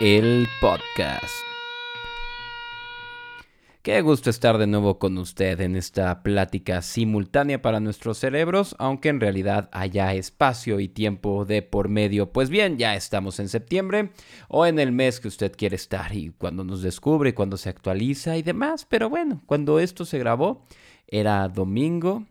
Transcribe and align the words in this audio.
El 0.00 0.48
podcast. 0.62 1.24
Qué 3.82 4.00
gusto 4.00 4.30
estar 4.30 4.56
de 4.56 4.66
nuevo 4.66 4.98
con 4.98 5.18
usted 5.18 5.60
en 5.60 5.76
esta 5.76 6.22
plática 6.22 6.80
simultánea 6.80 7.60
para 7.60 7.80
nuestros 7.80 8.16
cerebros, 8.16 8.74
aunque 8.78 9.10
en 9.10 9.20
realidad 9.20 9.68
haya 9.72 10.14
espacio 10.14 10.80
y 10.80 10.88
tiempo 10.88 11.44
de 11.44 11.60
por 11.60 11.90
medio. 11.90 12.32
Pues 12.32 12.48
bien, 12.48 12.78
ya 12.78 12.94
estamos 12.96 13.40
en 13.40 13.50
septiembre 13.50 14.12
o 14.48 14.64
en 14.64 14.78
el 14.78 14.90
mes 14.90 15.20
que 15.20 15.28
usted 15.28 15.52
quiere 15.54 15.76
estar 15.76 16.16
y 16.16 16.30
cuando 16.30 16.64
nos 16.64 16.80
descubre, 16.80 17.34
cuando 17.34 17.58
se 17.58 17.68
actualiza 17.68 18.38
y 18.38 18.42
demás. 18.42 18.86
Pero 18.88 19.10
bueno, 19.10 19.42
cuando 19.44 19.80
esto 19.80 20.06
se 20.06 20.18
grabó 20.18 20.64
era 21.06 21.46
domingo, 21.48 22.24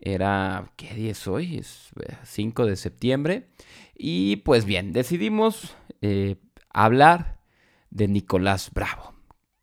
era, 0.00 0.72
¿qué 0.76 0.94
día 0.94 1.12
es 1.12 1.26
hoy? 1.26 1.58
Es 1.58 1.90
5 2.24 2.64
eh, 2.64 2.70
de 2.70 2.76
septiembre. 2.76 3.48
Y 3.96 4.36
pues 4.36 4.64
bien, 4.64 4.92
decidimos 4.92 5.76
eh, 6.00 6.36
hablar 6.70 7.40
de 7.90 8.08
Nicolás 8.08 8.70
Bravo 8.72 9.18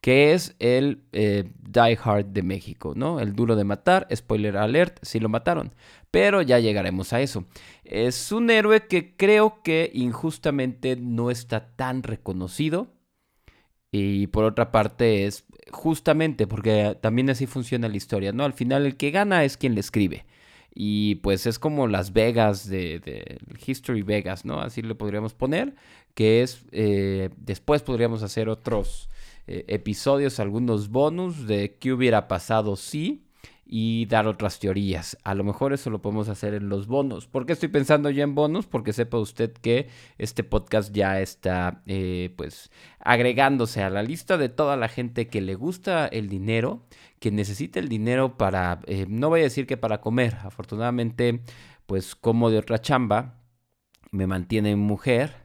que 0.05 0.33
es 0.33 0.55
el 0.59 1.01
eh, 1.13 1.51
Die 1.67 1.99
Hard 2.03 2.27
de 2.27 2.43
México, 2.43 2.93
¿no? 2.95 3.19
El 3.19 3.33
duro 3.33 3.55
de 3.55 3.63
matar, 3.63 4.07
spoiler 4.15 4.55
alert, 4.55 4.99
sí 5.01 5.19
lo 5.19 5.29
mataron, 5.29 5.73
pero 6.11 6.43
ya 6.43 6.59
llegaremos 6.59 7.11
a 7.11 7.21
eso. 7.21 7.45
Es 7.83 8.31
un 8.31 8.51
héroe 8.51 8.85
que 8.85 9.15
creo 9.15 9.63
que 9.63 9.89
injustamente 9.95 10.95
no 10.95 11.31
está 11.31 11.75
tan 11.75 12.03
reconocido 12.03 12.93
y 13.97 14.27
por 14.27 14.43
otra 14.43 14.71
parte 14.71 15.25
es 15.25 15.45
justamente 15.71 16.47
porque 16.47 16.97
también 16.99 17.29
así 17.29 17.45
funciona 17.45 17.87
la 17.87 17.95
historia, 17.95 18.33
¿no? 18.33 18.43
Al 18.43 18.51
final 18.51 18.85
el 18.85 18.97
que 18.97 19.11
gana 19.11 19.45
es 19.45 19.55
quien 19.55 19.73
le 19.73 19.79
escribe. 19.79 20.25
Y 20.73 21.15
pues 21.15 21.45
es 21.45 21.59
como 21.59 21.87
Las 21.87 22.11
Vegas 22.11 22.67
de, 22.69 23.39
History 23.65 24.01
Vegas, 24.01 24.43
¿no? 24.43 24.59
Así 24.59 24.81
le 24.81 24.95
podríamos 24.95 25.33
poner, 25.33 25.75
que 26.13 26.41
es, 26.43 26.65
eh, 26.73 27.29
después 27.37 27.83
podríamos 27.83 28.21
hacer 28.21 28.49
otros 28.49 29.09
eh, 29.47 29.63
episodios, 29.69 30.41
algunos 30.41 30.89
bonus 30.89 31.47
de 31.47 31.77
qué 31.79 31.93
hubiera 31.93 32.27
pasado 32.27 32.75
si 32.75 33.24
y 33.65 34.05
dar 34.05 34.27
otras 34.27 34.59
teorías. 34.59 35.17
A 35.23 35.33
lo 35.33 35.43
mejor 35.43 35.73
eso 35.73 35.89
lo 35.89 36.01
podemos 36.01 36.29
hacer 36.29 36.53
en 36.53 36.69
los 36.69 36.87
bonos. 36.87 37.27
¿Por 37.27 37.45
qué 37.45 37.53
estoy 37.53 37.69
pensando 37.69 38.09
ya 38.09 38.23
en 38.23 38.35
bonos? 38.35 38.67
Porque 38.67 38.93
sepa 38.93 39.17
usted 39.17 39.53
que 39.53 39.89
este 40.17 40.43
podcast 40.43 40.93
ya 40.93 41.19
está 41.19 41.81
eh, 41.87 42.31
pues 42.35 42.69
agregándose 42.99 43.81
a 43.81 43.89
la 43.89 44.03
lista 44.03 44.37
de 44.37 44.49
toda 44.49 44.77
la 44.77 44.87
gente 44.87 45.27
que 45.27 45.41
le 45.41 45.55
gusta 45.55 46.05
el 46.07 46.29
dinero, 46.29 46.85
que 47.19 47.31
necesita 47.31 47.79
el 47.79 47.89
dinero 47.89 48.37
para, 48.37 48.81
eh, 48.85 49.05
no 49.09 49.29
voy 49.29 49.41
a 49.41 49.43
decir 49.43 49.65
que 49.65 49.77
para 49.77 50.01
comer, 50.01 50.35
afortunadamente 50.43 51.41
pues 51.87 52.15
como 52.15 52.49
de 52.49 52.59
otra 52.59 52.79
chamba, 52.79 53.41
me 54.11 54.27
mantiene 54.27 54.75
mujer 54.75 55.44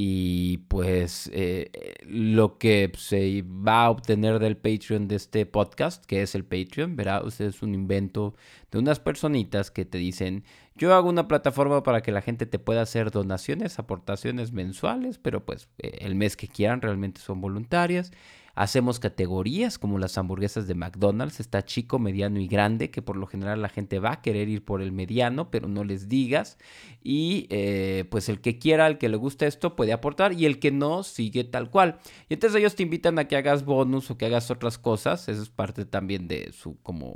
y 0.00 0.58
pues 0.68 1.28
eh, 1.34 1.72
lo 2.06 2.56
que 2.56 2.92
se 2.96 3.42
va 3.42 3.86
a 3.86 3.90
obtener 3.90 4.38
del 4.38 4.56
Patreon 4.56 5.08
de 5.08 5.16
este 5.16 5.44
podcast, 5.44 6.04
que 6.04 6.22
es 6.22 6.36
el 6.36 6.44
Patreon, 6.44 6.94
verá, 6.94 7.20
usted 7.20 7.46
es 7.46 7.62
un 7.62 7.74
invento 7.74 8.36
de 8.70 8.78
unas 8.78 9.00
personitas 9.00 9.72
que 9.72 9.84
te 9.84 9.98
dicen, 9.98 10.44
yo 10.76 10.94
hago 10.94 11.08
una 11.08 11.26
plataforma 11.26 11.82
para 11.82 12.00
que 12.00 12.12
la 12.12 12.22
gente 12.22 12.46
te 12.46 12.60
pueda 12.60 12.82
hacer 12.82 13.10
donaciones, 13.10 13.80
aportaciones 13.80 14.52
mensuales, 14.52 15.18
pero 15.18 15.44
pues 15.44 15.68
eh, 15.78 15.98
el 16.02 16.14
mes 16.14 16.36
que 16.36 16.46
quieran 16.46 16.80
realmente 16.80 17.20
son 17.20 17.40
voluntarias. 17.40 18.12
Hacemos 18.58 18.98
categorías 18.98 19.78
como 19.78 19.98
las 19.98 20.18
hamburguesas 20.18 20.66
de 20.66 20.74
McDonald's, 20.74 21.38
está 21.38 21.64
chico, 21.64 22.00
mediano 22.00 22.40
y 22.40 22.48
grande, 22.48 22.90
que 22.90 23.02
por 23.02 23.16
lo 23.16 23.28
general 23.28 23.62
la 23.62 23.68
gente 23.68 24.00
va 24.00 24.14
a 24.14 24.20
querer 24.20 24.48
ir 24.48 24.64
por 24.64 24.82
el 24.82 24.90
mediano, 24.90 25.48
pero 25.48 25.68
no 25.68 25.84
les 25.84 26.08
digas. 26.08 26.58
Y 27.00 27.46
eh, 27.50 28.04
pues 28.10 28.28
el 28.28 28.40
que 28.40 28.58
quiera, 28.58 28.88
el 28.88 28.98
que 28.98 29.08
le 29.08 29.16
guste 29.16 29.46
esto, 29.46 29.76
puede 29.76 29.92
aportar 29.92 30.32
y 30.32 30.44
el 30.44 30.58
que 30.58 30.72
no, 30.72 31.04
sigue 31.04 31.44
tal 31.44 31.70
cual. 31.70 32.00
Y 32.28 32.34
entonces 32.34 32.58
ellos 32.58 32.74
te 32.74 32.82
invitan 32.82 33.20
a 33.20 33.28
que 33.28 33.36
hagas 33.36 33.64
bonus 33.64 34.10
o 34.10 34.18
que 34.18 34.26
hagas 34.26 34.50
otras 34.50 34.76
cosas. 34.76 35.28
Eso 35.28 35.40
es 35.40 35.50
parte 35.50 35.84
también 35.84 36.26
de 36.26 36.50
su 36.50 36.80
como 36.82 37.14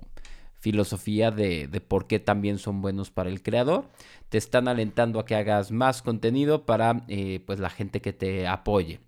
filosofía 0.61 1.33
de, 1.33 1.67
por 1.89 2.07
qué 2.07 2.21
también 2.21 2.59
son 2.59 2.83
buenos 2.83 3.11
para 3.11 3.31
el 3.31 3.43
creador. 3.43 3.91
Te 4.29 4.39
están 4.39 4.69
alentando 4.69 5.19
a 5.19 5.25
que 5.25 5.35
hagas 5.35 5.73
más 5.73 6.03
contenido 6.03 6.67
para 6.67 7.05
eh, 7.09 7.43
pues 7.45 7.59
la 7.59 7.69
gente 7.69 8.01
que 8.01 8.13
te 8.13 8.47
apoye. 8.47 9.01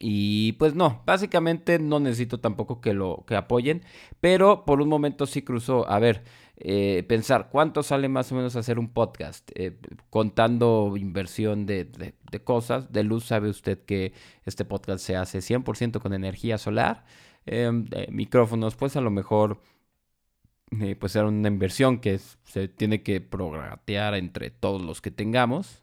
Y 0.00 0.52
pues 0.52 0.74
no, 0.74 1.02
básicamente 1.06 1.78
no 1.78 2.00
necesito 2.00 2.40
tampoco 2.40 2.80
que 2.80 2.94
lo 2.94 3.24
que 3.26 3.36
apoyen, 3.36 3.82
pero 4.20 4.64
por 4.64 4.80
un 4.80 4.88
momento 4.88 5.26
sí 5.26 5.42
cruzó, 5.42 5.88
a 5.88 5.98
ver, 5.98 6.24
eh, 6.56 7.04
pensar 7.08 7.48
cuánto 7.50 7.82
sale 7.82 8.08
más 8.08 8.30
o 8.32 8.34
menos 8.36 8.56
hacer 8.56 8.78
un 8.78 8.88
podcast, 8.88 9.50
eh, 9.54 9.78
contando 10.10 10.94
inversión 10.96 11.66
de, 11.66 11.84
de, 11.84 12.44
cosas, 12.44 12.92
de 12.92 13.04
luz 13.04 13.24
sabe 13.24 13.48
usted 13.48 13.78
que 13.84 14.12
este 14.44 14.64
podcast 14.64 15.04
se 15.04 15.16
hace 15.16 15.38
100% 15.38 16.00
con 16.00 16.12
energía 16.14 16.58
solar, 16.58 17.04
em, 17.46 17.86
micrófonos, 18.10 18.76
pues 18.76 18.96
a 18.96 19.00
lo 19.00 19.10
mejor 19.10 19.60
pues 20.98 21.12
será 21.12 21.28
una 21.28 21.48
inversión 21.48 22.00
que 22.00 22.18
se 22.18 22.68
tiene 22.68 23.02
que 23.02 23.20
progratear 23.20 24.14
entre 24.14 24.50
todos 24.50 24.82
los 24.82 25.00
que 25.00 25.12
tengamos. 25.12 25.82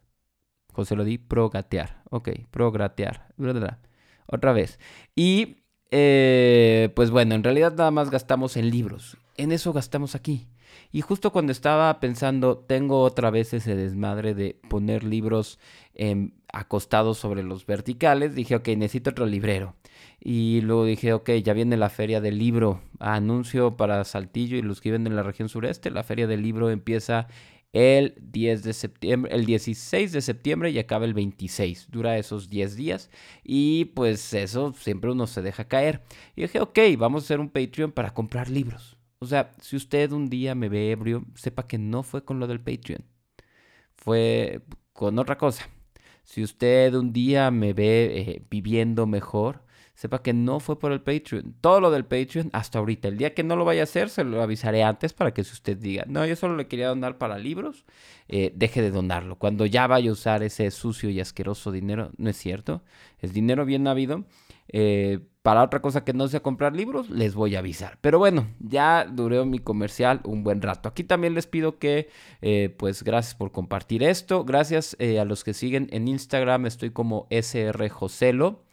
José 0.73 0.95
lo 0.95 1.03
di, 1.05 1.17
progatear, 1.17 2.01
ok, 2.09 2.29
progratear, 2.51 3.33
bla, 3.37 3.79
otra 4.31 4.53
vez. 4.53 4.79
Y 5.15 5.57
eh, 5.91 6.89
pues 6.95 7.11
bueno, 7.11 7.35
en 7.35 7.43
realidad 7.43 7.73
nada 7.75 7.91
más 7.91 8.09
gastamos 8.09 8.57
en 8.57 8.69
libros. 8.69 9.17
En 9.37 9.51
eso 9.51 9.73
gastamos 9.73 10.15
aquí. 10.15 10.47
Y 10.91 11.01
justo 11.01 11.31
cuando 11.31 11.51
estaba 11.51 11.99
pensando, 11.99 12.57
tengo 12.57 13.01
otra 13.01 13.29
vez 13.29 13.53
ese 13.53 13.75
desmadre 13.75 14.33
de 14.33 14.59
poner 14.69 15.03
libros 15.03 15.59
acostados 16.51 17.17
sobre 17.17 17.43
los 17.43 17.65
verticales, 17.65 18.33
dije, 18.33 18.55
ok, 18.55 18.69
necesito 18.69 19.11
otro 19.11 19.25
librero. 19.25 19.75
Y 20.19 20.61
luego 20.61 20.85
dije, 20.85 21.13
ok, 21.13 21.31
ya 21.43 21.53
viene 21.53 21.77
la 21.77 21.89
feria 21.89 22.21
del 22.21 22.37
libro. 22.37 22.81
Anuncio 22.99 23.77
para 23.77 24.03
Saltillo 24.03 24.57
y 24.57 24.61
los 24.61 24.81
que 24.81 24.89
viven 24.89 25.07
en 25.07 25.15
la 25.15 25.23
región 25.23 25.49
sureste. 25.49 25.91
La 25.91 26.03
feria 26.03 26.27
del 26.27 26.41
libro 26.41 26.69
empieza 26.69 27.27
el 27.73 28.15
10 28.19 28.63
de 28.63 28.73
septiembre, 28.73 29.33
el 29.33 29.45
16 29.45 30.11
de 30.11 30.21
septiembre 30.21 30.71
y 30.71 30.79
acaba 30.79 31.05
el 31.05 31.13
26. 31.13 31.87
Dura 31.89 32.17
esos 32.17 32.49
10 32.49 32.75
días 32.75 33.09
y 33.43 33.85
pues 33.85 34.33
eso 34.33 34.73
siempre 34.77 35.11
uno 35.11 35.27
se 35.27 35.41
deja 35.41 35.67
caer. 35.67 36.03
Y 36.35 36.41
dije, 36.43 36.59
ok, 36.59 36.79
vamos 36.97 37.23
a 37.23 37.25
hacer 37.25 37.39
un 37.39 37.49
Patreon 37.49 37.91
para 37.91 38.13
comprar 38.13 38.49
libros. 38.49 38.97
O 39.19 39.25
sea, 39.25 39.51
si 39.61 39.75
usted 39.75 40.11
un 40.11 40.29
día 40.29 40.55
me 40.55 40.69
ve 40.69 40.91
ebrio, 40.91 41.25
sepa 41.35 41.67
que 41.67 41.77
no 41.77 42.03
fue 42.03 42.25
con 42.25 42.39
lo 42.39 42.47
del 42.47 42.59
Patreon. 42.59 43.05
Fue 43.95 44.61
con 44.93 45.19
otra 45.19 45.37
cosa. 45.37 45.69
Si 46.23 46.43
usted 46.43 46.93
un 46.95 47.13
día 47.13 47.51
me 47.51 47.73
ve 47.73 48.19
eh, 48.19 48.45
viviendo 48.49 49.05
mejor, 49.07 49.63
sepa 50.01 50.23
que 50.23 50.33
no 50.33 50.59
fue 50.59 50.79
por 50.79 50.91
el 50.93 51.01
Patreon. 51.01 51.57
Todo 51.61 51.79
lo 51.79 51.91
del 51.91 52.05
Patreon 52.05 52.49
hasta 52.53 52.79
ahorita. 52.79 53.07
El 53.07 53.19
día 53.19 53.35
que 53.35 53.43
no 53.43 53.55
lo 53.55 53.65
vaya 53.65 53.81
a 53.81 53.83
hacer, 53.83 54.09
se 54.09 54.23
lo 54.23 54.41
avisaré 54.41 54.81
antes 54.81 55.13
para 55.13 55.31
que 55.31 55.43
si 55.43 55.53
usted 55.53 55.77
diga, 55.77 56.05
no, 56.07 56.25
yo 56.25 56.35
solo 56.35 56.55
le 56.55 56.65
quería 56.65 56.87
donar 56.87 57.19
para 57.19 57.37
libros, 57.37 57.85
eh, 58.27 58.51
deje 58.55 58.81
de 58.81 58.89
donarlo. 58.89 59.35
Cuando 59.35 59.67
ya 59.67 59.85
vaya 59.85 60.09
a 60.09 60.13
usar 60.13 60.41
ese 60.41 60.71
sucio 60.71 61.11
y 61.11 61.19
asqueroso 61.19 61.71
dinero, 61.71 62.09
no 62.17 62.31
es 62.31 62.37
cierto. 62.37 62.81
Es 63.19 63.31
dinero 63.31 63.63
bien 63.63 63.85
habido. 63.85 64.25
Eh, 64.69 65.19
para 65.43 65.61
otra 65.61 65.83
cosa 65.83 66.03
que 66.03 66.13
no 66.13 66.27
sea 66.27 66.39
comprar 66.39 66.75
libros, 66.75 67.11
les 67.11 67.35
voy 67.35 67.55
a 67.55 67.59
avisar. 67.59 67.99
Pero 68.01 68.17
bueno, 68.17 68.47
ya 68.59 69.05
duré 69.05 69.45
mi 69.45 69.59
comercial 69.59 70.21
un 70.23 70.43
buen 70.43 70.63
rato. 70.63 70.89
Aquí 70.89 71.03
también 71.03 71.35
les 71.35 71.45
pido 71.45 71.77
que, 71.77 72.09
eh, 72.41 72.73
pues 72.75 73.03
gracias 73.03 73.35
por 73.35 73.51
compartir 73.51 74.01
esto. 74.01 74.45
Gracias 74.45 74.97
a 74.99 75.25
los 75.25 75.43
que 75.43 75.53
siguen 75.53 75.89
en 75.91 76.07
Instagram, 76.07 76.65
estoy 76.65 76.89
como 76.89 77.27
SR 77.29 77.87
Joselo. 77.89 78.63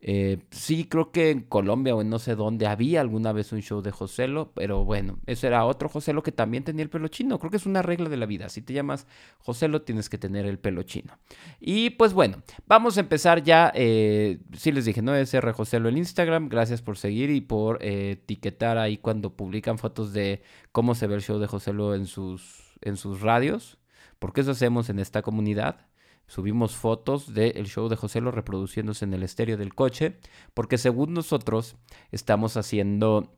Eh, 0.00 0.38
sí, 0.50 0.84
creo 0.84 1.10
que 1.10 1.30
en 1.30 1.40
Colombia 1.40 1.94
o 1.94 2.00
en 2.00 2.08
no 2.08 2.20
sé 2.20 2.36
dónde 2.36 2.66
había 2.66 3.00
alguna 3.00 3.32
vez 3.32 3.50
un 3.52 3.62
show 3.62 3.82
de 3.82 3.90
Joselo, 3.90 4.52
pero 4.54 4.84
bueno, 4.84 5.18
eso 5.26 5.46
era 5.48 5.64
otro 5.64 5.88
Joselo 5.88 6.22
que 6.22 6.30
también 6.30 6.62
tenía 6.62 6.84
el 6.84 6.90
pelo 6.90 7.08
chino. 7.08 7.38
Creo 7.38 7.50
que 7.50 7.56
es 7.56 7.66
una 7.66 7.82
regla 7.82 8.08
de 8.08 8.16
la 8.16 8.26
vida. 8.26 8.48
Si 8.48 8.62
te 8.62 8.72
llamas 8.72 9.06
Joselo, 9.38 9.82
tienes 9.82 10.08
que 10.08 10.18
tener 10.18 10.46
el 10.46 10.58
pelo 10.58 10.82
chino. 10.84 11.18
Y 11.60 11.90
pues 11.90 12.12
bueno, 12.12 12.42
vamos 12.66 12.96
a 12.96 13.00
empezar 13.00 13.42
ya. 13.42 13.72
Eh, 13.74 14.38
sí 14.56 14.70
les 14.70 14.84
dije, 14.84 15.02
no 15.02 15.14
es 15.14 15.34
R 15.34 15.52
Joselo 15.52 15.88
en 15.88 15.98
Instagram. 15.98 16.48
Gracias 16.48 16.80
por 16.80 16.96
seguir 16.96 17.30
y 17.30 17.40
por 17.40 17.82
eh, 17.82 18.12
etiquetar 18.12 18.78
ahí 18.78 18.98
cuando 18.98 19.34
publican 19.34 19.78
fotos 19.78 20.12
de 20.12 20.42
cómo 20.70 20.94
se 20.94 21.08
ve 21.08 21.16
el 21.16 21.22
show 21.22 21.38
de 21.38 21.48
Joselo 21.48 21.94
en 21.94 22.06
sus, 22.06 22.76
en 22.82 22.96
sus 22.96 23.20
radios. 23.20 23.78
Porque 24.20 24.42
eso 24.42 24.52
hacemos 24.52 24.90
en 24.90 24.98
esta 25.00 25.22
comunidad 25.22 25.88
subimos 26.28 26.76
fotos 26.76 27.34
del 27.34 27.66
show 27.66 27.88
de 27.88 27.96
José 27.96 28.20
lo 28.20 28.30
reproduciéndose 28.30 29.04
en 29.04 29.14
el 29.14 29.24
estéreo 29.24 29.56
del 29.56 29.74
coche, 29.74 30.18
porque 30.54 30.78
según 30.78 31.14
nosotros 31.14 31.74
estamos 32.12 32.56
haciendo 32.56 33.34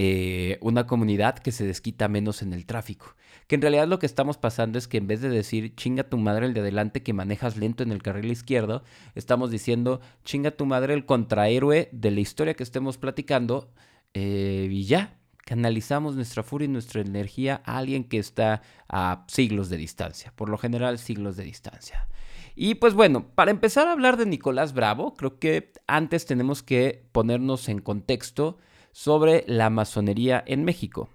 eh, 0.00 0.58
una 0.60 0.86
comunidad 0.86 1.38
que 1.38 1.50
se 1.50 1.66
desquita 1.66 2.06
menos 2.06 2.42
en 2.42 2.52
el 2.52 2.66
tráfico. 2.66 3.16
Que 3.48 3.56
en 3.56 3.62
realidad 3.62 3.88
lo 3.88 3.98
que 3.98 4.06
estamos 4.06 4.36
pasando 4.36 4.78
es 4.78 4.86
que 4.86 4.98
en 4.98 5.08
vez 5.08 5.20
de 5.20 5.28
decir 5.28 5.74
chinga 5.74 6.04
tu 6.04 6.18
madre 6.18 6.46
el 6.46 6.54
de 6.54 6.60
adelante 6.60 7.02
que 7.02 7.12
manejas 7.12 7.56
lento 7.56 7.82
en 7.82 7.90
el 7.90 8.00
carril 8.00 8.30
izquierdo, 8.30 8.84
estamos 9.16 9.50
diciendo 9.50 10.00
chinga 10.24 10.52
tu 10.52 10.66
madre 10.66 10.94
el 10.94 11.04
contrahéroe 11.04 11.88
de 11.90 12.10
la 12.12 12.20
historia 12.20 12.54
que 12.54 12.62
estemos 12.62 12.96
platicando 12.96 13.72
eh, 14.14 14.68
y 14.70 14.84
ya 14.84 15.17
canalizamos 15.48 16.14
nuestra 16.14 16.42
furia 16.42 16.66
y 16.66 16.68
nuestra 16.68 17.00
energía 17.00 17.62
a 17.64 17.78
alguien 17.78 18.04
que 18.04 18.18
está 18.18 18.60
a 18.86 19.24
siglos 19.28 19.70
de 19.70 19.78
distancia, 19.78 20.30
por 20.36 20.50
lo 20.50 20.58
general 20.58 20.98
siglos 20.98 21.38
de 21.38 21.44
distancia. 21.44 22.06
Y 22.54 22.74
pues 22.74 22.92
bueno, 22.92 23.30
para 23.34 23.50
empezar 23.50 23.88
a 23.88 23.92
hablar 23.92 24.18
de 24.18 24.26
Nicolás 24.26 24.74
Bravo, 24.74 25.14
creo 25.14 25.38
que 25.38 25.72
antes 25.86 26.26
tenemos 26.26 26.62
que 26.62 27.02
ponernos 27.12 27.70
en 27.70 27.80
contexto 27.80 28.58
sobre 28.92 29.44
la 29.46 29.70
masonería 29.70 30.44
en 30.46 30.64
México. 30.64 31.08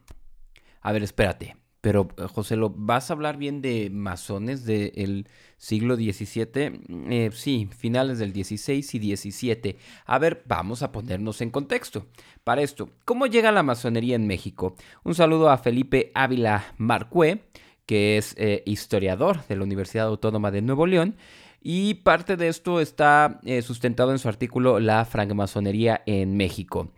A 0.81 0.91
ver, 0.91 1.03
espérate. 1.03 1.55
Pero, 1.83 2.07
eh, 2.15 2.27
José, 2.33 2.55
¿lo 2.55 2.69
vas 2.69 3.09
a 3.09 3.13
hablar 3.13 3.35
bien 3.35 3.61
de 3.61 3.89
masones 3.89 4.63
del 4.63 5.27
siglo 5.57 5.97
XVII? 5.97 6.79
Eh, 7.09 7.29
sí, 7.33 7.67
finales 7.77 8.19
del 8.19 8.31
XVI 8.31 8.77
y 8.77 9.15
XVII. 9.17 9.75
A 10.05 10.17
ver, 10.17 10.43
vamos 10.45 10.81
a 10.81 10.93
ponernos 10.93 11.41
en 11.41 11.49
contexto. 11.49 12.05
Para 12.45 12.61
esto, 12.61 12.91
¿cómo 13.03 13.27
llega 13.27 13.51
la 13.51 13.63
masonería 13.63 14.15
en 14.15 14.27
México? 14.27 14.77
Un 15.03 15.13
saludo 15.13 15.49
a 15.49 15.57
Felipe 15.57 16.13
Ávila 16.15 16.73
Marcué, 16.77 17.43
que 17.85 18.15
es 18.15 18.33
eh, 18.37 18.63
historiador 18.65 19.45
de 19.47 19.57
la 19.57 19.65
Universidad 19.65 20.07
Autónoma 20.07 20.51
de 20.51 20.61
Nuevo 20.61 20.87
León. 20.87 21.17
Y 21.61 21.95
parte 21.95 22.37
de 22.37 22.47
esto 22.47 22.79
está 22.79 23.41
sustentado 23.61 24.13
en 24.13 24.19
su 24.19 24.29
artículo 24.29 24.79
La 24.79 25.03
francmasonería 25.03 26.01
en 26.05 26.37
México, 26.37 26.91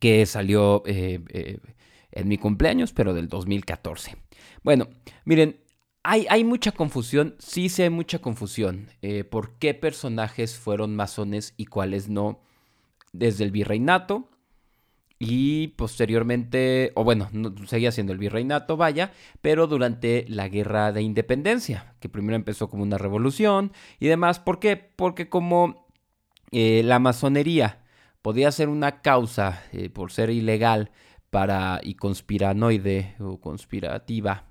que 0.00 0.26
salió 0.26 0.82
en 2.12 2.28
mi 2.28 2.38
cumpleaños, 2.38 2.92
pero 2.92 3.14
del 3.14 3.28
2014. 3.28 4.16
Bueno, 4.62 4.88
miren, 5.24 5.60
hay, 6.02 6.26
hay 6.30 6.44
mucha 6.44 6.72
confusión, 6.72 7.36
sí 7.38 7.68
sé 7.68 7.90
mucha 7.90 8.20
confusión, 8.20 8.88
eh, 9.02 9.24
por 9.24 9.58
qué 9.58 9.74
personajes 9.74 10.56
fueron 10.56 10.96
masones 10.96 11.54
y 11.56 11.66
cuáles 11.66 12.08
no, 12.08 12.40
desde 13.12 13.44
el 13.44 13.50
virreinato 13.50 14.30
y 15.18 15.68
posteriormente, 15.68 16.92
o 16.94 17.02
bueno, 17.02 17.28
seguía 17.66 17.90
siendo 17.90 18.12
el 18.12 18.18
virreinato, 18.18 18.76
vaya, 18.76 19.12
pero 19.40 19.66
durante 19.66 20.24
la 20.28 20.48
guerra 20.48 20.92
de 20.92 21.02
independencia, 21.02 21.94
que 22.00 22.08
primero 22.08 22.36
empezó 22.36 22.68
como 22.68 22.84
una 22.84 22.98
revolución 22.98 23.72
y 23.98 24.06
demás. 24.06 24.38
¿Por 24.38 24.60
qué? 24.60 24.76
Porque 24.76 25.28
como 25.28 25.88
eh, 26.52 26.82
la 26.84 27.00
masonería 27.00 27.82
podía 28.22 28.52
ser 28.52 28.68
una 28.68 29.00
causa 29.02 29.64
eh, 29.72 29.90
por 29.90 30.12
ser 30.12 30.30
ilegal, 30.30 30.92
para 31.30 31.80
y 31.82 31.94
conspiranoide 31.94 33.16
o 33.20 33.40
conspirativa, 33.40 34.44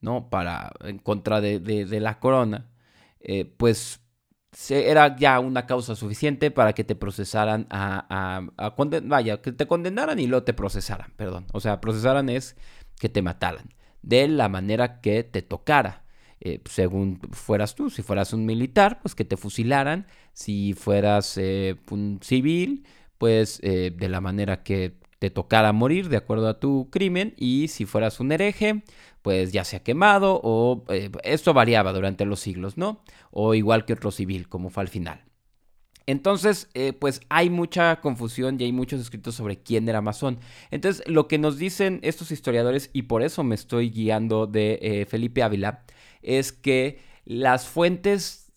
¿no? 0.00 0.30
Para 0.30 0.72
en 0.80 0.98
contra 0.98 1.40
de, 1.40 2.00
la 2.00 2.18
corona, 2.18 2.70
eh, 3.20 3.44
pues 3.44 4.00
era 4.68 5.16
ya 5.16 5.38
una 5.38 5.66
causa 5.66 5.94
suficiente 5.94 6.50
para 6.50 6.72
que 6.72 6.82
te 6.84 6.96
procesaran 6.96 7.66
a, 7.70 8.48
a, 8.58 8.74
vaya, 9.04 9.40
que 9.40 9.52
te 9.52 9.66
condenaran 9.66 10.18
y 10.18 10.26
luego 10.26 10.44
te 10.44 10.54
procesaran, 10.54 11.12
perdón. 11.16 11.46
O 11.52 11.60
sea, 11.60 11.80
procesaran 11.80 12.28
es 12.28 12.56
que 12.98 13.08
te 13.08 13.22
mataran 13.22 13.74
de 14.02 14.28
la 14.28 14.48
manera 14.48 15.00
que 15.00 15.22
te 15.24 15.42
tocara. 15.42 16.04
Eh, 16.40 16.62
según 16.64 17.20
fueras 17.32 17.74
tú, 17.74 17.90
si 17.90 18.02
fueras 18.02 18.32
un 18.32 18.46
militar, 18.46 19.00
pues 19.02 19.14
que 19.14 19.26
te 19.26 19.36
fusilaran, 19.36 20.06
si 20.32 20.72
fueras 20.72 21.36
eh, 21.36 21.76
un 21.90 22.18
civil, 22.22 22.86
pues 23.18 23.60
de 23.60 24.08
la 24.08 24.22
manera 24.22 24.62
que 24.62 25.00
te 25.20 25.30
tocara 25.30 25.72
morir 25.72 26.08
de 26.08 26.16
acuerdo 26.16 26.48
a 26.48 26.58
tu 26.58 26.88
crimen 26.90 27.34
y 27.36 27.68
si 27.68 27.84
fueras 27.84 28.20
un 28.20 28.32
hereje, 28.32 28.82
pues 29.20 29.52
ya 29.52 29.64
sea 29.64 29.82
quemado 29.82 30.40
o 30.42 30.84
eh, 30.88 31.10
esto 31.24 31.52
variaba 31.52 31.92
durante 31.92 32.24
los 32.24 32.40
siglos, 32.40 32.78
¿no? 32.78 33.02
O 33.30 33.54
igual 33.54 33.84
que 33.84 33.92
otro 33.92 34.10
civil, 34.10 34.48
como 34.48 34.70
fue 34.70 34.82
al 34.82 34.88
final. 34.88 35.22
Entonces, 36.06 36.70
eh, 36.72 36.94
pues 36.94 37.20
hay 37.28 37.50
mucha 37.50 38.00
confusión 38.00 38.58
y 38.58 38.64
hay 38.64 38.72
muchos 38.72 38.98
escritos 38.98 39.34
sobre 39.34 39.62
quién 39.62 39.86
era 39.90 40.00
masón. 40.00 40.40
Entonces, 40.70 41.06
lo 41.06 41.28
que 41.28 41.36
nos 41.36 41.58
dicen 41.58 42.00
estos 42.02 42.30
historiadores, 42.30 42.88
y 42.94 43.02
por 43.02 43.22
eso 43.22 43.44
me 43.44 43.54
estoy 43.54 43.90
guiando 43.90 44.46
de 44.46 44.78
eh, 44.80 45.04
Felipe 45.04 45.42
Ávila, 45.42 45.84
es 46.22 46.50
que 46.50 46.98
las 47.26 47.68
fuentes 47.68 48.50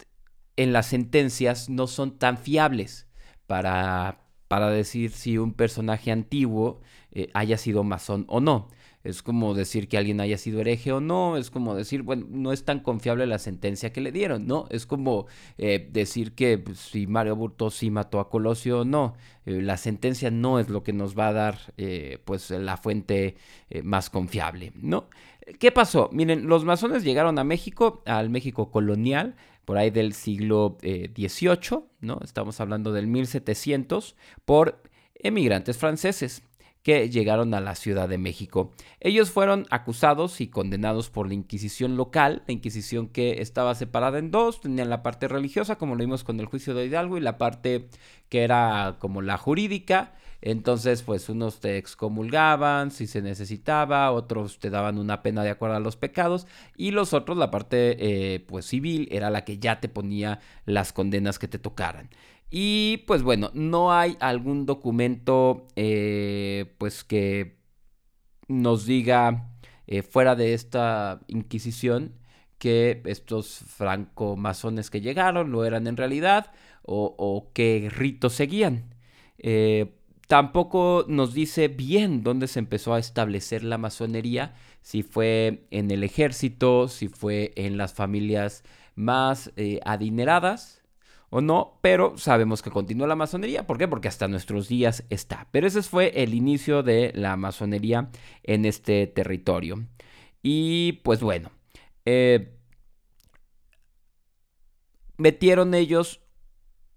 en 0.56 0.72
las 0.72 0.88
sentencias 0.88 1.70
no 1.70 1.88
son 1.88 2.18
tan 2.18 2.38
fiables 2.38 3.10
para, 3.48 4.23
para 4.54 4.70
decir 4.70 5.10
si 5.10 5.40
un 5.40 5.52
personaje 5.52 6.12
antiguo 6.12 6.80
eh, 7.12 7.32
haya 7.34 7.58
sido 7.58 7.84
masón 7.84 8.26
o 8.30 8.40
no. 8.40 8.68
Es 9.04 9.24
como 9.24 9.56
decir 9.56 9.88
que 9.88 9.98
alguien 9.98 10.22
haya 10.22 10.38
sido 10.38 10.62
hereje 10.62 10.92
o 10.92 11.02
no, 11.02 11.38
es 11.38 11.50
como 11.50 11.74
decir, 11.74 12.04
bueno, 12.04 12.28
no 12.30 12.54
es 12.54 12.64
tan 12.64 12.82
confiable 12.82 13.26
la 13.26 13.40
sentencia 13.40 13.92
que 13.92 14.00
le 14.00 14.12
dieron, 14.12 14.46
¿no? 14.46 14.68
Es 14.70 14.86
como 14.86 15.26
eh, 15.58 15.90
decir 15.92 16.34
que 16.34 16.60
pues, 16.60 16.78
si 16.78 17.08
Mario 17.08 17.36
Burto 17.36 17.72
sí 17.72 17.90
mató 17.90 18.20
a 18.20 18.30
Colosio 18.30 18.82
o 18.82 18.86
no. 18.86 19.16
Eh, 19.48 19.60
la 19.60 19.78
sentencia 19.78 20.30
no 20.30 20.60
es 20.60 20.70
lo 20.70 20.84
que 20.84 20.94
nos 20.94 21.18
va 21.18 21.30
a 21.30 21.34
dar, 21.34 21.58
pues, 22.24 22.52
la 22.52 22.78
fuente 22.78 23.38
más 23.82 24.12
confiable, 24.12 24.72
¿no? 24.76 25.10
¿Qué 25.58 25.72
pasó? 25.72 26.10
Miren, 26.14 26.48
los 26.48 26.64
masones 26.64 27.04
llegaron 27.04 27.40
a 27.40 27.44
México, 27.44 28.04
al 28.06 28.30
México 28.30 28.70
colonial, 28.70 29.36
por 29.66 29.78
ahí 29.78 29.90
del 29.90 30.14
siglo 30.14 30.78
XVIII, 30.82 31.78
eh, 31.78 31.84
¿no? 32.02 32.20
Estamos 32.24 32.60
hablando 32.60 32.92
del 32.92 33.08
1700, 33.08 34.16
por 34.46 34.82
emigrantes 35.16 35.78
franceses 35.78 36.44
que 36.84 37.10
llegaron 37.10 37.54
a 37.54 37.62
la 37.62 37.76
Ciudad 37.76 38.10
de 38.10 38.18
México. 38.18 38.74
Ellos 39.00 39.32
fueron 39.32 39.66
acusados 39.70 40.42
y 40.42 40.48
condenados 40.48 41.10
por 41.10 41.28
la 41.28 41.34
Inquisición 41.34 41.96
local, 41.96 42.44
la 42.46 42.54
Inquisición 42.54 43.08
que 43.08 43.42
estaba 43.42 43.74
separada 43.74 44.20
en 44.20 44.32
dos, 44.32 44.60
tenían 44.60 44.90
la 44.90 45.02
parte 45.02 45.30
religiosa, 45.30 45.78
como 45.78 45.96
lo 45.96 46.02
vimos 46.02 46.26
con 46.26 46.42
el 46.42 46.46
juicio 46.46 46.74
de 46.74 46.86
Hidalgo, 46.86 47.18
y 47.18 47.22
la 47.22 47.38
parte 47.38 47.88
que 48.28 48.44
era 48.44 48.98
como 49.00 49.22
la 49.22 49.38
jurídica, 49.38 50.14
entonces, 50.46 51.04
pues 51.04 51.30
unos 51.30 51.62
te 51.62 51.78
excomulgaban 51.78 52.92
si 52.92 53.08
se 53.08 53.22
necesitaba, 53.22 54.12
otros 54.12 54.60
te 54.60 54.70
daban 54.70 54.98
una 54.98 55.24
pena 55.24 55.42
de 55.42 55.50
acuerdo 55.52 55.78
a 55.78 55.80
los 55.80 55.96
pecados 55.96 56.48
y 56.76 56.92
los 56.92 57.14
otros, 57.14 57.38
la 57.38 57.50
parte 57.50 57.96
eh, 58.36 58.42
pues 58.42 58.66
civil, 58.66 59.08
era 59.10 59.30
la 59.30 59.46
que 59.46 59.58
ya 59.58 59.80
te 59.80 59.88
ponía 59.88 60.42
las 60.66 60.92
condenas 60.92 61.40
que 61.40 61.48
te 61.48 61.60
tocaran. 61.60 62.10
Y 62.50 63.06
pues 63.08 63.24
bueno, 63.24 63.52
no 63.54 63.94
hay 63.94 64.18
algún 64.20 64.66
documento 64.66 65.66
eh, 65.78 66.76
pues 66.78 67.06
que 67.06 67.56
nos 68.50 68.86
diga 68.86 69.56
eh, 69.88 70.02
fuera 70.04 70.36
de 70.36 70.54
esta 70.54 71.22
Inquisición 71.28 72.16
que 72.58 73.02
estos 73.06 73.60
francomasones 73.66 74.90
que 74.90 75.00
llegaron 75.00 75.52
lo 75.54 75.64
eran 75.64 75.88
en 75.88 75.96
realidad 75.96 76.52
o, 76.84 77.16
o 77.18 77.52
qué 77.54 77.90
ritos 77.90 78.34
seguían. 78.34 78.94
Tampoco 80.28 81.06
nos 81.08 81.34
dice 81.34 81.68
bien 81.68 82.24
dónde 82.24 82.48
se 82.48 82.60
empezó 82.60 82.94
a 82.94 83.00
establecer 83.00 83.64
la 83.64 83.78
masonería, 83.78 84.56
si 84.82 85.04
fue 85.04 85.68
en 85.72 85.92
el 85.92 86.04
ejército, 86.04 86.88
si 86.88 87.08
fue 87.08 87.54
en 87.56 87.78
las 87.78 87.94
familias 87.94 88.64
más 88.96 89.52
eh, 89.58 89.80
adineradas 89.86 90.82
o 91.30 91.42
no, 91.42 91.80
pero 91.82 92.18
sabemos 92.18 92.62
que 92.62 92.70
continúa 92.70 93.08
la 93.08 93.16
masonería. 93.16 93.66
¿Por 93.66 93.78
qué? 93.80 93.88
Porque 93.88 94.08
hasta 94.08 94.28
nuestros 94.28 94.68
días 94.68 95.04
está. 95.10 95.48
Pero 95.52 95.66
ese 95.68 95.82
fue 95.82 96.24
el 96.24 96.36
inicio 96.36 96.84
de 96.84 97.12
la 97.16 97.36
masonería 97.38 98.10
en 98.44 98.66
este 98.66 99.08
territorio. 99.08 99.84
Y 100.44 100.94
pues 101.04 101.22
bueno, 101.22 101.52
eh, 102.06 102.56
metieron 105.18 105.74
ellos 105.74 106.22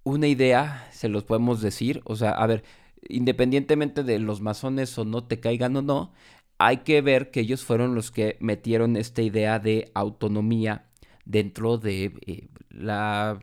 una 0.05 0.27
idea, 0.27 0.87
se 0.93 1.09
los 1.09 1.25
podemos 1.25 1.63
decir. 1.63 2.03
O 2.05 2.15
sea, 2.15 2.33
a 2.33 2.47
ver, 2.47 2.63
independientemente 3.09 4.03
de 4.03 4.19
los 4.19 4.41
masones 4.41 4.97
o 4.99 5.05
no 5.05 5.25
te 5.25 5.41
caigan 5.41 5.77
o 5.77 5.83
no, 5.83 6.13
hay 6.59 6.79
que 6.79 7.01
ver 7.03 7.31
que 7.31 7.41
ellos 7.41 7.65
fueron 7.65 7.95
los 7.95 8.11
que 8.11 8.37
metieron 8.41 8.97
esta 8.97 9.23
idea 9.23 9.59
de 9.59 9.91
autonomía 9.95 10.87
dentro 11.25 11.77
de 11.79 12.15
eh, 12.27 12.49
la, 12.71 13.39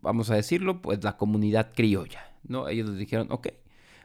vamos 0.00 0.30
a 0.30 0.34
decirlo, 0.34 0.82
pues 0.82 1.04
la 1.04 1.16
comunidad 1.16 1.72
criolla, 1.74 2.32
¿no? 2.42 2.68
Ellos 2.68 2.96
dijeron, 2.96 3.28
ok, 3.30 3.48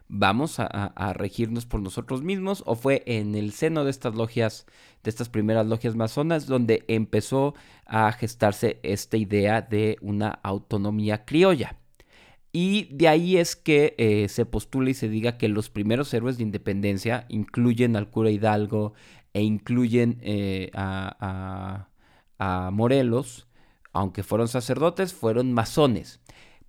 vamos 0.07 0.59
a, 0.59 0.65
a, 0.65 1.13
regirnos 1.13 1.65
por 1.65 1.81
nosotros 1.81 2.21
mismos, 2.21 2.63
o 2.65 2.75
fue 2.75 3.03
en 3.07 3.35
el 3.35 3.51
seno 3.53 3.83
de 3.83 3.89
estas 3.91 4.15
logias, 4.15 4.67
de 5.03 5.09
estas 5.09 5.29
primeras 5.29 5.65
logias 5.65 5.95
masonas, 5.95 6.45
donde 6.45 6.83
empezó 6.87 7.55
a 7.85 8.11
gestarse 8.11 8.79
esta 8.83 9.17
idea 9.17 9.61
de 9.61 9.97
una 10.01 10.39
autonomía 10.43 11.25
criolla. 11.25 11.77
Y 12.55 12.87
de 12.91 13.07
ahí 13.07 13.37
es 13.37 13.55
que 13.55 13.95
eh, 13.97 14.29
se 14.29 14.45
postula 14.45 14.91
y 14.91 14.93
se 14.93 15.09
diga 15.09 15.39
que 15.39 15.49
los 15.49 15.71
primeros 15.71 16.13
héroes 16.13 16.37
de 16.37 16.43
independencia 16.43 17.25
incluyen 17.27 17.95
al 17.95 18.11
cura 18.11 18.29
Hidalgo 18.29 18.93
e 19.33 19.41
incluyen 19.41 20.19
eh, 20.21 20.69
a, 20.75 21.89
Morelos, 22.71 23.47
aunque 23.93 24.21
fueron 24.21 24.49
sacerdotes, 24.49 25.13
fueron 25.13 25.53
masones. 25.53 26.19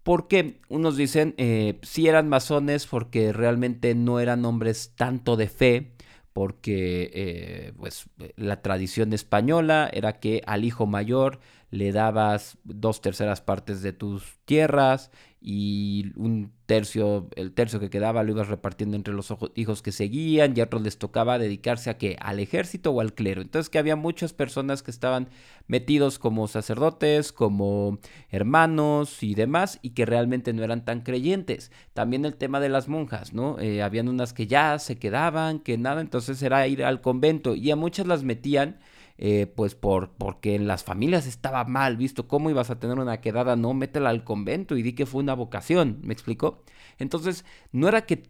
Porque 0.03 0.61
unos 0.69 0.97
dicen 0.97 1.35
eh, 1.37 1.81
si 1.83 2.09
eran 2.09 2.29
masones 2.29 2.87
porque 2.87 3.33
realmente 3.33 3.95
no 3.95 4.21
eran 4.21 4.45
hombres 4.45 4.93
tanto 4.97 5.37
de 5.37 5.49
fe, 5.49 5.93
porque 6.33 7.75
pues 7.77 8.09
la 8.37 8.63
tradición 8.63 9.13
española 9.13 9.91
era 9.93 10.19
que 10.21 10.43
al 10.47 10.65
hijo 10.65 10.87
mayor 10.87 11.41
le 11.75 11.91
dabas 11.91 12.57
dos 12.63 13.01
terceras 13.01 13.41
partes 13.41 13.83
de 13.83 13.93
tus 13.93 14.39
tierras 14.45 15.11
y 15.41 16.13
un 16.17 16.53
tercio, 16.67 17.29
el 17.35 17.53
tercio 17.53 17.81
que 17.81 17.91
quedaba 17.91 18.23
lo 18.23 18.31
ibas 18.31 18.49
repartiendo 18.49 18.97
entre 18.97 19.13
los 19.13 19.35
hijos 19.57 19.83
que 19.83 19.91
seguían 19.91 20.57
y 20.57 20.61
a 20.61 20.65
otros 20.65 20.83
les 20.83 20.99
tocaba 20.99 21.39
dedicarse 21.39 21.91
a 21.91 21.99
qué, 21.99 22.17
al 22.21 22.39
ejército 22.39 22.93
o 22.93 23.01
al 23.01 23.13
clero. 23.13 23.43
Entonces 23.43 23.69
que 23.69 23.79
había 23.79 23.97
muchas 23.97 24.33
personas 24.33 24.85
que 24.85 24.93
estaban 24.93 25.29
metidos 25.67 26.21
como 26.21 26.47
sacerdotes, 26.47 27.33
como 27.33 27.99
hermanos 28.31 29.23
y 29.25 29.35
demás 29.35 29.81
y 29.83 29.91
que 29.91 30.07
realmente 30.07 30.53
no 30.53 30.63
eran 30.63 30.85
tan 30.85 31.01
creyentes. 31.01 31.73
También 31.93 32.25
el 32.25 32.37
tema 32.37 32.61
de 32.61 32.69
las 32.69 32.89
monjas, 32.89 33.35
¿no? 33.35 33.59
Eh, 33.59 33.83
habían 33.83 34.09
unas 34.09 34.33
que 34.33 34.47
ya 34.47 34.79
se 34.79 34.97
quedaban, 34.97 35.59
que 35.59 35.77
nada, 35.77 36.01
entonces 36.01 36.41
era 36.41 36.67
ir 36.69 36.85
al 36.85 37.01
convento 37.01 37.57
y 37.57 37.73
a 37.73 37.77
muchas 37.77 38.07
las 38.07 38.23
metían 38.23 38.79
eh, 39.19 39.47
pues 39.47 39.75
por, 39.75 40.11
porque 40.13 40.55
en 40.55 40.67
las 40.67 40.85
familias 40.85 41.27
estaba 41.27 41.65
mal 41.65 41.97
visto 41.97 42.27
cómo 42.29 42.51
ibas 42.51 42.71
a 42.71 42.79
tener 42.81 42.99
una 42.99 43.21
quedada, 43.21 43.57
no, 43.57 43.75
métela 43.75 44.11
al 44.11 44.25
convento 44.25 44.77
y 44.77 44.83
di 44.83 44.95
que 44.95 45.07
fue 45.07 45.23
una 45.23 45.35
vocación, 45.35 46.01
¿me 46.03 46.13
explico? 46.13 46.63
Entonces, 46.99 47.45
no 47.73 47.89
era 47.89 48.07
que, 48.07 48.25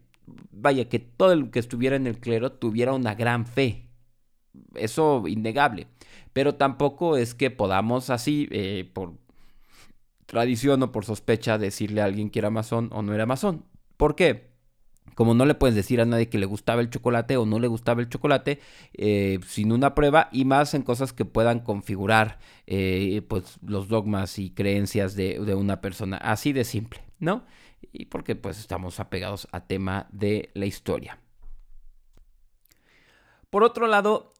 vaya, 0.52 0.88
que 0.88 0.98
todo 0.98 1.32
el 1.32 1.50
que 1.50 1.58
estuviera 1.58 1.96
en 1.96 2.06
el 2.06 2.18
clero 2.20 2.52
tuviera 2.52 2.92
una 2.92 3.14
gran 3.14 3.46
fe, 3.46 3.88
eso 4.74 5.24
innegable, 5.26 5.88
pero 6.32 6.54
tampoco 6.56 7.16
es 7.16 7.34
que 7.34 7.50
podamos 7.50 8.10
así, 8.10 8.48
eh, 8.50 8.90
por 8.92 9.14
tradición 10.26 10.82
o 10.82 10.92
por 10.92 11.04
sospecha, 11.04 11.58
decirle 11.58 12.00
a 12.02 12.04
alguien 12.06 12.30
que 12.30 12.40
era 12.40 12.50
masón 12.50 12.90
o 12.92 13.02
no 13.02 13.14
era 13.14 13.26
masón. 13.26 13.64
¿Por 13.96 14.16
qué? 14.16 14.53
Como 15.14 15.34
no 15.34 15.46
le 15.46 15.54
puedes 15.54 15.74
decir 15.74 16.00
a 16.00 16.04
nadie 16.04 16.28
que 16.28 16.38
le 16.38 16.46
gustaba 16.46 16.80
el 16.80 16.90
chocolate 16.90 17.36
o 17.36 17.46
no 17.46 17.58
le 17.58 17.68
gustaba 17.68 18.00
el 18.00 18.08
chocolate 18.08 18.60
eh, 18.94 19.38
sin 19.46 19.72
una 19.72 19.94
prueba 19.94 20.28
y 20.32 20.44
más 20.44 20.74
en 20.74 20.82
cosas 20.82 21.12
que 21.12 21.24
puedan 21.24 21.60
configurar 21.60 22.38
eh, 22.66 23.22
pues 23.28 23.58
los 23.64 23.88
dogmas 23.88 24.38
y 24.38 24.50
creencias 24.50 25.14
de, 25.14 25.40
una 25.54 25.80
persona 25.80 26.16
así 26.16 26.52
de 26.52 26.64
simple 26.64 27.00
no 27.18 27.44
y 27.92 28.06
porque 28.06 28.34
pues 28.34 28.58
estamos 28.58 28.98
apegados 28.98 29.46
a 29.52 29.66
tema 29.66 30.08
de 30.10 30.50
la 30.54 30.66
historia. 30.66 31.18
Por 33.50 33.62
otro 33.62 33.86
lado 33.86 34.32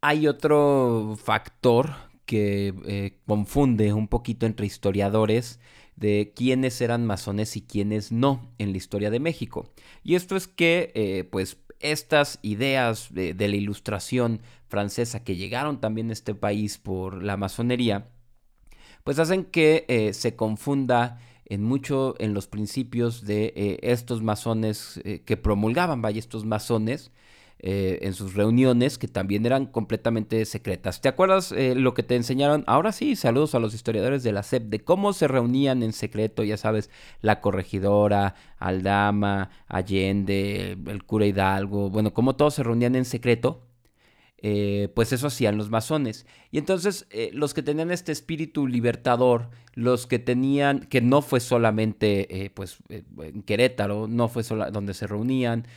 hay 0.00 0.26
otro 0.26 1.16
factor 1.22 1.90
que 2.24 2.74
eh, 2.86 3.18
confunde 3.26 3.92
un 3.92 4.08
poquito 4.08 4.46
entre 4.46 4.64
historiadores 4.64 5.60
de 5.96 6.32
quiénes 6.34 6.80
eran 6.80 7.06
masones 7.06 7.56
y 7.56 7.62
quiénes 7.62 8.12
no 8.12 8.50
en 8.58 8.72
la 8.72 8.78
historia 8.78 9.10
de 9.10 9.20
México. 9.20 9.70
Y 10.02 10.14
esto 10.14 10.36
es 10.36 10.48
que, 10.48 10.92
eh, 10.94 11.24
pues, 11.24 11.58
estas 11.80 12.38
ideas 12.42 13.08
de, 13.12 13.34
la 13.34 13.56
ilustración 13.56 14.40
francesa 14.68 15.24
que 15.24 15.36
llegaron 15.36 15.80
también 15.80 16.10
a 16.10 16.12
este 16.12 16.34
país 16.34 16.78
por 16.78 17.22
la 17.22 17.36
masonería, 17.36 18.08
pues 19.04 19.18
hacen 19.18 19.44
que 19.44 19.84
eh, 19.88 20.12
se 20.12 20.36
confunda 20.36 21.18
en 21.44 21.64
mucho 21.64 22.14
en 22.18 22.34
los 22.34 22.46
principios 22.46 23.26
de 23.26 23.78
estos 23.82 24.22
masones 24.22 25.00
que 25.24 25.36
promulgaban, 25.36 26.00
vaya, 26.00 26.20
estos 26.20 26.46
masones, 26.46 27.10
eh, 27.64 28.00
en 28.02 28.12
sus 28.14 28.34
reuniones 28.34 28.98
que 28.98 29.06
también 29.06 29.46
eran 29.46 29.66
completamente 29.66 30.44
secretas. 30.44 31.00
¿Te 31.00 31.08
acuerdas 31.08 31.52
eh, 31.52 31.74
lo 31.76 31.94
que 31.94 32.02
te 32.02 32.16
enseñaron? 32.16 32.64
Ahora 32.66 32.90
sí, 32.90 33.14
saludos 33.14 33.54
a 33.54 33.60
los 33.60 33.72
historiadores 33.72 34.24
de 34.24 34.32
la 34.32 34.42
SEP, 34.42 34.64
de 34.64 34.84
cómo 34.84 35.12
se 35.12 35.28
reunían 35.28 35.82
en 35.82 35.92
secreto, 35.92 36.42
ya 36.42 36.56
sabes, 36.56 36.90
la 37.20 37.40
corregidora, 37.40 38.34
Aldama, 38.58 39.50
Allende, 39.68 40.76
el 40.86 41.04
cura 41.04 41.26
Hidalgo, 41.26 41.88
bueno, 41.88 42.12
cómo 42.12 42.34
todos 42.34 42.54
se 42.54 42.64
reunían 42.64 42.96
en 42.96 43.04
secreto 43.04 43.62
eh, 44.44 44.88
pues 44.96 45.12
eso 45.12 45.28
hacían 45.28 45.56
los 45.56 45.70
masones. 45.70 46.26
Y 46.50 46.58
entonces 46.58 47.06
eh, 47.10 47.30
los 47.32 47.54
que 47.54 47.62
tenían 47.62 47.92
este 47.92 48.10
espíritu 48.10 48.66
libertador, 48.66 49.50
los 49.74 50.08
que 50.08 50.18
tenían, 50.18 50.80
que 50.80 51.00
no 51.00 51.22
fue 51.22 51.38
solamente 51.38 52.44
eh, 52.44 52.50
pues 52.50 52.78
en 52.88 53.42
Querétaro, 53.44 54.08
no 54.08 54.26
fue 54.28 54.42
solo 54.42 54.68
donde 54.72 54.94
se 54.94 55.06
reunían, 55.06 55.68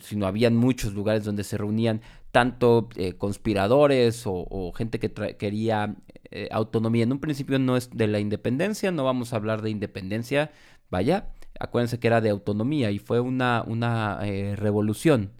sino 0.00 0.26
habían 0.26 0.56
muchos 0.56 0.94
lugares 0.94 1.24
donde 1.24 1.44
se 1.44 1.58
reunían 1.58 2.00
tanto 2.32 2.88
conspiradores 3.18 4.22
o, 4.24 4.72
gente 4.74 4.98
que 4.98 5.12
quería 5.36 5.94
autonomía. 6.50 7.02
En 7.02 7.12
un 7.12 7.20
principio 7.20 7.58
no 7.58 7.76
es 7.76 7.90
de 7.90 8.06
la 8.06 8.20
independencia, 8.20 8.90
no 8.92 9.04
vamos 9.04 9.32
a 9.32 9.36
hablar 9.36 9.60
de 9.60 9.70
independencia, 9.70 10.52
vaya, 10.88 11.32
acuérdense 11.58 11.98
que 11.98 12.06
era 12.06 12.20
de 12.20 12.30
autonomía 12.30 12.90
y 12.92 12.98
fue 12.98 13.20
una, 13.20 13.62
una 13.66 14.20
revolución. 14.54 15.32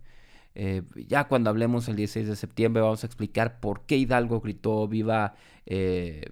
Eh, 0.54 0.82
ya 1.06 1.28
cuando 1.28 1.50
hablemos 1.50 1.88
el 1.88 1.96
16 1.96 2.26
de 2.28 2.36
septiembre 2.36 2.82
vamos 2.82 3.04
a 3.04 3.06
explicar 3.06 3.60
por 3.60 3.86
qué 3.86 3.96
Hidalgo 3.96 4.40
gritó 4.40 4.88
viva 4.88 5.34
eh, 5.66 6.24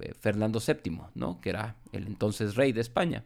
eh, 0.00 0.14
Fernando 0.18 0.60
VII, 0.60 1.00
¿no? 1.14 1.40
Que 1.40 1.50
era 1.50 1.76
el 1.92 2.06
entonces 2.06 2.56
rey 2.56 2.72
de 2.72 2.80
España. 2.80 3.24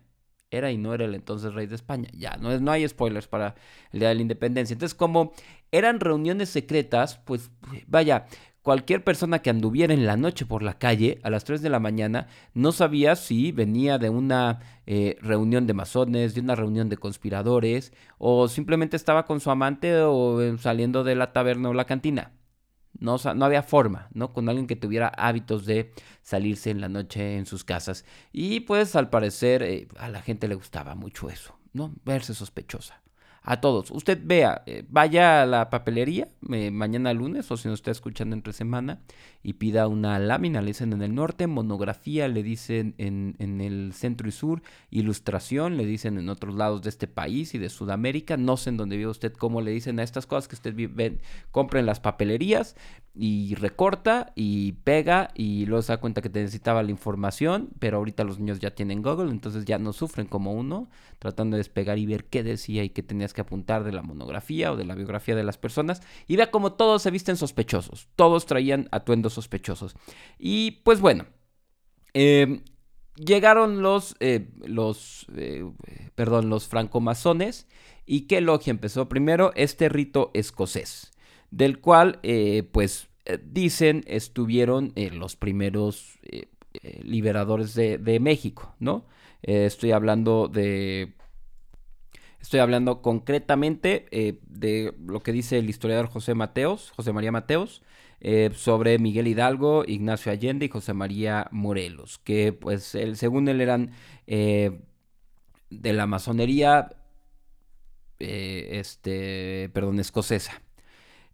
Era 0.51 0.71
y 0.71 0.77
no 0.77 0.93
era 0.93 1.07
el 1.07 1.15
entonces 1.15 1.55
rey 1.55 1.67
de 1.67 1.77
España. 1.77 2.11
Ya, 2.13 2.37
no, 2.37 2.53
es, 2.53 2.61
no 2.61 2.73
hay 2.73 2.87
spoilers 2.87 3.27
para 3.27 3.55
el 3.93 4.01
Día 4.01 4.11
de 4.11 4.17
la 4.17 4.23
Independencia. 4.23 4.75
Entonces, 4.75 4.95
como 4.95 5.33
eran 5.71 6.01
reuniones 6.01 6.51
secretas, 6.51 7.19
pues 7.25 7.51
vaya, 7.87 8.27
Cualquier 8.63 9.03
persona 9.03 9.41
que 9.41 9.51
anduviera 9.51 9.93
en 9.93 10.07
la 10.07 10.17
noche 10.17 10.47
por 10.47 10.63
la 10.63 10.79
calle 10.79 11.19
a 11.25 11.31
las 11.31 11.43
3 11.43 11.63
de 11.63 11.69
la 11.69 11.81
mañana 11.81 12.29
no 12.55 12.71
sabía 12.71 13.17
si 13.17 13.51
venía 13.51 13.99
de 13.99 14.09
una 14.09 14.61
eh, 14.87 15.17
reunión 15.21 15.67
de 15.67 15.75
masones, 15.75 16.35
de 16.35 16.43
una 16.43 16.55
reunión 16.55 16.89
de 16.89 16.97
conspiradores, 16.97 17.93
o 18.19 18.47
simplemente 18.47 18.97
estaba 18.97 19.27
con 19.27 19.41
su 19.41 19.51
amante 19.51 20.01
o 20.03 20.41
eh, 20.41 20.57
saliendo 20.59 21.03
de 21.03 21.17
la 21.17 21.33
taberna 21.33 21.71
o 21.71 21.75
la 21.75 21.87
cantina. 21.87 22.31
No, 23.01 23.17
había 23.41 23.65
forma, 23.65 24.09
¿no? 24.13 24.33
Con 24.33 24.49
alguien 24.49 24.69
que 24.69 24.77
tuviera 24.77 25.09
hábitos 25.09 25.67
de 25.67 25.93
salirse 26.23 26.71
en 26.71 26.81
la 26.81 26.89
noche 26.89 27.39
en 27.39 27.47
sus 27.47 27.65
casas. 27.65 28.05
Y 28.33 28.61
pues 28.61 28.95
al 28.95 29.11
parecer 29.11 29.65
eh, 29.65 29.89
a 29.99 30.09
la 30.09 30.23
gente 30.23 30.47
le 30.47 30.55
gustaba 30.55 30.95
mucho 30.95 31.29
eso, 31.31 31.59
¿no? 31.73 31.93
Verse 32.05 32.33
sospechosa 32.33 33.02
a 33.43 33.61
todos. 33.61 33.91
Usted 33.91 34.21
vea, 34.23 34.63
eh, 34.67 34.85
vaya 34.89 35.43
a 35.43 35.47
la 35.47 35.69
papelería 35.69 36.29
eh, 36.53 36.71
mañana 36.71 37.13
lunes 37.13 37.51
o 37.51 37.57
si 37.57 37.69
nos 37.69 37.81
está 37.81 37.91
escuchando 37.91 38.37
entre 38.37 38.53
semana 38.53 39.01
y 39.43 39.55
pida 39.55 39.89
una 39.89 40.19
lámina, 40.21 40.61
le 40.61 40.69
dicen 40.69 40.93
en 40.93 41.03
el 41.03 41.15
norte, 41.15 41.49
monografía, 41.49 42.29
le 42.29 42.43
dicen 42.45 42.95
en, 42.99 43.35
en, 43.41 43.61
el 43.61 43.93
centro 43.95 44.29
y 44.29 44.33
sur, 44.33 44.63
ilustración, 44.91 45.77
le 45.77 45.85
dicen 45.85 46.19
en 46.19 46.29
otros 46.29 46.55
lados 46.55 46.83
de 46.83 46.91
este 46.91 47.09
país 47.09 47.55
y 47.55 47.59
de 47.59 47.69
Sudamérica. 47.69 48.37
No 48.37 48.57
sé 48.57 48.71
en 48.71 48.77
dónde 48.77 48.97
vive 48.97 49.11
usted 49.11 49.33
cómo 49.33 49.61
le 49.61 49.73
dicen 49.73 49.99
a 49.99 50.05
estas 50.05 50.27
cosas 50.27 50.47
que 50.47 50.55
usted 50.55 50.75
ve, 50.77 51.19
compra 51.51 51.81
en 51.81 51.87
las 51.87 51.99
papelerías 51.99 52.77
y 53.15 53.55
recorta 53.57 54.33
y 54.35 54.73
pega 54.85 55.31
y 55.35 55.67
luego 55.67 55.83
se 55.83 55.93
da 55.93 56.01
cuenta 56.01 56.23
que 56.23 56.31
te 56.31 56.41
necesitaba 56.41 56.83
la 56.83 56.91
información, 56.91 57.69
pero 57.79 57.99
ahorita 57.99 58.25
los 58.25 58.39
niños 58.39 58.59
ya 58.59 58.75
tienen 58.75 59.03
Google, 59.03 59.31
entonces 59.31 59.65
ya 59.65 59.79
no 59.79 59.93
sufren 59.93 60.27
como 60.27 60.53
uno, 60.53 60.89
tratando 61.19 61.57
de 61.57 61.59
despegar 61.59 61.99
y 61.99 62.07
ver 62.07 62.25
qué 62.25 62.43
decía 62.43 62.85
y 62.85 62.91
qué 62.91 63.03
tenías 63.03 63.32
que 63.33 63.41
apuntar 63.41 63.85
de 63.85 63.93
la 63.93 64.03
monografía 64.03 64.73
o 64.73 64.77
de 64.77 64.85
la 64.85 64.95
biografía 64.95 65.35
de 65.35 65.45
las 65.45 65.59
personas. 65.59 66.03
Y 66.27 66.37
vea 66.37 66.51
como 66.51 66.73
todos 66.73 67.03
se 67.03 67.11
visten 67.11 67.37
sospechosos, 67.37 68.09
todos 68.17 68.47
traían 68.47 68.89
atuendos 68.91 69.35
sospechosos. 69.35 69.95
Y 70.39 70.83
pues 70.83 71.01
bueno, 71.01 71.27
em, 72.15 72.63
llegaron 73.17 73.83
los, 73.83 74.17
eh, 74.21 74.49
los, 74.65 75.27
eh, 75.37 75.65
perdón, 76.15 76.49
los 76.49 76.69
francomasones 76.69 77.67
y 78.07 78.23
qué 78.23 78.41
logia 78.41 78.71
empezó 78.71 79.09
primero 79.09 79.53
este 79.55 79.89
rito 79.89 80.31
escocés 80.35 81.13
del 81.51 81.81
cual, 81.81 82.19
eh, 82.23 82.63
pues, 82.73 83.09
dicen 83.45 84.03
estuvieron 84.09 84.95
los 85.13 85.37
primeros 85.37 86.19
liberadores 87.03 87.75
de, 87.75 88.19
México, 88.21 88.75
¿no? 88.81 89.07
estoy 89.43 89.93
hablando 89.93 90.49
de... 90.49 91.13
Estoy 92.43 92.61
hablando 92.61 93.01
concretamente 93.01 94.07
de 94.11 94.95
lo 95.07 95.21
que 95.21 95.33
dice 95.33 95.59
el 95.59 95.71
historiador 95.71 96.09
José 96.09 96.35
Mateos, 96.35 96.91
José 96.95 97.15
María 97.15 97.33
Mateos, 97.33 97.83
sobre 98.55 98.99
Miguel 98.99 99.29
Hidalgo, 99.29 99.85
Ignacio 99.87 100.31
Allende 100.31 100.67
y 100.67 100.69
José 100.69 100.93
María 100.93 101.49
Morelos, 101.51 102.19
que 102.19 102.53
pues 102.53 102.95
él, 102.95 103.17
según 103.17 103.49
él 103.49 103.61
eran 103.61 103.93
de 104.27 105.93
la 105.93 106.07
masonería, 106.07 106.95
este, 108.19 109.71
perdón, 109.73 110.01
escocesa. 110.01 110.61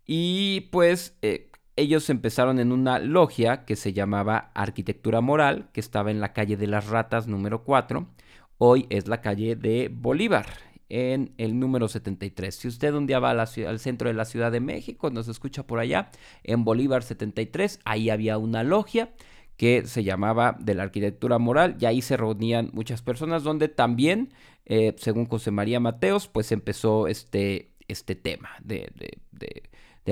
Y 0.07 0.63
pues 0.73 1.17
eh, 1.21 1.51
ellos 1.77 2.09
empezaron 2.11 2.59
en 2.59 2.73
una 2.73 2.99
logia 2.99 3.65
que 3.67 3.77
se 3.77 3.93
llamaba 3.93 4.51
Arquitectura 4.55 5.21
Moral, 5.21 5.69
que 5.73 5.81
estaba 5.81 6.11
en 6.11 6.21
la 6.21 6.33
calle 6.33 6.57
de 6.57 6.67
las 6.67 6.87
Ratas 6.87 7.27
número 7.27 7.63
4. 7.63 8.09
Hoy 8.57 8.87
es 8.89 9.07
la 9.07 9.21
calle 9.21 9.55
de 9.55 9.91
Bolívar, 9.93 10.47
en 10.89 11.33
el 11.39 11.59
número 11.59 11.89
73. 11.89 12.55
Si 12.55 12.69
usted 12.69 12.95
un 12.95 13.07
día 13.07 13.19
va 13.19 13.31
al 13.31 13.79
centro 13.79 14.09
de 14.09 14.15
la 14.15 14.25
Ciudad 14.25 14.53
de 14.53 14.61
México, 14.61 15.11
nos 15.11 15.29
escucha 15.29 15.67
por 15.67 15.79
allá, 15.79 16.11
en 16.45 16.65
Bolívar 16.65 17.03
73, 17.03 17.81
ahí 17.85 18.11
había 18.11 18.39
una 18.39 18.63
logia 18.63 19.11
que 19.57 19.87
se 19.87 20.05
llamaba 20.05 20.57
de 20.61 20.75
la 20.75 20.85
arquitectura 20.85 21.39
moral 21.39 21.77
y 21.81 21.87
ahí 21.87 22.01
se 22.01 22.17
reunían 22.17 22.71
muchas 22.73 23.03
personas 23.03 23.43
donde 23.43 23.69
también, 23.69 24.33
eh, 24.67 24.95
según 24.99 25.27
José 25.27 25.51
María 25.51 25.81
Mateos, 25.81 26.29
pues 26.29 26.53
empezó 26.53 27.09
este, 27.09 27.71
este 27.89 28.15
tema 28.15 28.51
de 28.63 28.91
de 29.33 29.63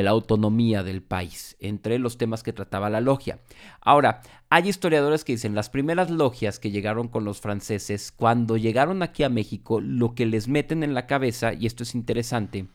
la 0.03 0.11
autonomía 0.11 0.83
del 0.83 1.03
país, 1.03 1.57
entre 1.61 1.99
los 1.99 2.19
temas 2.19 2.43
que 2.43 2.53
trataba 2.53 2.91
la 2.91 3.01
logia. 3.01 3.39
Ahora, 3.81 4.23
hay 4.51 4.69
historiadores 4.69 5.25
que 5.25 5.33
dicen 5.33 5.55
las 5.55 5.71
primeras 5.71 6.11
logias 6.11 6.59
que 6.59 6.71
llegaron 6.71 7.09
con 7.09 7.25
los 7.25 7.41
franceses, 7.41 8.13
cuando 8.13 8.57
llegaron 8.57 9.03
aquí 9.03 9.23
a 9.23 9.29
México, 9.29 9.81
lo 9.81 10.15
que 10.15 10.27
les 10.27 10.49
meten 10.49 10.83
en 10.83 10.95
la 10.95 11.07
cabeza, 11.07 11.53
y 11.53 11.67
esto 11.67 11.83
es 11.83 11.95
interesante, 11.95 12.67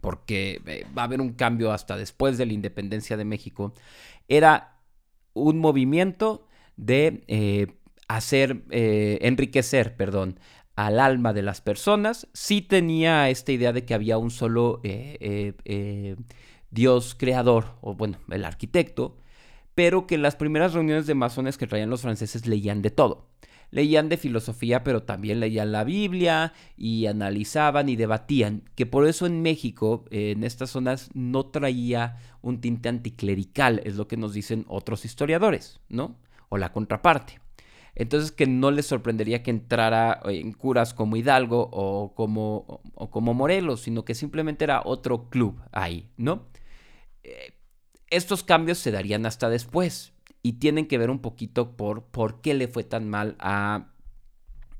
porque 0.00 0.60
eh, 0.66 0.86
va 0.96 1.02
a 1.02 1.04
haber 1.06 1.20
un 1.20 1.32
cambio 1.32 1.72
hasta 1.72 1.96
después 1.96 2.38
de 2.38 2.46
la 2.46 2.52
independencia 2.52 3.16
de 3.16 3.24
México, 3.24 3.72
era 4.28 4.76
un 5.34 5.58
movimiento 5.58 6.46
de 6.76 7.24
eh, 7.28 7.66
hacer, 8.08 8.64
eh, 8.70 9.18
enriquecer, 9.22 9.96
perdón, 9.96 10.38
al 10.76 11.00
alma 11.00 11.32
de 11.32 11.42
las 11.42 11.60
personas. 11.60 12.28
Sí 12.32 12.62
tenía 12.62 13.28
esta 13.28 13.52
idea 13.52 13.72
de 13.72 13.84
que 13.84 13.94
había 13.94 14.18
un 14.18 14.30
solo 14.30 14.80
Dios 16.70 17.16
creador, 17.18 17.74
o 17.80 17.94
bueno, 17.94 18.18
el 18.30 18.44
arquitecto, 18.44 19.16
pero 19.74 20.06
que 20.06 20.18
las 20.18 20.36
primeras 20.36 20.74
reuniones 20.74 21.06
de 21.06 21.14
masones 21.14 21.58
que 21.58 21.66
traían 21.66 21.90
los 21.90 22.02
franceses 22.02 22.46
leían 22.46 22.82
de 22.82 22.90
todo 22.90 23.26
leían 23.70 24.08
de 24.08 24.16
filosofía, 24.16 24.84
pero 24.84 25.02
también 25.02 25.40
leían 25.40 25.72
la 25.72 25.84
Biblia 25.84 26.52
y 26.76 27.06
analizaban 27.06 27.88
y 27.88 27.96
debatían, 27.96 28.62
que 28.74 28.86
por 28.86 29.06
eso 29.06 29.26
en 29.26 29.42
México, 29.42 30.04
en 30.10 30.44
estas 30.44 30.70
zonas, 30.70 31.10
no 31.14 31.46
traía 31.46 32.16
un 32.42 32.60
tinte 32.60 32.88
anticlerical, 32.88 33.80
es 33.84 33.96
lo 33.96 34.08
que 34.08 34.16
nos 34.16 34.32
dicen 34.32 34.64
otros 34.68 35.04
historiadores, 35.04 35.80
¿no? 35.88 36.16
O 36.48 36.58
la 36.58 36.72
contraparte. 36.72 37.40
Entonces 37.96 38.30
que 38.30 38.46
no 38.46 38.70
les 38.70 38.86
sorprendería 38.86 39.42
que 39.42 39.50
entrara 39.50 40.20
en 40.26 40.52
curas 40.52 40.94
como 40.94 41.16
Hidalgo 41.16 41.68
o 41.72 42.14
como, 42.14 42.80
como 43.10 43.34
Morelos, 43.34 43.80
sino 43.80 44.04
que 44.04 44.14
simplemente 44.14 44.64
era 44.64 44.82
otro 44.84 45.28
club 45.28 45.60
ahí, 45.72 46.08
¿no? 46.16 46.46
Eh, 47.24 47.54
estos 48.08 48.44
cambios 48.44 48.78
se 48.78 48.92
darían 48.92 49.26
hasta 49.26 49.48
después, 49.48 50.12
y 50.46 50.54
tienen 50.54 50.86
que 50.86 50.96
ver 50.96 51.10
un 51.10 51.18
poquito 51.18 51.76
por 51.76 52.04
por 52.04 52.40
qué 52.40 52.54
le 52.54 52.68
fue 52.68 52.84
tan 52.84 53.08
mal 53.10 53.34
a, 53.40 53.88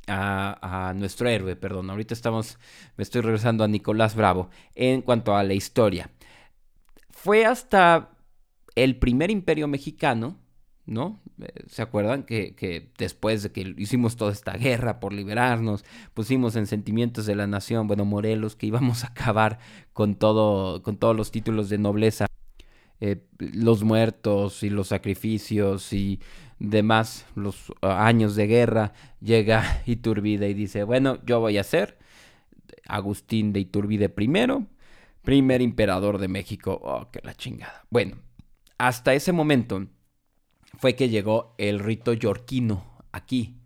a, 0.07 0.93
nuestro 0.95 1.29
héroe, 1.29 1.57
perdón, 1.57 1.91
ahorita 1.91 2.15
estamos, 2.15 2.57
me 2.97 3.03
estoy 3.03 3.23
regresando 3.23 3.65
a 3.65 3.69
Nicolás 3.69 4.15
Bravo 4.15 4.49
en 4.77 5.03
cuanto 5.03 5.35
a 5.35 5.43
la 5.43 5.55
historia. 5.55 6.09
Fue 7.11 7.47
hasta 7.47 8.11
el 8.77 8.97
primer 9.01 9.33
imperio 9.33 9.67
mexicano, 9.67 10.39
¿no? 10.87 11.21
Eh, 11.41 11.49
¿Se 11.69 11.83
acuerdan 11.83 12.23
que, 12.23 12.55
que, 12.55 12.91
después 12.99 13.43
de 13.43 13.53
que 13.53 13.75
hicimos 13.77 14.17
toda 14.17 14.33
esta 14.33 14.53
guerra 14.53 15.01
por 15.01 15.13
liberarnos, 15.13 15.85
pusimos 16.15 16.57
en 16.57 16.67
sentimientos 16.67 17.27
de 17.27 17.35
la 17.35 17.47
nación, 17.47 17.87
bueno, 17.87 18.05
Morelos, 18.05 18.57
que 18.57 18.67
íbamos 18.67 19.05
a 19.05 19.09
acabar 19.09 19.59
con, 19.93 20.15
todo, 20.15 20.83
con 20.83 20.97
todos 20.97 21.17
los 21.17 21.31
títulos 21.31 21.69
de 21.69 21.79
nobleza 21.79 22.27
eh, 22.99 23.27
los 23.39 23.85
muertos 23.85 24.63
y 24.63 24.71
los 24.71 24.89
sacrificios 24.89 25.93
y 25.93 26.19
demás, 26.59 27.27
los 27.35 27.71
ah, 27.83 28.07
años 28.07 28.37
de 28.37 28.47
guerra, 28.47 28.95
llega 29.21 29.83
Iturbide 29.87 30.49
y 30.49 30.55
dice, 30.55 30.83
bueno, 30.83 31.19
yo 31.27 31.41
voy 31.41 31.59
a 31.59 31.65
ser 31.65 31.99
Agustín 32.87 33.53
de 33.53 33.61
Iturbide 33.61 34.09
primero, 34.09 34.67
primer 35.23 35.61
emperador 35.61 36.19
de 36.19 36.29
México. 36.29 36.81
Oh, 36.83 37.11
que 37.11 37.21
la 37.23 37.35
chingada. 37.35 37.85
Bueno, 37.91 38.17
hasta 38.79 39.13
ese 39.13 39.33
momento 39.33 39.87
fue 40.77 40.95
que 40.95 41.09
llegó 41.09 41.55
el 41.59 41.79
rito 41.79 42.13
yorquino 42.13 42.85
aquí 43.13 43.57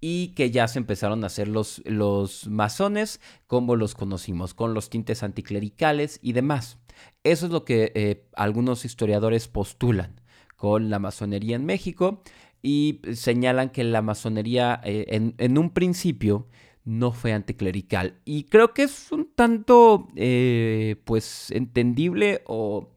y 0.00 0.28
que 0.28 0.50
ya 0.50 0.66
se 0.66 0.78
empezaron 0.78 1.24
a 1.24 1.26
hacer 1.26 1.48
los, 1.48 1.82
los 1.84 2.46
masones 2.48 3.20
como 3.46 3.76
los 3.76 3.94
conocimos, 3.94 4.54
con 4.54 4.72
los 4.72 4.88
tintes 4.88 5.22
anticlericales 5.22 6.18
y 6.22 6.32
demás. 6.32 6.78
Eso 7.22 7.46
es 7.46 7.52
lo 7.52 7.64
que 7.64 7.92
eh, 7.94 8.26
algunos 8.34 8.84
historiadores 8.84 9.48
postulan 9.48 10.20
con 10.56 10.90
la 10.90 10.98
masonería 10.98 11.56
en 11.56 11.66
México 11.66 12.22
y 12.62 13.00
señalan 13.14 13.70
que 13.70 13.84
la 13.84 14.02
masonería 14.02 14.80
eh, 14.84 15.34
en, 15.38 15.58
un 15.58 15.70
principio 15.70 16.48
no 16.84 17.12
fue 17.12 17.32
anticlerical. 17.32 18.20
Y 18.24 18.44
creo 18.44 18.72
que 18.74 18.84
es 18.84 19.12
un 19.12 19.32
tanto, 19.34 20.08
eh, 20.16 20.96
pues, 21.04 21.50
entendible 21.50 22.42
o, 22.46 22.90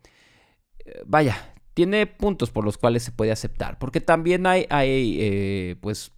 vaya, 1.05 1.52
tiene 1.73 2.07
puntos 2.07 2.51
por 2.51 2.65
los 2.65 2.77
cuales 2.77 3.03
se 3.03 3.11
puede 3.11 3.31
aceptar. 3.31 3.79
Porque 3.79 4.01
también 4.01 4.45
hay, 4.45 4.65
hay 4.69 5.75
pues, 5.81 6.11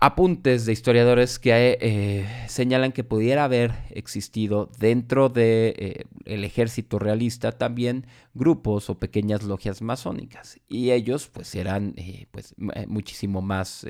apuntes 0.00 0.64
de 0.64 0.72
historiadores 0.72 1.38
que 1.38 1.76
eh, 1.80 2.44
señalan 2.48 2.92
que 2.92 3.02
pudiera 3.02 3.44
haber 3.44 3.72
existido 3.90 4.70
dentro 4.78 5.28
del 5.28 5.74
de, 5.74 6.06
eh, 6.24 6.44
ejército 6.44 6.98
realista 6.98 7.52
también 7.52 8.06
grupos 8.32 8.90
o 8.90 8.98
pequeñas 8.98 9.42
logias 9.42 9.82
masónicas 9.82 10.60
y 10.68 10.92
ellos 10.92 11.28
pues 11.32 11.54
eran 11.56 11.94
eh, 11.96 12.26
pues 12.30 12.54
muchísimo 12.86 13.42
más 13.42 13.84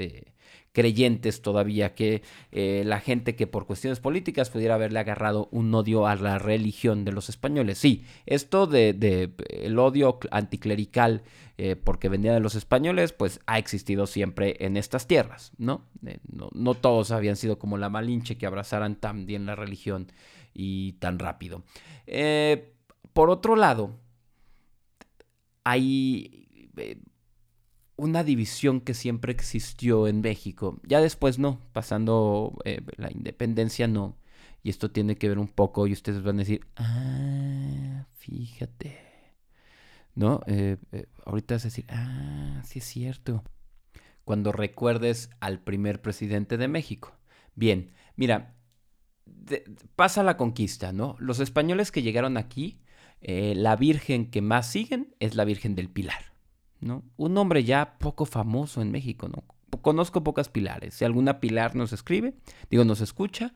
creyentes 0.79 1.43
todavía 1.43 1.97
que 1.97 2.23
eh, 2.53 2.85
la 2.87 3.01
gente 3.01 3.35
que 3.35 3.49
por 3.49 3.67
cuestiones 3.67 3.99
políticas 3.99 4.49
pudiera 4.49 4.77
haberle 4.77 5.01
agarrado 5.01 5.49
un 5.51 5.75
odio 5.75 6.07
a 6.07 6.15
la 6.15 6.39
religión 6.39 7.05
de 7.05 7.11
los 7.11 7.29
españoles. 7.29 7.79
Sí, 7.79 8.05
esto 8.27 8.69
de, 8.69 9.33
el 9.51 9.77
odio 9.81 10.21
anticlerical 10.31 11.25
eh, 11.57 11.75
porque 11.75 12.09
venía 12.09 12.33
de 12.33 12.39
los 12.39 12.55
españoles, 12.55 13.13
pues 13.13 13.41
ha 13.47 13.59
existido 13.59 14.07
siempre 14.07 14.55
en 14.61 14.77
estas 14.77 15.09
tierras, 15.09 15.51
¿no? 15.59 15.83
Eh, 16.07 16.21
no, 16.31 16.49
no 16.55 16.75
todos 16.75 17.11
habían 17.11 17.35
sido 17.35 17.59
como 17.59 17.77
la 17.77 17.89
Malinche 17.89 18.39
que 18.39 18.47
abrazaran 18.47 18.95
tan 18.95 19.27
bien 19.27 19.47
la 19.47 19.57
religión 19.57 20.13
y 20.55 20.93
tan 21.01 21.19
rápido. 21.19 21.65
por 23.13 23.31
otro 23.31 23.57
lado, 23.57 23.97
hay 25.65 26.71
una 27.99 28.23
división 28.23 28.81
que 28.81 28.95
siempre 28.95 29.33
existió 29.33 30.07
en 30.07 30.21
México. 30.21 30.81
Ya 30.85 31.01
después 31.01 31.39
no, 31.39 31.61
pasando 31.73 32.57
eh, 32.65 32.81
la 32.97 33.11
independencia 33.11 33.89
no. 33.89 34.17
Y 34.63 34.71
esto 34.71 34.91
tiene 34.91 35.17
que 35.17 35.29
ver 35.29 35.39
un 35.39 35.49
poco 35.49 35.87
y 35.87 35.93
ustedes 35.93 36.23
van 36.23 36.37
a 36.37 36.39
decir, 36.39 36.65
ah, 36.77 38.07
fíjate. 38.15 38.99
¿No? 40.15 40.41
Eh, 40.47 40.77
eh, 40.93 41.07
ahorita 41.27 41.57
vas 41.57 41.65
a 41.65 41.69
decir, 41.69 41.87
ah, 41.89 42.63
sí 42.65 42.79
es 42.79 42.85
cierto. 42.85 43.43
Cuando 44.25 44.53
recuerdes 44.53 45.31
al 45.41 45.61
primer 45.61 46.01
presidente 46.01 46.57
de 46.57 46.69
México. 46.69 47.17
Bien, 47.57 47.93
mira, 48.15 48.55
pasa 49.97 50.23
la 50.23 50.37
conquista, 50.37 50.93
¿no? 50.93 51.17
Los 51.19 51.41
españoles 51.41 51.91
que 51.91 52.03
llegaron 52.03 52.37
aquí, 52.37 52.81
la 53.21 53.75
virgen 53.75 54.31
que 54.31 54.43
más 54.43 54.71
siguen 54.71 55.17
es 55.19 55.35
la 55.35 55.45
Virgen 55.45 55.75
del 55.75 55.89
Pilar. 55.89 56.38
Un 56.81 57.35
nombre 57.35 57.65
ya 57.65 57.99
poco 57.99 58.25
famoso 58.25 58.81
en 58.83 58.91
México, 58.91 59.29
¿no? 59.29 59.45
Conozco 59.81 60.23
pocas 60.25 60.49
Pilares. 60.49 60.95
Si 60.95 61.05
alguna 61.05 61.41
Pilar 61.41 61.75
nos 61.75 61.93
escribe, 61.93 62.35
digo, 62.71 62.85
nos 62.85 63.01
escucha, 63.01 63.55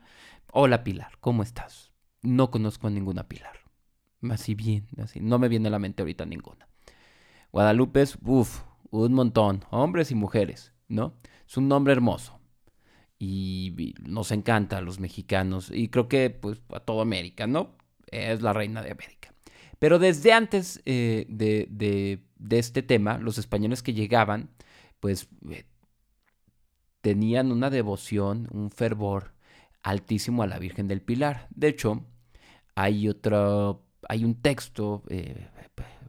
hola 0.51 0.83
Pilar, 0.83 1.17
¿cómo 1.19 1.43
estás? 1.43 1.91
No 2.21 2.51
conozco 2.51 2.87
a 2.87 2.89
ninguna 2.89 3.27
Pilar. 3.27 3.59
Así 4.29 4.55
bien, 4.55 4.87
así. 5.01 5.19
No 5.19 5.39
me 5.39 5.49
viene 5.49 5.67
a 5.67 5.71
la 5.71 5.79
mente 5.79 6.01
ahorita 6.01 6.25
ninguna. 6.25 6.67
Guadalupe 7.51 8.01
es, 8.01 8.17
uff, 8.23 8.63
un 8.89 9.13
montón, 9.13 9.63
hombres 9.69 10.11
y 10.11 10.15
mujeres, 10.15 10.73
¿no? 10.87 11.15
Es 11.47 11.57
un 11.57 11.67
nombre 11.67 11.93
hermoso. 11.93 12.39
Y, 13.19 13.93
nos 14.01 14.31
encanta 14.31 14.77
a 14.77 14.81
los 14.81 14.99
mexicanos 14.99 15.71
y 15.71 15.87
creo 15.87 16.09
que 16.09 16.29
pues 16.29 16.61
a 16.73 16.79
toda 16.79 17.03
América, 17.03 17.47
¿no? 17.47 17.75
Es 18.11 18.41
la 18.41 18.53
reina 18.53 18.81
de 18.81 18.91
América. 18.91 19.33
Pero 19.79 19.99
desde 19.99 20.33
antes 20.33 20.81
eh, 20.85 21.25
de 21.29 22.23
este 22.49 22.83
tema, 22.83 23.17
los 23.17 23.37
españoles 23.37 23.83
que 23.83 23.93
llegaban, 23.93 24.49
pues 24.99 25.27
eh, 25.49 25.65
tenían 27.01 27.51
una 27.51 27.69
devoción, 27.69 28.47
un 28.51 28.71
fervor 28.71 29.33
altísimo 29.83 30.43
a 30.43 30.47
la 30.47 30.59
Virgen 30.59 30.87
del 30.87 31.01
Pilar. 31.01 31.47
De 31.51 31.67
hecho, 31.67 32.05
hay 32.75 33.09
otro, 33.09 33.83
hay 34.07 34.23
un 34.23 34.35
texto, 34.35 35.03
eh, 35.09 35.49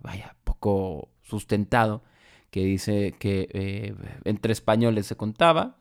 vaya, 0.02 0.36
poco 0.44 1.10
sustentado, 1.22 2.02
que 2.50 2.64
dice 2.64 3.14
que 3.18 3.48
eh, 3.52 3.94
entre 4.24 4.52
españoles 4.52 5.06
se 5.06 5.16
contaba 5.16 5.80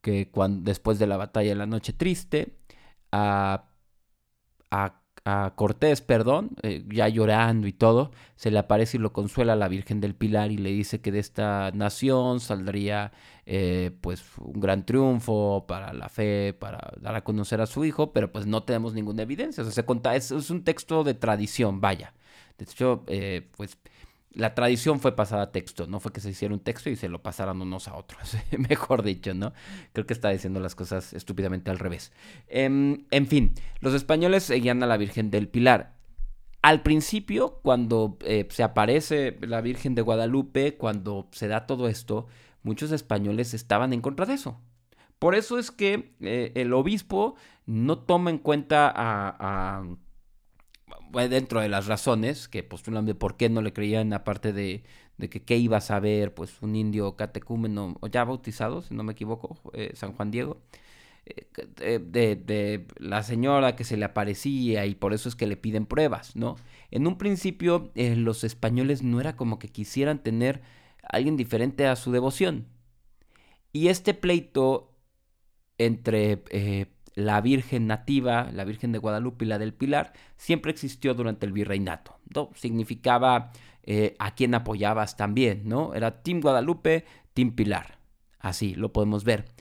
que 0.00 0.30
cuando, 0.30 0.62
después 0.64 0.98
de 0.98 1.06
la 1.06 1.16
batalla 1.18 1.50
de 1.50 1.56
la 1.56 1.66
Noche 1.66 1.92
Triste, 1.92 2.56
a, 3.12 3.66
a 4.70 5.03
a 5.24 5.54
Cortés, 5.56 6.02
perdón, 6.02 6.50
eh, 6.62 6.84
ya 6.88 7.08
llorando 7.08 7.66
y 7.66 7.72
todo, 7.72 8.10
se 8.36 8.50
le 8.50 8.58
aparece 8.58 8.98
y 8.98 9.00
lo 9.00 9.12
consuela 9.14 9.54
a 9.54 9.56
la 9.56 9.68
Virgen 9.68 10.00
del 10.00 10.14
Pilar 10.14 10.52
y 10.52 10.58
le 10.58 10.70
dice 10.70 11.00
que 11.00 11.12
de 11.12 11.18
esta 11.18 11.70
nación 11.72 12.40
saldría 12.40 13.12
eh, 13.46 13.92
pues 14.02 14.22
un 14.38 14.60
gran 14.60 14.84
triunfo 14.84 15.64
para 15.66 15.94
la 15.94 16.10
fe, 16.10 16.52
para 16.52 16.92
dar 17.00 17.14
a 17.14 17.24
conocer 17.24 17.62
a 17.62 17.66
su 17.66 17.86
hijo, 17.86 18.12
pero 18.12 18.32
pues 18.32 18.46
no 18.46 18.64
tenemos 18.64 18.92
ninguna 18.92 19.22
evidencia, 19.22 19.62
o 19.62 19.64
sea, 19.64 19.72
se 19.72 19.84
cuenta, 19.84 20.14
es, 20.14 20.30
es 20.30 20.50
un 20.50 20.62
texto 20.62 21.04
de 21.04 21.14
tradición, 21.14 21.80
vaya. 21.80 22.12
De 22.58 22.64
hecho, 22.64 23.02
eh, 23.08 23.48
pues 23.56 23.78
la 24.34 24.54
tradición 24.54 25.00
fue 25.00 25.14
pasada 25.16 25.42
a 25.42 25.52
texto, 25.52 25.86
no 25.86 26.00
fue 26.00 26.12
que 26.12 26.20
se 26.20 26.30
hiciera 26.30 26.54
un 26.54 26.60
texto 26.60 26.90
y 26.90 26.96
se 26.96 27.08
lo 27.08 27.22
pasaran 27.22 27.60
unos 27.62 27.88
a 27.88 27.96
otros, 27.96 28.36
mejor 28.68 29.02
dicho, 29.02 29.34
¿no? 29.34 29.52
Creo 29.92 30.06
que 30.06 30.12
está 30.12 30.30
diciendo 30.30 30.60
las 30.60 30.74
cosas 30.74 31.12
estúpidamente 31.12 31.70
al 31.70 31.78
revés. 31.78 32.12
Em, 32.48 33.04
en 33.10 33.26
fin, 33.26 33.54
los 33.80 33.94
españoles 33.94 34.42
seguían 34.42 34.82
a 34.82 34.86
la 34.86 34.96
Virgen 34.96 35.30
del 35.30 35.48
Pilar. 35.48 35.94
al 36.62 36.82
principio, 36.82 37.60
cuando 37.62 38.16
eh, 38.22 38.48
se 38.50 38.62
aparece 38.62 39.36
la 39.42 39.60
Virgen 39.60 39.94
de 39.94 40.00
Guadalupe, 40.00 40.76
cuando 40.78 41.28
se 41.30 41.46
da 41.46 41.66
todo 41.66 41.88
esto, 41.88 42.26
muchos 42.62 42.90
españoles 42.90 43.52
estaban 43.52 43.92
en 43.92 44.00
contra 44.00 44.24
de 44.24 44.34
eso. 44.34 44.58
Por 45.18 45.34
eso 45.34 45.58
es 45.58 45.70
que 45.70 46.14
eh, 46.20 46.52
el 46.54 46.72
obispo 46.72 47.36
no 47.66 47.98
toma 47.98 48.30
en 48.30 48.38
cuenta 48.38 48.92
a, 48.94 49.84
dentro 51.14 51.60
de 51.60 51.68
las 51.68 51.86
razones 51.86 52.48
que 52.48 52.62
postulan 52.62 53.06
de 53.06 53.14
por 53.14 53.36
qué 53.36 53.48
no 53.48 53.62
le 53.62 53.72
creían, 53.72 54.12
aparte 54.12 54.52
de, 54.52 54.84
de 55.18 55.30
que 55.30 55.42
qué 55.42 55.56
iba 55.56 55.78
a 55.78 55.80
saber, 55.80 56.34
pues 56.34 56.60
un 56.62 56.76
indio 56.76 57.16
catecúmeno, 57.16 57.96
ya 58.10 58.24
bautizado, 58.24 58.82
si 58.82 58.94
no 58.94 59.02
me 59.02 59.12
equivoco, 59.12 59.58
eh, 59.72 59.92
San 59.94 60.12
Juan 60.12 60.30
Diego, 60.30 60.60
de, 61.74 62.86
la 62.98 63.22
señora 63.22 63.76
que 63.76 63.84
se 63.84 63.96
le 63.96 64.04
aparecía 64.04 64.86
y 64.86 64.94
por 64.94 65.14
eso 65.14 65.28
es 65.28 65.34
que 65.34 65.46
le 65.46 65.56
piden 65.56 65.86
pruebas, 65.86 66.36
¿no? 66.36 66.56
En 66.90 67.06
un 67.06 67.16
principio 67.16 67.90
eh, 67.94 68.14
los 68.16 68.44
españoles 68.44 69.02
no 69.02 69.20
era 69.20 69.36
como 69.36 69.58
que 69.58 69.68
quisieran 69.68 70.22
tener 70.22 70.62
a 71.02 71.16
alguien 71.16 71.36
diferente 71.36 71.86
a 71.86 71.96
su 71.96 72.12
devoción. 72.12 72.66
Y 73.72 73.88
este 73.88 74.14
pleito 74.14 74.92
entre 75.78 76.44
eh, 76.50 76.86
la 77.14 77.40
Virgen 77.40 77.86
nativa, 77.86 78.50
la 78.52 78.64
Virgen 78.64 78.92
de 78.92 78.98
Guadalupe 78.98 79.44
y 79.44 79.48
la 79.48 79.58
del 79.58 79.74
Pilar, 79.74 80.12
siempre 80.36 80.72
existió 80.72 81.14
durante 81.14 81.46
el 81.46 81.52
virreinato. 81.52 82.18
Significaba 82.54 83.52
eh, 83.84 84.16
a 84.18 84.34
quién 84.34 84.54
apoyabas 84.54 85.16
también, 85.16 85.62
¿no? 85.68 85.94
Era 85.94 86.22
Team 86.22 86.40
Guadalupe, 86.40 87.04
Team 87.34 87.52
Pilar. 87.52 87.98
Así 88.38 88.74
lo 88.74 88.92
podemos 88.92 89.24
ver. 89.24 89.53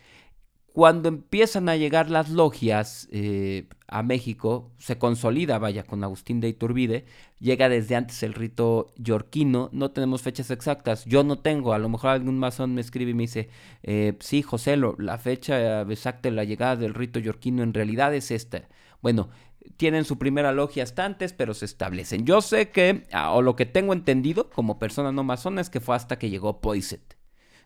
Cuando 0.73 1.07
empiezan 1.07 1.69
a 1.69 1.75
llegar 1.75 2.09
las 2.09 2.31
logias 2.31 3.07
eh, 3.11 3.67
a 3.87 4.01
México, 4.01 4.71
se 4.79 4.97
consolida, 4.97 5.59
vaya, 5.59 5.83
con 5.83 6.03
Agustín 6.03 6.39
de 6.41 6.49
Iturbide, 6.49 7.05
llega 7.39 7.69
desde 7.69 7.95
antes 7.95 8.23
el 8.23 8.33
rito 8.33 8.87
yorquino, 8.97 9.69
no 9.71 9.91
tenemos 9.91 10.23
fechas 10.23 10.49
exactas, 10.49 11.05
yo 11.05 11.23
no 11.23 11.37
tengo, 11.37 11.73
a 11.73 11.77
lo 11.77 11.89
mejor 11.89 12.09
algún 12.09 12.39
masón 12.39 12.73
me 12.73 12.81
escribe 12.81 13.11
y 13.11 13.13
me 13.13 13.23
dice, 13.23 13.49
eh, 13.83 14.17
sí, 14.19 14.41
José, 14.41 14.75
la 14.97 15.19
fecha 15.19 15.83
exacta 15.83 16.29
de 16.29 16.35
la 16.35 16.43
llegada 16.43 16.75
del 16.75 16.95
rito 16.95 17.19
yorquino 17.19 17.61
en 17.61 17.75
realidad 17.75 18.15
es 18.15 18.31
esta. 18.31 18.67
Bueno, 18.99 19.29
tienen 19.77 20.05
su 20.05 20.17
primera 20.17 20.53
logia 20.53 20.81
hasta 20.81 21.05
antes, 21.05 21.33
pero 21.33 21.53
se 21.53 21.65
establecen. 21.65 22.25
Yo 22.25 22.41
sé 22.41 22.71
que, 22.71 23.03
o 23.29 23.43
lo 23.43 23.55
que 23.55 23.67
tengo 23.67 23.93
entendido 23.93 24.49
como 24.49 24.79
persona 24.79 25.11
no 25.11 25.23
masona, 25.23 25.61
es 25.61 25.69
que 25.69 25.81
fue 25.81 25.95
hasta 25.95 26.17
que 26.17 26.31
llegó 26.31 26.61
Poiset. 26.61 27.15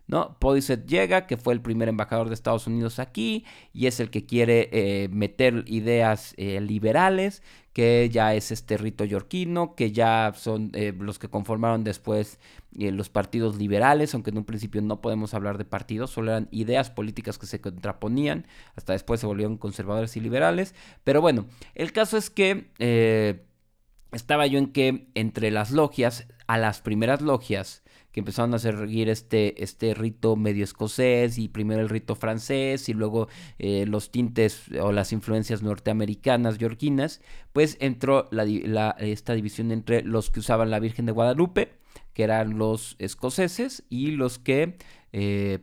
¿No? 0.08 0.38
Podicet 0.40 0.86
llega, 0.88 1.28
que 1.28 1.38
fue 1.38 1.54
el 1.54 1.62
primer 1.62 1.90
embajador 1.90 2.30
de 2.30 2.34
Estados 2.34 2.66
Unidos 2.68 3.00
aquí, 3.00 3.46
y 3.74 3.88
es 3.88 4.00
el 4.00 4.10
que 4.10 4.26
quiere 4.26 4.70
eh, 4.72 5.10
meter 5.10 5.64
ideas 5.68 6.34
eh, 6.38 6.60
liberales, 6.62 7.44
que 7.74 8.10
ya 8.12 8.34
es 8.34 8.52
este 8.52 8.78
rito 8.78 9.06
yorquino, 9.06 9.76
que 9.76 9.92
ya 9.92 10.34
son 10.36 10.72
eh, 10.74 10.94
los 10.98 11.20
que 11.20 11.30
conformaron 11.30 11.84
después 11.84 12.40
los 12.72 13.10
partidos 13.10 13.58
liberales, 13.58 14.14
aunque 14.14 14.30
en 14.30 14.38
un 14.38 14.46
principio 14.46 14.82
no 14.82 15.02
podemos 15.02 15.34
hablar 15.34 15.58
de 15.58 15.66
partidos, 15.66 16.12
solo 16.12 16.32
eran 16.32 16.48
ideas 16.52 16.92
políticas 16.92 17.40
que 17.40 17.48
se 17.48 17.60
contraponían, 17.60 18.46
hasta 18.76 18.94
después 18.94 19.20
se 19.20 19.26
volvieron 19.26 19.58
conservadores 19.58 20.16
y 20.16 20.20
liberales, 20.20 20.76
pero 21.04 21.20
bueno, 21.22 21.48
el 21.74 21.92
caso 21.92 22.18
es 22.18 22.30
que 22.30 22.70
estaba 24.12 24.46
yo 24.46 24.60
en 24.60 24.68
que 24.68 25.08
entre 25.16 25.50
las 25.50 25.72
logias, 25.72 26.28
a 26.46 26.60
las 26.60 26.82
primeras 26.82 27.22
logias, 27.22 27.84
que 28.18 28.22
empezaron 28.22 28.56
a 28.56 28.58
seguir 28.58 29.10
este, 29.10 29.64
este 29.64 29.94
rito 29.94 30.36
medio 30.36 30.64
escocés 30.64 31.38
y 31.38 31.50
primero 31.50 31.82
el 31.82 31.88
rito 31.88 32.16
francés 32.16 32.90
y 32.90 32.96
luego 32.96 33.28
eh, 33.60 33.86
los 33.86 34.10
tintes 34.10 34.64
o 34.82 34.92
las 34.92 35.14
influencias 35.14 35.62
norteamericanas, 35.62 36.58
yorquinas, 36.58 37.22
pues 37.54 37.78
entró 37.80 38.28
esta 38.98 39.34
división 39.36 39.72
entre 39.72 40.02
los 40.02 40.32
que 40.32 40.40
usaban 40.40 40.72
la 40.72 40.80
Virgen 40.80 41.06
de 41.06 41.12
Guadalupe, 41.12 41.74
que 42.16 42.24
eran 42.24 42.58
los 42.58 42.96
escoceses, 42.98 43.84
y 43.88 44.10
los 44.10 44.40
que, 44.40 44.80
eh, 45.14 45.60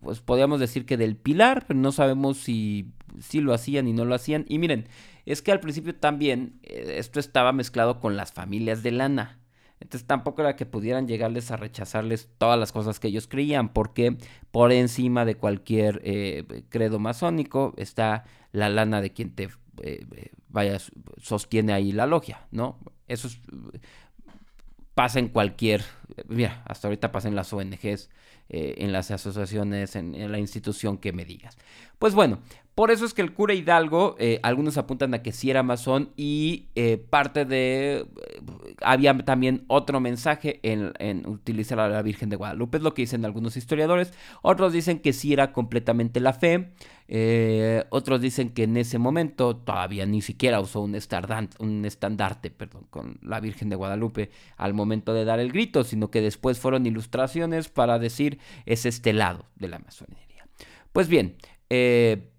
pues 0.00 0.20
podríamos 0.20 0.60
decir 0.60 0.86
que 0.86 0.96
del 0.96 1.16
Pilar, 1.16 1.66
pero 1.68 1.78
no 1.78 1.92
sabemos 1.92 2.38
si, 2.38 2.94
si 3.20 3.42
lo 3.42 3.52
hacían 3.52 3.86
y 3.86 3.92
no 3.92 4.06
lo 4.06 4.14
hacían. 4.14 4.46
Y 4.48 4.58
miren, 4.58 4.88
es 5.26 5.42
que 5.42 5.52
al 5.52 5.60
principio 5.60 5.94
también 5.94 6.58
eh, 6.62 6.94
esto 6.96 7.20
estaba 7.20 7.52
mezclado 7.52 8.00
con 8.00 8.16
las 8.16 8.32
familias 8.32 8.82
de 8.82 8.92
lana. 8.92 9.41
Entonces 9.82 10.06
tampoco 10.06 10.42
era 10.42 10.54
que 10.54 10.64
pudieran 10.64 11.08
llegarles 11.08 11.50
a 11.50 11.56
rechazarles 11.56 12.28
todas 12.38 12.58
las 12.58 12.70
cosas 12.70 13.00
que 13.00 13.08
ellos 13.08 13.26
creían, 13.26 13.72
porque 13.72 14.16
por 14.52 14.70
encima 14.70 15.24
de 15.24 15.34
cualquier 15.34 16.00
eh, 16.04 16.64
credo 16.68 17.00
masónico 17.00 17.74
está 17.76 18.24
la 18.52 18.68
lana 18.68 19.00
de 19.00 19.12
quien 19.12 19.34
te 19.34 19.48
eh, 19.82 20.06
vaya 20.48 20.78
sostiene 21.20 21.72
ahí 21.72 21.90
la 21.90 22.06
logia, 22.06 22.46
¿no? 22.52 22.78
Eso 23.08 23.28
pasa 24.94 25.18
en 25.18 25.28
cualquier, 25.28 25.82
mira, 26.28 26.62
hasta 26.66 26.86
ahorita 26.86 27.10
pasa 27.10 27.26
en 27.26 27.34
las 27.34 27.52
ONGs, 27.52 28.08
eh, 28.54 28.74
en 28.84 28.92
las 28.92 29.10
asociaciones, 29.10 29.96
en, 29.96 30.30
la 30.30 30.38
institución 30.38 30.98
que 30.98 31.14
me 31.14 31.24
digas. 31.24 31.56
Pues 31.98 32.14
bueno, 32.14 32.40
por 32.74 32.90
eso 32.90 33.06
es 33.06 33.14
que 33.14 33.22
el 33.22 33.32
cura 33.32 33.54
Hidalgo, 33.54 34.14
eh, 34.18 34.40
algunos 34.42 34.76
apuntan 34.76 35.14
a 35.14 35.22
que 35.22 35.32
sí 35.32 35.50
era 35.50 35.62
masón 35.62 36.10
y 36.18 36.66
eh, 36.74 36.98
parte 36.98 37.46
de... 37.46 38.04
había 38.82 39.16
también 39.24 39.64
otro 39.68 40.00
mensaje 40.00 40.60
en, 40.62 41.26
utilizar 41.26 41.80
a 41.80 41.88
la 41.88 42.02
Virgen 42.02 42.28
de 42.28 42.36
Guadalupe, 42.36 42.76
es 42.76 42.82
lo 42.82 42.92
que 42.92 43.02
dicen 43.02 43.24
algunos 43.24 43.56
historiadores. 43.56 44.12
Otros 44.42 44.74
dicen 44.74 44.98
que 44.98 45.14
sí 45.14 45.32
era 45.32 45.52
completamente 45.52 46.20
la 46.20 46.34
fe. 46.34 46.72
Otros 47.90 48.20
dicen 48.20 48.50
que 48.50 48.62
en 48.64 48.76
ese 48.76 48.98
momento 48.98 49.56
todavía 49.56 50.06
ni 50.06 50.22
siquiera 50.22 50.60
usó 50.60 50.80
un, 50.80 50.98
un 51.58 51.84
estandarte 51.84 52.50
perdón, 52.50 52.86
con 52.88 53.18
la 53.22 53.40
Virgen 53.40 53.68
de 53.68 53.76
Guadalupe 53.76 54.30
al 54.56 54.72
momento 54.72 55.12
de 55.12 55.24
dar 55.24 55.38
el 55.38 55.52
grito, 55.52 55.84
sino 55.84 56.10
que 56.10 56.22
después 56.22 56.58
fueron 56.58 56.86
ilustraciones 56.86 57.68
para 57.68 57.98
decir 57.98 58.38
es 58.64 58.86
este 58.86 59.12
lado 59.12 59.46
de 59.56 59.68
la 59.68 59.78
masonería. 59.78 60.46
Pues 60.92 61.08
bien, 61.08 61.36
eh, 61.70 62.32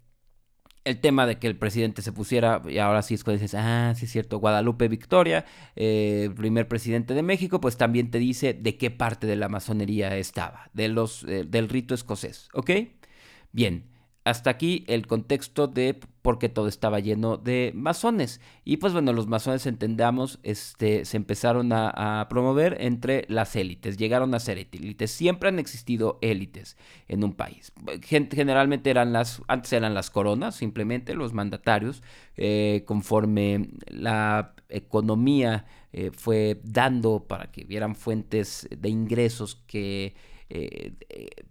el 0.84 1.00
tema 1.00 1.26
de 1.26 1.38
que 1.38 1.46
el 1.46 1.56
presidente 1.56 2.02
se 2.02 2.12
pusiera, 2.12 2.62
y 2.68 2.78
ahora 2.78 3.02
sí 3.02 3.14
es 3.14 3.24
cuando 3.24 3.42
dices, 3.42 3.58
ah, 3.58 3.94
sí 3.96 4.04
es 4.04 4.12
cierto, 4.12 4.38
Guadalupe 4.38 4.86
Victoria, 4.88 5.44
eh, 5.76 6.30
primer 6.36 6.68
presidente 6.68 7.14
de 7.14 7.22
México, 7.22 7.60
pues 7.60 7.76
también 7.76 8.10
te 8.10 8.18
dice 8.18 8.52
de 8.54 8.76
qué 8.76 8.90
parte 8.90 9.26
de 9.26 9.36
la 9.36 9.48
masonería 9.48 10.16
estaba, 10.16 10.70
de 10.74 10.88
los, 10.88 11.24
eh, 11.24 11.44
del 11.48 11.68
rito 11.68 11.94
escocés, 11.94 12.48
¿ok? 12.52 12.70
Bien, 13.52 13.93
hasta 14.24 14.48
aquí 14.48 14.84
el 14.88 15.06
contexto 15.06 15.68
de 15.68 16.00
por 16.22 16.38
qué 16.38 16.48
todo 16.48 16.68
estaba 16.68 16.98
lleno 16.98 17.36
de 17.36 17.72
masones. 17.74 18.40
Y 18.64 18.78
pues 18.78 18.94
bueno, 18.94 19.12
los 19.12 19.26
masones, 19.26 19.66
entendamos, 19.66 20.40
este, 20.42 21.04
se 21.04 21.18
empezaron 21.18 21.70
a, 21.72 22.26
promover 22.30 22.78
entre 22.80 23.26
las 23.28 23.54
élites, 23.54 23.98
llegaron 23.98 24.34
a 24.34 24.40
ser 24.40 24.56
élites. 24.56 25.10
Siempre 25.10 25.50
han 25.50 25.58
existido 25.58 26.18
élites 26.22 26.78
en 27.06 27.22
un 27.22 27.34
país. 27.34 27.72
Generalmente 28.02 28.88
eran 28.88 29.12
las, 29.12 29.42
antes 29.46 29.74
eran 29.74 29.92
las 29.92 30.10
coronas, 30.10 30.56
simplemente 30.56 31.14
los 31.14 31.34
mandatarios, 31.34 32.02
eh, 32.36 32.82
conforme 32.86 33.68
la 33.86 34.54
economía 34.70 35.66
eh, 35.92 36.10
fue 36.12 36.60
dando 36.64 37.26
para 37.28 37.52
que 37.52 37.66
hubieran 37.66 37.94
fuentes 37.94 38.66
de 38.74 38.88
ingresos 38.88 39.56
que 39.66 40.14
eh, 40.48 40.94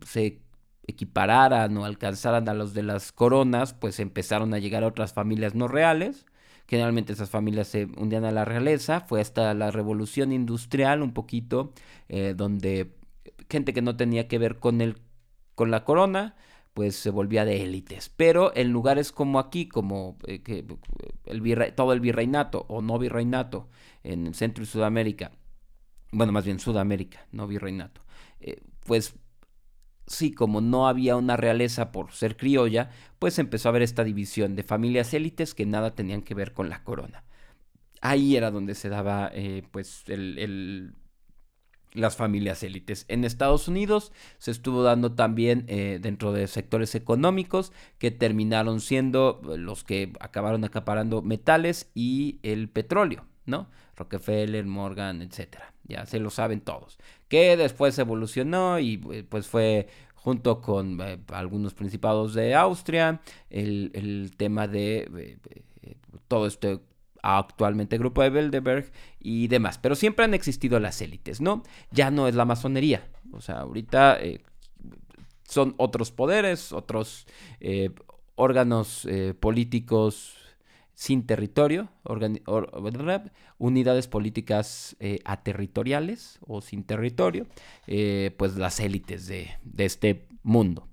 se 0.05 0.42
equipararan 0.88 1.76
o 1.78 1.86
alcanzaran 1.86 2.50
a 2.50 2.54
los 2.54 2.74
de 2.74 2.84
las 2.84 3.12
coronas, 3.12 3.74
pues 3.74 4.00
empezaron 4.00 4.54
a 4.54 4.60
llegar 4.60 4.84
a 4.84 4.88
otras 4.88 5.13
familias 5.13 5.56
no 5.56 5.67
reales. 5.67 6.26
Generalmente 6.67 7.13
esas 7.13 7.30
familias 7.30 7.67
se 7.67 7.86
hundían 7.98 8.26
a 8.26 8.32
la 8.32 8.46
realeza. 8.46 9.02
Fue 9.02 9.22
hasta 9.22 9.54
la 9.54 9.72
revolución 9.72 10.32
industrial 10.32 11.02
un 11.02 11.13
poquito, 11.13 11.74
eh, 12.10 12.34
donde 12.36 12.96
gente 13.50 13.74
que 13.74 13.82
no 13.82 13.96
tenía 13.96 14.28
que 14.28 14.38
ver 14.38 14.60
con, 14.60 14.82
el, 14.82 14.98
con 15.56 15.72
la 15.72 15.84
corona, 15.84 16.36
pues 16.74 16.96
se 16.96 17.10
volvía 17.10 17.46
de 17.46 17.63
élites. 17.63 18.10
Pero 18.15 18.56
en 18.56 18.72
lugares 18.72 19.12
como 19.12 19.39
aquí, 19.39 19.67
como 19.67 20.17
eh, 20.28 20.41
que 20.41 20.65
el 21.26 21.74
todo 21.76 21.93
el 21.93 22.00
virreinato 22.00 22.65
o 22.69 22.82
no 22.82 22.98
virreinato 22.98 23.69
en 24.04 24.34
Centro 24.34 24.63
y 24.63 24.67
Sudamérica, 24.67 25.32
bueno, 26.12 26.32
más 26.32 26.46
bien 26.46 26.60
Sudamérica, 26.60 27.26
no 27.32 27.48
virreinato, 27.48 28.02
eh, 28.39 28.62
pues 28.86 29.15
sí, 30.07 30.31
como 30.33 30.61
no 30.61 30.87
había 30.87 31.15
una 31.15 31.37
realeza 31.37 31.91
por 31.91 32.11
ser 32.11 32.37
criolla, 32.37 32.89
pues 33.19 33.39
empezó 33.39 33.69
a 33.69 33.71
haber 33.71 33.81
esta 33.81 34.03
división 34.03 34.55
de 34.55 34.63
familias 34.63 35.13
élites 35.13 35.53
que 35.53 35.65
nada 35.65 35.95
tenían 35.95 36.21
que 36.21 36.35
ver 36.35 36.53
con 36.53 36.69
la 36.69 36.83
corona. 36.83 37.23
Ahí 38.01 38.35
era 38.35 38.51
donde 38.51 38.75
se 38.75 38.89
daba 38.89 39.31
eh, 39.33 39.63
pues 39.71 40.03
el, 40.07 40.93
las 41.93 42.15
familias 42.15 42.63
élites. 42.63 43.05
En 43.07 43.23
Estados 43.23 43.67
Unidos 43.67 44.11
se 44.39 44.51
estuvo 44.51 44.83
dando 44.83 45.13
también 45.13 45.65
eh, 45.67 45.99
dentro 46.01 46.33
de 46.33 46.47
sectores 46.47 46.95
económicos 46.95 47.71
que 47.99 48.11
terminaron 48.11 48.81
siendo 48.81 49.41
los 49.57 49.83
que 49.83 50.11
acabaron 50.19 50.63
acaparando 50.63 51.21
metales 51.21 51.89
y 51.93 52.39
el 52.43 52.69
petróleo, 52.69 53.25
¿no? 53.45 53.69
Rockefeller, 53.95 54.65
Morgan, 54.65 55.21
etcétera. 55.21 55.73
Ya 55.85 56.05
se 56.05 56.19
lo 56.19 56.29
saben 56.29 56.61
todos. 56.61 56.97
Que 57.34 57.58
después 57.58 57.98
evolucionó 57.98 58.78
y 58.78 59.02
eh, 59.12 59.26
pues 59.28 59.48
fue 59.48 59.88
junto 60.13 60.62
con 60.62 61.02
eh, 61.02 61.17
algunos 61.30 61.74
principados 61.74 62.36
de 62.36 62.54
Austria, 62.54 63.22
el, 63.50 64.32
tema 64.38 64.67
de 64.67 65.39
eh, 65.82 65.96
todo 66.28 66.46
este 66.46 66.80
actualmente 67.24 67.98
Grupo 67.98 68.22
de 68.22 68.30
Bilderberg 68.30 68.91
y 69.19 69.48
demás. 69.48 69.80
Pero 69.80 69.96
siempre 69.96 70.26
han 70.26 70.36
existido 70.36 70.80
las 70.80 71.02
élites, 71.02 71.41
¿no? 71.41 71.63
Ya 71.89 72.12
no 72.12 72.28
es 72.28 72.36
la 72.36 72.46
masonería. 72.46 73.10
O 73.32 73.41
sea, 73.41 73.62
ahorita 73.62 74.19
son 75.50 75.74
otros 75.78 76.12
poderes, 76.12 76.72
otros 76.72 77.26
órganos 78.36 79.08
políticos 79.39 80.42
sin 80.93 81.25
territorio, 81.25 81.89
unidades 83.58 84.08
políticas 84.08 84.95
aterritoriales 85.25 86.39
o 86.45 86.62
sin 86.62 86.84
territorio, 86.84 87.47
pues 88.38 88.56
las 88.56 88.79
élites 88.79 89.27
de, 89.27 89.49
de 89.63 89.86
este 89.86 90.27
mundo. 90.43 90.88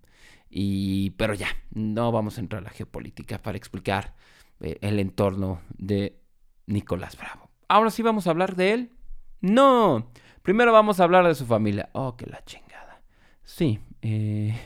Y, 0.50 1.10
pero 1.10 1.34
ya, 1.34 1.48
no 1.70 2.10
vamos 2.10 2.36
a 2.36 2.40
entrar 2.40 2.60
a 2.62 2.64
la 2.64 2.70
geopolítica 2.70 3.40
para 3.40 3.56
explicar 3.56 4.14
eh, 4.58 4.78
el 4.80 4.98
entorno 4.98 5.60
de 5.78 6.20
Nicolás 6.66 7.16
Bravo. 7.16 7.50
Ahora 7.68 7.90
sí 7.90 8.02
vamos 8.02 8.26
a 8.26 8.30
hablar 8.30 8.56
de 8.56 8.72
él. 8.72 8.92
No, 9.40 10.10
primero 10.42 10.72
vamos 10.72 10.98
a 10.98 11.04
hablar 11.04 11.26
de 11.26 11.36
su 11.36 11.46
familia. 11.46 11.88
Oh, 11.92 12.16
que 12.16 12.26
la 12.26 12.44
chingada. 12.44 13.00
Sí, 13.44 13.78
eh, 14.02 14.58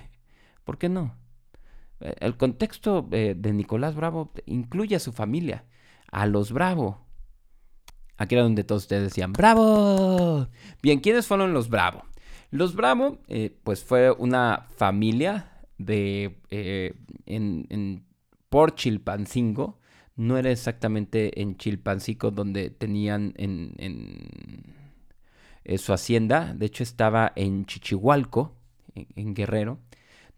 ¿por 0.64 0.78
qué 0.78 0.88
no? 0.88 1.14
Eh, 2.00 2.14
el 2.20 2.36
contexto 2.36 3.02
de 3.02 3.52
Nicolás 3.52 3.94
Bravo 3.94 4.32
incluye 4.46 4.96
a 4.96 5.00
su 5.00 5.12
familia, 5.12 5.64
a 6.10 6.26
los 6.26 6.52
Bravo. 6.52 7.04
Aquí 8.16 8.34
era 8.34 8.44
donde 8.44 8.64
todos 8.64 8.82
ustedes 8.82 9.04
decían, 9.04 9.32
¡Bravo! 9.32 10.48
Bien, 10.82 11.00
¿quiénes 11.00 11.26
fueron 11.26 11.52
los 11.52 11.68
Bravo? 11.68 12.04
Los 12.50 12.76
Bravo, 12.76 13.18
pues 13.64 13.82
fue 13.82 14.12
una 14.12 14.66
familia 14.76 15.54
de 15.78 16.36
eh, 16.50 16.94
en, 17.26 18.04
por 18.48 18.74
Chilpancingo. 18.74 19.78
No 20.16 20.38
era 20.38 20.50
exactamente 20.50 21.40
en 21.40 21.56
Chilpancingo 21.56 22.30
donde 22.30 22.70
tenían 22.70 23.34
en, 23.36 23.74
en, 23.78 24.74
eh, 25.64 25.78
su 25.78 25.92
hacienda. 25.92 26.54
De 26.54 26.66
hecho, 26.66 26.82
estaba 26.82 27.32
en 27.34 27.66
Chichihualco, 27.66 28.54
en, 28.94 29.34
Guerrero, 29.34 29.80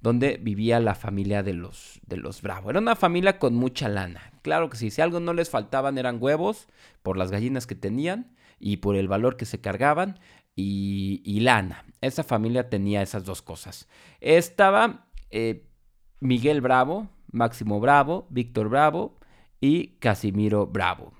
donde 0.06 0.38
vivía 0.40 0.78
la 0.78 0.94
familia 0.94 1.42
de 1.42 1.52
los, 1.52 1.98
de 2.06 2.16
los 2.16 2.40
Bravo. 2.40 2.70
Era 2.70 2.78
una 2.78 2.94
familia 2.94 3.40
con 3.40 3.56
mucha 3.56 3.88
lana. 3.88 4.30
Claro 4.42 4.70
que 4.70 4.76
sí, 4.76 4.92
si 4.92 5.02
algo 5.02 5.18
no 5.18 5.32
les 5.32 5.50
faltaban 5.50 5.98
eran 5.98 6.18
huevos 6.20 6.68
por 7.02 7.16
las 7.16 7.32
gallinas 7.32 7.66
que 7.66 7.74
tenían 7.74 8.32
y 8.60 8.76
por 8.76 8.94
el 8.94 9.08
valor 9.08 9.36
que 9.36 9.46
se 9.46 9.60
cargaban 9.60 10.20
y, 10.54 11.40
lana. 11.40 11.84
Esa 12.02 12.22
familia 12.22 12.70
tenía 12.70 13.02
esas 13.02 13.24
dos 13.24 13.42
cosas. 13.42 13.88
Estaba 14.20 15.08
eh, 15.30 15.66
Miguel 16.20 16.60
Bravo, 16.60 17.08
Máximo 17.32 17.80
Bravo, 17.80 18.28
Víctor 18.30 18.68
Bravo 18.68 19.18
y 19.60 19.96
Casimiro 19.98 20.68
Bravo, 20.68 21.14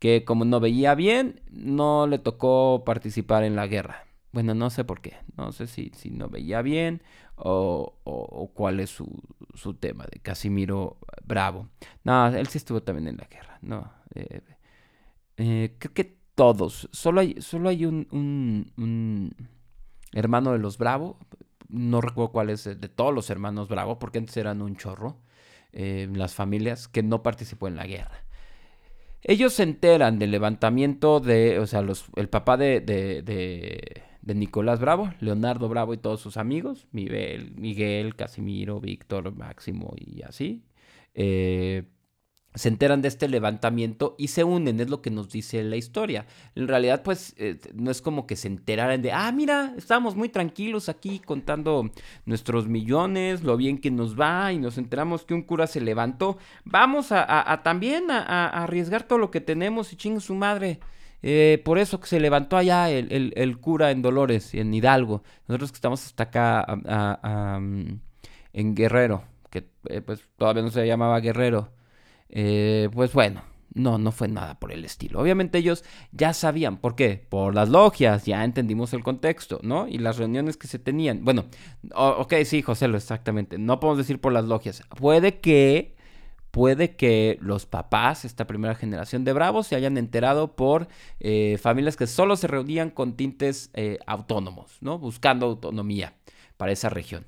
que 0.00 0.24
como 0.24 0.44
no 0.44 0.58
veía 0.58 0.96
bien, 0.96 1.40
no 1.52 2.08
le 2.08 2.18
tocó 2.18 2.82
participar 2.84 3.44
en 3.44 3.54
la 3.54 3.68
guerra. 3.68 4.03
Bueno, 4.34 4.52
no 4.52 4.68
sé 4.68 4.82
por 4.82 5.00
qué, 5.00 5.14
no 5.36 5.52
sé 5.52 5.68
si, 5.68 5.92
si 5.94 6.10
no 6.10 6.28
veía 6.28 6.60
bien 6.60 7.02
o, 7.36 8.50
cuál 8.52 8.80
es 8.80 8.90
su, 8.90 9.74
tema 9.74 10.06
de 10.10 10.18
Casimiro 10.18 10.98
Bravo. 11.24 11.68
No, 12.02 12.26
él 12.26 12.48
sí 12.48 12.58
estuvo 12.58 12.82
también 12.82 13.06
en 13.06 13.16
la 13.16 13.26
guerra, 13.26 13.60
no. 13.62 13.92
Eh, 14.12 14.40
eh, 15.36 15.76
creo 15.78 15.94
que 15.94 16.18
todos, 16.34 16.88
solo 16.90 17.20
hay, 17.20 17.40
solo 17.40 17.68
hay 17.68 17.86
un, 17.86 18.08
un 18.10 19.36
hermano 20.12 20.50
de 20.50 20.58
los 20.58 20.78
Bravo, 20.78 21.16
no 21.68 22.00
recuerdo 22.00 22.32
cuál 22.32 22.50
es, 22.50 22.64
de 22.64 22.88
todos 22.88 23.14
los 23.14 23.30
hermanos 23.30 23.68
Bravo, 23.68 24.00
porque 24.00 24.18
antes 24.18 24.36
eran 24.36 24.62
un 24.62 24.74
chorro, 24.74 25.20
eh, 25.72 26.08
las 26.12 26.34
familias, 26.34 26.88
que 26.88 27.04
no 27.04 27.22
participó 27.22 27.68
en 27.68 27.76
la 27.76 27.86
guerra. 27.86 28.24
Ellos 29.22 29.54
se 29.54 29.62
enteran 29.62 30.18
del 30.18 30.32
levantamiento 30.32 31.20
de, 31.20 31.60
o 31.60 31.68
sea, 31.68 31.82
los, 31.82 32.06
el 32.16 32.28
papá 32.28 32.56
de, 32.56 32.80
de, 32.80 34.02
Nicolás 34.26 34.80
Bravo, 34.80 35.12
Leonardo 35.20 35.68
Bravo 35.68 35.92
y 35.92 35.98
todos 35.98 36.20
sus 36.20 36.36
amigos, 36.36 36.86
Miguel, 36.92 37.52
Miguel 37.56 38.16
Casimiro, 38.16 38.80
Víctor, 38.80 39.34
Máximo 39.34 39.94
y 39.96 40.22
así. 40.22 40.62
Eh, 41.14 41.84
se 42.54 42.68
enteran 42.68 43.02
de 43.02 43.08
este 43.08 43.28
levantamiento 43.28 44.14
y 44.16 44.28
se 44.28 44.44
unen, 44.44 44.78
es 44.78 44.88
lo 44.88 45.02
que 45.02 45.10
nos 45.10 45.28
dice 45.28 45.62
la 45.64 45.76
historia. 45.76 46.26
En 46.54 46.68
realidad, 46.68 47.02
pues, 47.02 47.34
eh, 47.36 47.58
no 47.74 47.90
es 47.90 48.00
como 48.00 48.26
que 48.26 48.36
se 48.36 48.46
enteraran 48.46 49.02
de, 49.02 49.10
ah, 49.10 49.30
mira, 49.32 49.74
estamos 49.76 50.14
muy 50.14 50.28
tranquilos 50.28 50.88
aquí 50.88 51.18
contando 51.18 51.90
nuestros 52.26 52.68
millones, 52.68 53.42
lo 53.42 53.56
bien 53.56 53.78
que 53.78 53.90
nos 53.90 54.18
va, 54.18 54.52
y 54.52 54.58
nos 54.58 54.78
enteramos 54.78 55.24
que 55.24 55.34
un 55.34 55.42
cura 55.42 55.66
se 55.66 55.80
levantó. 55.80 56.38
Vamos 56.64 57.08
a, 57.10 57.60
también 57.64 58.10
a, 58.10 58.46
arriesgar 58.62 59.02
todo 59.02 59.18
lo 59.18 59.32
que 59.32 59.40
tenemos 59.40 59.92
y 59.92 59.96
chingue 59.96 60.20
su 60.20 60.34
madre. 60.36 60.78
Eh, 61.26 61.62
por 61.64 61.78
eso 61.78 62.00
que 62.00 62.06
se 62.06 62.20
levantó 62.20 62.58
allá 62.58 62.90
el, 62.90 63.58
cura 63.58 63.90
en 63.90 64.02
Dolores, 64.02 64.52
en 64.52 64.74
Hidalgo. 64.74 65.22
Nosotros 65.48 65.72
que 65.72 65.76
estamos 65.76 66.04
hasta 66.04 66.24
acá 66.24 66.66
en 68.52 68.74
Guerrero, 68.74 69.24
que 69.48 69.64
eh, 69.88 70.02
pues 70.02 70.20
todavía 70.36 70.62
no 70.62 70.70
se 70.70 70.86
llamaba 70.86 71.20
Guerrero. 71.20 71.72
Eh, 72.28 72.90
pues 72.92 73.14
bueno, 73.14 73.42
no, 73.72 73.96
no 73.96 74.12
fue 74.12 74.28
nada 74.28 74.60
por 74.60 74.70
el 74.70 74.84
estilo. 74.84 75.18
Obviamente 75.18 75.56
ellos 75.56 75.82
ya 76.12 76.34
sabían, 76.34 76.76
¿por 76.76 76.94
qué? 76.94 77.24
Por 77.26 77.54
las 77.54 77.70
logias, 77.70 78.26
ya 78.26 78.44
entendimos 78.44 78.92
el 78.92 79.02
contexto, 79.02 79.60
¿no? 79.62 79.88
Y 79.88 79.96
las 79.96 80.18
reuniones 80.18 80.58
que 80.58 80.66
se 80.66 80.78
tenían. 80.78 81.24
Bueno, 81.24 81.46
ok, 81.94 82.34
sí, 82.44 82.60
José, 82.60 82.84
exactamente. 82.84 83.56
No 83.56 83.80
podemos 83.80 83.96
decir 83.96 84.20
por 84.20 84.34
las 84.34 84.44
logias. 84.44 84.82
Puede 84.94 85.40
que, 85.40 85.93
puede 86.54 86.94
que 86.94 87.36
los 87.40 87.66
papás, 87.66 88.24
esta 88.24 88.46
primera 88.46 88.76
generación 88.76 89.24
de 89.24 89.32
bravos, 89.32 89.66
se 89.66 89.74
hayan 89.74 89.98
enterado 89.98 90.54
por 90.54 90.86
eh, 91.18 91.58
familias 91.60 91.96
que 91.96 92.06
solo 92.06 92.36
se 92.36 92.46
reunían 92.46 92.90
con 92.90 93.16
tintes 93.16 93.70
eh, 93.74 93.98
autónomos, 94.06 94.78
¿no? 94.80 95.00
Buscando 95.00 95.46
autonomía 95.46 96.14
para 96.56 96.70
esa 96.70 96.90
región. 96.90 97.26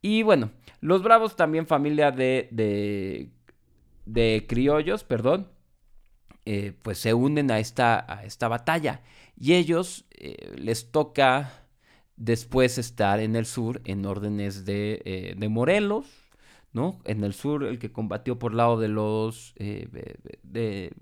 Y 0.00 0.22
bueno, 0.22 0.52
los 0.80 1.02
bravos 1.02 1.36
también 1.36 1.66
familia 1.66 2.12
de, 2.12 3.28
de 4.06 4.46
criollos, 4.48 5.04
perdón, 5.04 5.48
eh, 6.46 6.72
pues 6.82 6.96
se 6.96 7.12
unen 7.12 7.50
a 7.50 7.58
esta, 7.58 8.06
a 8.10 8.24
esta 8.24 8.48
batalla. 8.48 9.02
Y 9.38 9.52
ellos 9.52 10.06
les 10.56 10.90
toca 10.90 11.66
después 12.16 12.78
estar 12.78 13.20
en 13.20 13.36
el 13.36 13.44
sur 13.44 13.82
en 13.84 14.06
órdenes 14.06 14.64
de, 14.64 15.34
de, 15.36 15.48
Morelos, 15.50 16.21
¿no? 16.72 17.00
En 17.04 17.24
el 17.24 17.34
sur, 17.34 17.64
el 17.64 17.78
que 17.78 17.92
combatió 17.92 18.38
por 18.38 18.54
lado 18.54 18.78
de 18.78 18.88
los... 18.88 19.54
Eh, 19.56 19.88
de, 20.42 20.92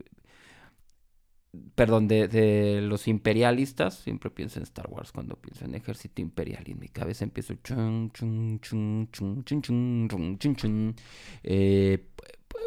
perdón, 1.75 2.09
de, 2.09 2.29
de, 2.29 2.81
los 2.83 3.09
imperialistas. 3.09 3.95
Siempre 3.95 4.31
pienso 4.31 4.59
en 4.59 4.65
Star 4.65 4.89
Wars 4.91 5.13
cuando 5.13 5.37
pienso 5.37 5.65
en 5.65 5.75
ejército 5.75 6.23
imperial 6.23 6.65
y 6.67 6.73
en 6.73 6.81
mi 6.81 6.89
cabeza 6.89 7.25
empiezo... 7.25 7.55
Chun, 7.63 8.11
chun, 8.13 8.61
chun, 8.61 10.97
eh, 11.43 12.07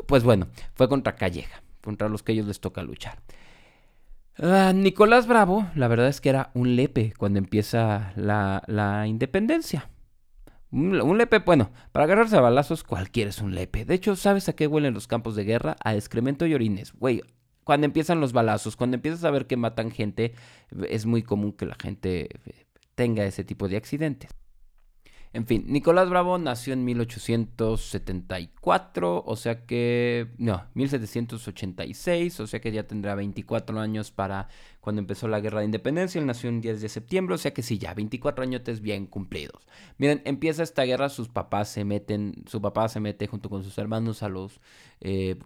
pues 0.08 0.24
bueno, 0.24 0.48
fue 0.76 0.88
contra 0.88 1.16
Calleja, 1.16 1.62
contra 1.82 2.10
los 2.10 2.24
que 2.24 2.32
ellos 2.32 2.48
les 2.48 2.60
toca 2.60 2.84
luchar. 2.84 3.20
Ah, 4.38 4.72
Nicolás 4.74 5.28
Bravo, 5.28 5.68
la 5.76 5.88
verdad 5.88 6.08
es 6.08 6.20
que 6.20 6.30
era 6.30 6.52
un 6.54 6.76
lepe 6.76 7.14
cuando 7.18 7.40
empieza 7.40 8.14
la, 8.16 8.64
la 8.68 9.08
independencia. 9.08 9.90
Un, 10.74 11.20
lepe, 11.20 11.38
bueno, 11.38 11.70
para 11.92 12.06
agarrarse 12.06 12.36
a 12.36 12.42
balazos 12.42 12.84
cualquiera 12.84 13.30
es 13.30 13.40
un 13.42 13.54
lepe. 13.54 13.86
De 13.86 13.94
hecho, 13.94 14.16
¿sabes 14.16 14.50
a 14.50 14.54
qué 14.54 14.66
huelen 14.66 14.96
los 14.96 15.06
campos 15.06 15.36
de 15.36 15.44
guerra? 15.44 15.76
A 15.84 15.94
excremento 15.94 16.48
y 16.48 16.56
orines. 16.56 16.94
Güey, 16.94 17.22
cuando 17.64 17.86
empiezan 17.86 18.20
los 18.20 18.34
balazos, 18.34 18.76
cuando 18.76 18.96
empiezas 18.96 19.24
a 19.24 19.30
ver 19.30 19.46
que 19.46 19.56
matan 19.56 19.92
gente, 19.92 20.34
es 20.90 21.06
muy 21.06 21.22
común 21.22 21.54
que 21.54 21.68
la 21.68 21.76
gente 21.76 22.22
eh, 22.24 22.66
tenga 22.96 23.24
ese 23.24 23.44
tipo 23.44 23.68
de 23.68 23.78
accidentes. 23.78 24.32
En 25.34 25.46
fin, 25.48 25.66
Nicolás 25.68 26.10
Bravo 26.12 26.38
nació 26.38 26.74
en 26.74 26.86
1874, 26.86 29.24
o 29.26 29.36
sea 29.36 29.66
que, 29.66 30.28
no, 30.38 30.64
1786, 30.76 32.40
o 32.40 32.46
sea 32.46 32.62
que 32.62 32.72
ya 32.72 32.84
tendrá 32.84 33.16
24 33.16 33.80
años 33.80 34.12
para 34.12 34.48
cuando 34.80 35.00
empezó 35.00 35.28
la 35.28 35.40
guerra 35.40 35.62
de 35.62 35.66
independencia. 35.66 36.22
Él 36.22 36.28
nació 36.28 36.52
el 36.52 36.62
10 36.62 36.82
de 36.82 36.90
septiembre, 36.90 37.34
o 37.34 37.40
sea 37.40 37.52
que 37.52 37.64
sí, 37.64 37.80
ya 37.80 37.96
24 37.96 38.44
años 38.44 38.62
bien 38.80 39.08
cumplidos. 39.08 39.66
Miren, 39.98 40.22
empieza 40.26 40.62
esta 40.62 40.84
guerra, 40.84 41.10
sus 41.10 41.30
papás 41.30 41.68
se 41.68 41.84
meten, 41.84 42.44
su 42.48 42.62
papá 42.62 42.88
se 42.88 43.00
mete 43.00 43.26
junto 43.26 43.50
con 43.50 43.64
sus 43.64 43.76
hermanos 43.80 44.22
a 44.22 44.30
los 44.30 44.62
eh, 45.02 45.38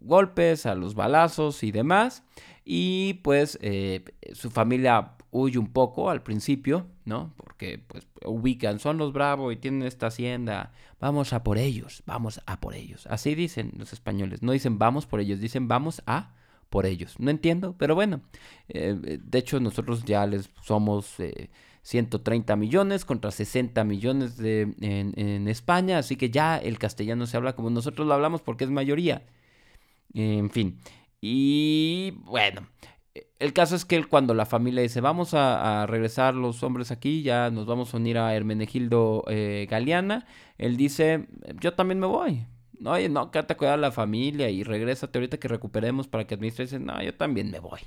golpes, 0.00 0.66
a 0.66 0.74
los 0.74 0.96
balazos 0.96 1.62
y 1.62 1.70
demás. 1.70 2.24
Y 2.64 3.20
pues 3.22 3.56
eh, 3.62 4.02
su 4.32 4.50
familia 4.50 5.12
huye 5.40 5.58
un 5.58 5.72
poco 5.72 6.10
al 6.10 6.22
principio, 6.22 6.86
¿no? 7.04 7.32
Porque 7.36 7.78
pues 7.86 8.06
ubican, 8.24 8.78
son 8.78 8.98
los 8.98 9.12
bravos 9.12 9.52
y 9.52 9.56
tienen 9.56 9.82
esta 9.82 10.06
hacienda, 10.06 10.72
vamos 11.00 11.32
a 11.32 11.42
por 11.42 11.58
ellos, 11.58 12.02
vamos 12.06 12.40
a 12.46 12.58
por 12.60 12.74
ellos. 12.74 13.06
Así 13.06 13.34
dicen 13.34 13.72
los 13.76 13.92
españoles, 13.92 14.42
no 14.42 14.52
dicen 14.52 14.78
vamos 14.78 15.06
por 15.06 15.20
ellos, 15.20 15.40
dicen 15.40 15.68
vamos 15.68 16.02
a 16.06 16.34
por 16.70 16.86
ellos. 16.86 17.18
No 17.18 17.30
entiendo, 17.30 17.74
pero 17.78 17.94
bueno, 17.94 18.22
eh, 18.68 19.18
de 19.22 19.38
hecho 19.38 19.60
nosotros 19.60 20.04
ya 20.04 20.26
les 20.26 20.48
somos 20.62 21.16
130 21.82 22.52
eh, 22.52 22.56
millones 22.56 23.04
contra 23.04 23.30
60 23.30 23.84
millones 23.84 24.36
de, 24.38 24.74
en, 24.80 25.12
en 25.16 25.48
España, 25.48 25.98
así 25.98 26.16
que 26.16 26.30
ya 26.30 26.56
el 26.56 26.78
castellano 26.78 27.26
se 27.26 27.36
habla 27.36 27.54
como 27.54 27.70
nosotros 27.70 28.06
lo 28.06 28.14
hablamos 28.14 28.40
porque 28.42 28.64
es 28.64 28.70
mayoría. 28.70 29.22
En 30.14 30.50
fin, 30.50 30.78
Y 31.20 32.12
bueno, 32.24 32.66
el 33.38 33.52
caso 33.52 33.76
es 33.76 33.84
que 33.84 34.02
cuando 34.04 34.34
la 34.34 34.46
familia 34.46 34.82
dice, 34.82 35.00
vamos 35.00 35.34
a, 35.34 35.86
regresar 35.86 36.34
los 36.34 36.62
hombres 36.62 36.90
aquí, 36.90 37.22
ya 37.22 37.50
nos 37.50 37.66
vamos 37.66 37.92
a 37.92 37.96
unir 37.96 38.18
a 38.18 38.34
Hermenegildo 38.34 39.24
eh, 39.28 39.66
Galeana, 39.70 40.26
él 40.58 40.76
dice, 40.76 41.26
yo 41.60 41.74
también 41.74 42.00
me 42.00 42.06
voy. 42.06 42.46
No, 42.78 42.92
oye, 42.92 43.08
no, 43.08 43.30
quédate 43.30 43.54
a 43.54 43.56
cuidar 43.56 43.74
a 43.74 43.78
la 43.78 43.92
familia 43.92 44.50
y 44.50 44.62
regrésate 44.62 45.18
ahorita 45.18 45.38
que 45.38 45.48
recuperemos 45.48 46.08
para 46.08 46.26
que 46.26 46.34
administres. 46.34 46.78
No, 46.78 47.02
yo 47.02 47.14
también 47.14 47.50
me 47.50 47.58
voy. 47.58 47.80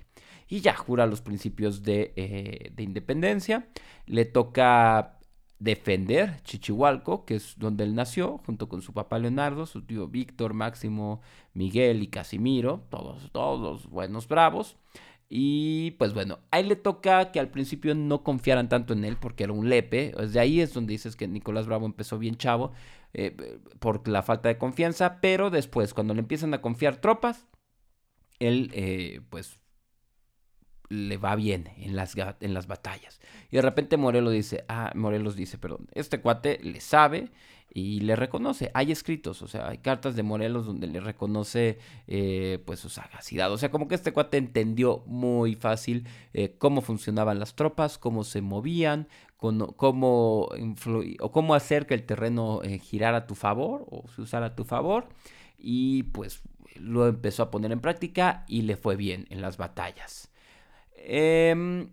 Y 0.48 0.62
ya 0.62 0.76
jura 0.76 1.06
los 1.06 1.22
principios 1.22 1.84
de, 1.84 2.12
eh, 2.16 2.72
de 2.76 2.84
independencia. 2.84 3.68
Le 4.08 4.26
toca 4.26 5.20
defender 5.60 6.42
Chichihualco, 6.44 7.26
que 7.26 7.36
es 7.36 7.60
donde 7.60 7.84
él 7.84 7.94
nació, 7.94 8.40
junto 8.46 8.70
con 8.70 8.82
su 8.82 8.94
papá 8.94 9.20
Leonardo, 9.20 9.66
su 9.66 9.84
tío 9.84 10.08
Víctor, 10.08 10.54
Máximo, 10.54 11.22
Miguel 11.54 12.02
y 12.02 12.08
Casimiro, 12.08 12.86
todos, 12.90 13.30
todos 13.32 13.88
buenos 13.90 14.28
bravos. 14.28 14.78
Y 15.30 15.92
pues 15.92 16.16
bueno, 16.16 16.40
ahí 16.50 16.64
le 16.64 16.76
toca 16.76 17.32
que 17.32 17.40
al 17.40 17.50
principio 17.50 17.94
no 17.94 18.24
confiaran 18.24 18.68
tanto 18.68 18.94
en 18.94 19.06
él 19.06 19.16
porque 19.16 19.44
era 19.44 19.54
un 19.54 19.70
lepe. 19.70 20.12
Desde 20.18 20.40
ahí 20.40 20.60
es 20.60 20.74
donde 20.74 20.94
dices 20.94 21.16
que 21.16 21.28
Nicolás 21.28 21.68
Bravo 21.68 21.86
empezó 21.86 22.18
bien 22.18 22.36
chavo 22.36 22.72
eh, 23.14 23.60
por 23.80 24.08
la 24.08 24.24
falta 24.24 24.50
de 24.50 24.58
confianza. 24.58 25.22
Pero 25.22 25.52
después, 25.52 25.94
cuando 25.94 26.16
le 26.16 26.22
empiezan 26.22 26.54
a 26.56 26.62
confiar 26.62 26.98
tropas, 26.98 27.48
él 28.40 28.72
eh, 28.74 29.22
pues 29.30 29.60
le 30.90 31.18
va 31.18 31.36
bien 31.36 31.70
en 31.78 31.96
las, 31.96 32.16
en 32.18 32.54
las 32.54 32.68
batallas. 32.68 33.20
Y 33.52 33.56
de 33.56 33.62
repente 33.62 33.98
Morelos 33.98 34.34
dice, 34.34 34.66
ah, 34.68 34.92
Morelos 34.96 35.36
dice, 35.36 35.58
perdón, 35.58 35.88
este 35.94 36.20
cuate 36.20 36.60
le 36.62 36.82
sabe 36.82 37.32
y 37.72 38.02
le 38.02 38.16
reconoce. 38.16 38.72
Hay 38.74 38.92
escritos, 38.92 39.42
o 39.42 39.48
sea, 39.48 39.70
hay 39.70 39.78
cartas 39.78 40.16
de 40.16 40.24
Morelos 40.24 40.66
donde 40.66 40.88
le 40.88 41.00
reconoce 41.00 41.78
eh, 42.08 42.60
pues 42.66 42.80
su 42.80 42.90
sagacidad. 42.90 43.52
O 43.52 43.58
sea, 43.58 43.70
como 43.72 43.88
que 43.88 43.96
este 43.96 44.12
cuate 44.12 44.38
entendió 44.38 45.04
muy 45.06 45.56
fácil 45.56 46.08
eh, 46.34 46.56
cómo 46.58 46.82
funcionaban 46.82 47.40
las 47.40 47.56
tropas, 47.56 47.98
cómo 47.98 48.24
se 48.24 48.42
movían, 48.42 49.08
cómo, 49.38 50.50
o 51.20 51.32
cómo 51.32 51.56
hacer 51.56 51.86
que 51.86 51.94
el 51.94 52.04
terreno 52.04 52.62
eh, 52.64 52.80
girara 52.80 53.20
a 53.20 53.28
tu 53.28 53.36
favor 53.36 53.86
o 53.90 54.08
se 54.10 54.22
usara 54.22 54.48
a 54.48 54.56
tu 54.56 54.66
favor. 54.66 55.08
Y 55.58 56.04
pues 56.04 56.42
lo 56.76 57.08
empezó 57.08 57.44
a 57.44 57.52
poner 57.52 57.72
en 57.72 57.82
práctica 57.82 58.46
y 58.48 58.64
le 58.64 58.78
fue 58.78 58.96
bien 58.96 59.28
en 59.30 59.42
las 59.42 59.58
batallas. 59.58 60.32
Em, 61.06 61.90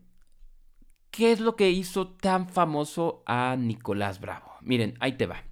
¿Qué 1.10 1.32
es 1.32 1.40
lo 1.40 1.56
que 1.56 1.70
hizo 1.70 2.08
tan 2.08 2.48
famoso 2.48 3.22
a 3.24 3.56
Nicolás 3.56 4.20
Bravo? 4.20 4.52
Miren, 4.60 4.96
ahí 5.00 5.12
te 5.12 5.26
va. 5.26 5.44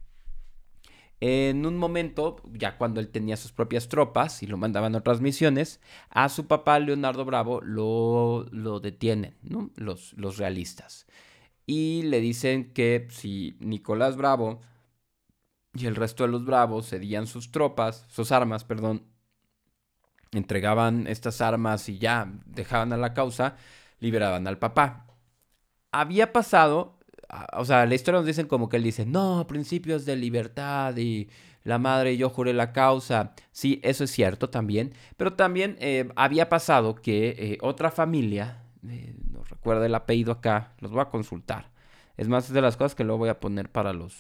En 1.21 1.65
un 1.65 1.79
momento, 1.79 2.37
ya 2.53 2.77
cuando 2.77 3.01
él 3.01 3.09
tenía 3.09 3.39
sus 3.39 3.53
propias 3.53 3.89
tropas 3.89 4.43
y 4.43 4.47
lo 4.47 4.59
mandaban 4.59 4.95
a 4.95 4.99
otras 4.99 5.23
misiones, 5.23 5.81
a 6.11 6.29
su 6.29 6.47
papá 6.47 6.79
Leonardo 6.81 7.25
Bravo 7.25 7.63
lo, 7.63 8.47
lo 8.51 8.81
detienen, 8.81 9.39
¿no? 9.43 9.71
Los, 9.77 10.13
los 10.19 10.37
realistas. 10.37 11.07
Y 11.65 12.03
le 12.03 12.21
dicen 12.21 12.75
que 12.75 13.07
si 13.09 13.57
Nicolás 13.61 14.19
Bravo 14.19 14.61
y 15.73 15.87
el 15.87 15.97
resto 15.97 16.25
de 16.25 16.31
los 16.31 16.45
bravos 16.45 16.91
cedían 16.91 17.27
sus 17.27 17.51
tropas, 17.51 18.05
sus 18.11 18.33
armas, 18.33 18.65
perdón, 18.65 19.14
entregaban 20.35 21.07
estas 21.07 21.41
armas 21.41 21.89
y 21.89 21.99
ya 21.99 22.33
dejaban 22.47 22.93
a 22.93 22.97
la 22.97 23.15
causa, 23.15 23.57
liberaban 24.01 24.47
al 24.47 24.59
papá. 24.59 25.07
Había 25.93 26.33
pasado 26.33 26.99
o 27.57 27.65
sea, 27.65 27.87
la 27.87 27.95
historia 27.95 28.19
nos 28.21 28.27
dicen 28.27 28.47
como 28.47 28.69
que 28.69 28.77
él 28.77 28.83
dice, 28.83 29.07
no, 29.07 29.47
principios 29.47 30.05
de 30.05 30.17
libertad 30.17 30.97
y 30.97 31.29
la 31.63 31.79
madre 31.79 32.13
y 32.13 32.17
yo 32.17 32.31
juré 32.31 32.53
la 32.53 32.73
causa. 32.73 33.33
Sí, 33.53 33.81
eso 33.83 34.05
es 34.05 34.11
cierto 34.11 34.51
también, 34.51 34.93
pero 35.17 35.35
también 35.35 35.77
eh, 35.81 36.09
había 36.17 36.49
pasado 36.49 36.95
que 36.95 37.29
eh, 37.39 37.59
otra 37.63 37.91
familia, 37.91 38.63
eh, 38.89 39.15
no 39.31 39.45
recuerdo 39.45 39.85
el 39.85 39.95
apellido 39.95 40.33
acá, 40.33 40.73
los 40.81 40.91
voy 40.91 41.01
a 41.01 41.07
consultar. 41.07 41.71
Es 42.17 42.29
más, 42.29 42.47
es 42.47 42.53
de 42.53 42.61
las 42.61 42.77
cosas 42.77 42.95
que 42.95 43.05
luego 43.05 43.19
voy 43.19 43.29
a 43.31 43.41
poner 43.41 43.71
para 43.71 43.93
los, 43.93 44.17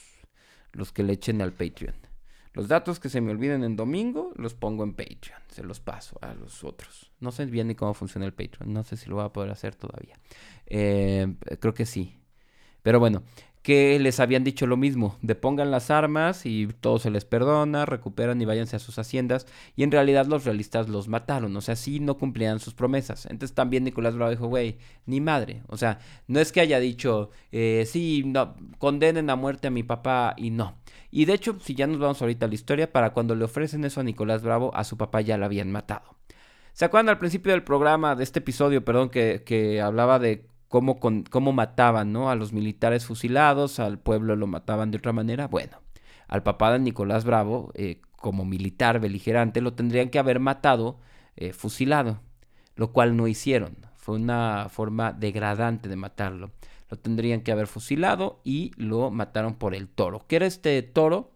los 0.72 0.92
que 0.92 1.02
le 1.02 1.12
echen 1.12 1.42
al 1.42 1.52
Patreon. 1.52 1.94
Los 2.54 2.68
datos 2.68 3.00
que 3.00 3.08
se 3.08 3.20
me 3.20 3.32
olviden 3.32 3.64
en 3.64 3.74
domingo 3.74 4.32
los 4.36 4.54
pongo 4.54 4.84
en 4.84 4.94
Patreon. 4.94 5.40
Se 5.48 5.64
los 5.64 5.80
paso 5.80 6.18
a 6.22 6.34
los 6.34 6.62
otros. 6.62 7.10
No 7.18 7.32
sé 7.32 7.46
bien 7.46 7.66
ni 7.66 7.74
cómo 7.74 7.94
funciona 7.94 8.26
el 8.26 8.32
Patreon. 8.32 8.72
No 8.72 8.84
sé 8.84 8.96
si 8.96 9.10
lo 9.10 9.16
voy 9.16 9.24
a 9.24 9.32
poder 9.32 9.50
hacer 9.50 9.74
todavía. 9.74 10.18
creo 10.66 11.74
que 11.74 11.84
sí. 11.84 12.16
Pero 12.82 13.00
bueno, 13.00 13.24
que 13.64 13.98
les 13.98 14.20
habían 14.20 14.44
dicho 14.44 14.66
lo 14.66 14.76
mismo, 14.76 15.16
depongan 15.22 15.70
las 15.70 15.90
armas 15.90 16.44
y 16.44 16.68
todo 16.82 16.98
se 16.98 17.10
les 17.10 17.24
perdona, 17.24 17.86
recuperan 17.86 18.38
y 18.42 18.44
váyanse 18.44 18.76
a 18.76 18.78
sus 18.78 18.98
haciendas, 18.98 19.46
y 19.74 19.84
en 19.84 19.90
realidad 19.90 20.26
los 20.26 20.44
realistas 20.44 20.90
los 20.90 21.08
mataron, 21.08 21.56
o 21.56 21.62
sea, 21.62 21.74
sí 21.74 21.98
no 21.98 22.18
cumplían 22.18 22.60
sus 22.60 22.74
promesas. 22.74 23.24
Entonces 23.24 23.54
también 23.54 23.84
Nicolás 23.84 24.16
Bravo 24.16 24.30
dijo, 24.30 24.48
güey, 24.48 24.76
ni 25.06 25.22
madre, 25.22 25.62
o 25.68 25.78
sea, 25.78 25.98
no 26.28 26.40
es 26.40 26.52
que 26.52 26.60
haya 26.60 26.78
dicho, 26.78 27.30
eh, 27.52 27.84
sí, 27.86 28.22
no, 28.26 28.54
condenen 28.76 29.30
a 29.30 29.36
muerte 29.36 29.68
a 29.68 29.70
mi 29.70 29.82
papá 29.82 30.34
y 30.36 30.50
no. 30.50 30.76
Y 31.10 31.24
de 31.24 31.32
hecho, 31.32 31.58
si 31.58 31.74
ya 31.74 31.86
nos 31.86 31.98
vamos 31.98 32.20
ahorita 32.20 32.44
a 32.44 32.50
la 32.50 32.54
historia, 32.54 32.92
para 32.92 33.14
cuando 33.14 33.34
le 33.34 33.46
ofrecen 33.46 33.86
eso 33.86 34.00
a 34.00 34.04
Nicolás 34.04 34.42
Bravo, 34.42 34.76
a 34.76 34.84
su 34.84 34.98
papá 34.98 35.22
ya 35.22 35.38
lo 35.38 35.46
habían 35.46 35.72
matado. 35.72 36.16
¿Se 36.74 36.84
acuerdan 36.84 37.08
al 37.08 37.18
principio 37.18 37.52
del 37.52 37.62
programa, 37.62 38.14
de 38.14 38.24
este 38.24 38.40
episodio, 38.40 38.84
perdón, 38.84 39.08
que, 39.08 39.42
que 39.42 39.80
hablaba 39.80 40.18
de 40.18 40.48
cómo, 40.74 40.98
cómo 40.98 41.52
mataban 41.52 42.12
¿no? 42.12 42.30
a 42.30 42.34
los 42.34 42.52
militares 42.52 43.06
fusilados, 43.06 43.78
al 43.78 44.00
pueblo 44.00 44.34
lo 44.34 44.48
mataban 44.48 44.90
de 44.90 44.98
otra 44.98 45.12
manera. 45.12 45.46
Bueno, 45.46 45.78
al 46.26 46.42
papá 46.42 46.72
de 46.72 46.80
Nicolás 46.80 47.24
Bravo, 47.24 47.70
eh, 47.74 48.00
como 48.16 48.44
militar 48.44 48.98
beligerante, 48.98 49.60
lo 49.60 49.74
tendrían 49.74 50.08
que 50.08 50.18
haber 50.18 50.40
matado 50.40 50.98
eh, 51.36 51.52
fusilado, 51.52 52.22
lo 52.74 52.90
cual 52.90 53.16
no 53.16 53.28
hicieron. 53.28 53.76
Fue 53.94 54.16
una 54.16 54.66
forma 54.68 55.12
degradante 55.12 55.88
de 55.88 55.94
matarlo. 55.94 56.50
Lo 56.90 56.98
tendrían 56.98 57.42
que 57.42 57.52
haber 57.52 57.68
fusilado 57.68 58.40
y 58.42 58.72
lo 58.76 59.12
mataron 59.12 59.54
por 59.54 59.76
el 59.76 59.86
toro. 59.86 60.24
¿Qué 60.26 60.34
era 60.34 60.46
este 60.46 60.82
toro? 60.82 61.30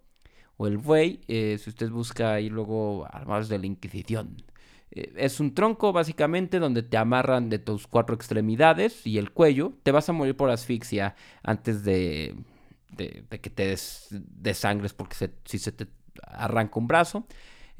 O 0.56 0.66
el 0.66 0.78
buey, 0.78 1.20
eh, 1.28 1.58
si 1.62 1.70
usted 1.70 1.90
busca 1.90 2.32
ahí 2.32 2.48
luego 2.48 3.06
armados 3.08 3.48
de 3.48 3.60
la 3.60 3.66
Inquisición. 3.66 4.42
Eh, 4.90 5.12
es 5.16 5.40
un 5.40 5.54
tronco 5.54 5.92
básicamente 5.92 6.58
donde 6.58 6.82
te 6.82 6.96
amarran 6.96 7.48
de 7.48 7.58
tus 7.58 7.86
cuatro 7.86 8.14
extremidades 8.14 9.06
y 9.06 9.18
el 9.18 9.32
cuello. 9.32 9.72
Te 9.82 9.92
vas 9.92 10.08
a 10.08 10.12
morir 10.12 10.36
por 10.36 10.50
asfixia 10.50 11.14
antes 11.42 11.84
de, 11.84 12.34
que 12.96 13.50
te 13.50 13.76
desangres 14.12 14.94
porque 14.94 15.30
si 15.44 15.58
se 15.58 15.72
te 15.72 15.86
arranca 16.22 16.78
un 16.78 16.86
brazo. 16.86 17.26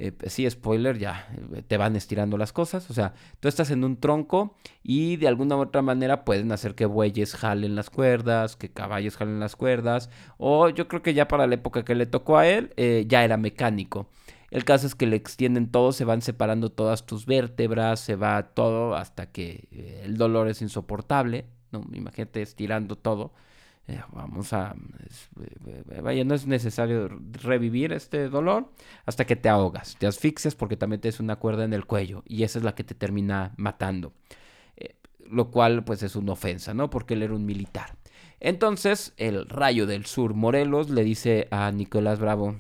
Eh, 0.00 0.12
sí, 0.28 0.48
spoiler, 0.48 0.96
ya 0.96 1.28
eh, 1.54 1.62
te 1.66 1.76
van 1.76 1.96
estirando 1.96 2.38
las 2.38 2.52
cosas. 2.52 2.88
O 2.88 2.94
sea, 2.94 3.14
tú 3.40 3.48
estás 3.48 3.72
en 3.72 3.82
un 3.82 3.96
tronco 3.98 4.56
y 4.84 5.16
de 5.16 5.26
alguna 5.26 5.56
u 5.56 5.60
otra 5.60 5.82
manera 5.82 6.24
pueden 6.24 6.52
hacer 6.52 6.76
que 6.76 6.86
bueyes 6.86 7.34
jalen 7.34 7.74
las 7.74 7.90
cuerdas, 7.90 8.54
que 8.54 8.70
caballos 8.70 9.16
jalen 9.16 9.40
las 9.40 9.56
cuerdas. 9.56 10.08
O 10.36 10.68
yo 10.68 10.86
creo 10.86 11.02
que 11.02 11.14
ya 11.14 11.26
para 11.26 11.48
la 11.48 11.56
época 11.56 11.84
que 11.84 11.96
le 11.96 12.06
tocó 12.06 12.38
a 12.38 12.46
él, 12.46 12.72
ya 13.08 13.24
era 13.24 13.36
mecánico. 13.36 14.08
El 14.50 14.64
caso 14.64 14.86
es 14.86 14.94
que 14.94 15.06
le 15.06 15.16
extienden 15.16 15.70
todo, 15.70 15.92
se 15.92 16.04
van 16.04 16.22
separando 16.22 16.70
todas 16.70 17.04
tus 17.04 17.26
vértebras, 17.26 18.00
se 18.00 18.16
va 18.16 18.42
todo 18.54 18.94
hasta 18.94 19.30
que 19.30 19.68
eh, 19.70 20.02
el 20.04 20.16
dolor 20.16 20.48
es 20.48 20.62
insoportable. 20.62 21.46
¿no? 21.70 21.84
Imagínate 21.92 22.40
estirando 22.40 22.96
todo. 22.96 23.32
Eh, 23.88 24.00
vamos 24.12 24.52
a... 24.54 24.74
Eh, 25.40 26.00
vaya, 26.02 26.24
no 26.24 26.34
es 26.34 26.46
necesario 26.46 27.08
revivir 27.42 27.92
este 27.92 28.28
dolor 28.30 28.72
hasta 29.04 29.26
que 29.26 29.36
te 29.36 29.48
ahogas, 29.48 29.96
te 29.98 30.06
asfixias 30.06 30.54
porque 30.54 30.76
también 30.76 31.00
te 31.00 31.08
es 31.08 31.20
una 31.20 31.36
cuerda 31.36 31.64
en 31.64 31.72
el 31.72 31.86
cuello 31.86 32.22
y 32.26 32.42
esa 32.42 32.58
es 32.58 32.64
la 32.64 32.74
que 32.74 32.84
te 32.84 32.94
termina 32.94 33.52
matando. 33.56 34.12
lo 35.30 35.50
cual 35.50 35.84
pues 35.84 36.02
es 36.02 36.16
una 36.16 36.32
ofensa, 36.32 36.72
¿no? 36.72 36.88
Porque 36.88 37.12
él 37.14 37.22
era 37.22 37.34
un 37.34 37.44
militar. 37.44 37.96
Entonces 38.40 39.12
el 39.18 39.46
rayo 39.46 39.86
del 39.86 40.06
sur 40.06 40.32
Morelos 40.32 40.88
le 40.88 41.04
dice 41.04 41.48
a 41.50 41.70
Nicolás 41.72 42.18
Bravo, 42.18 42.56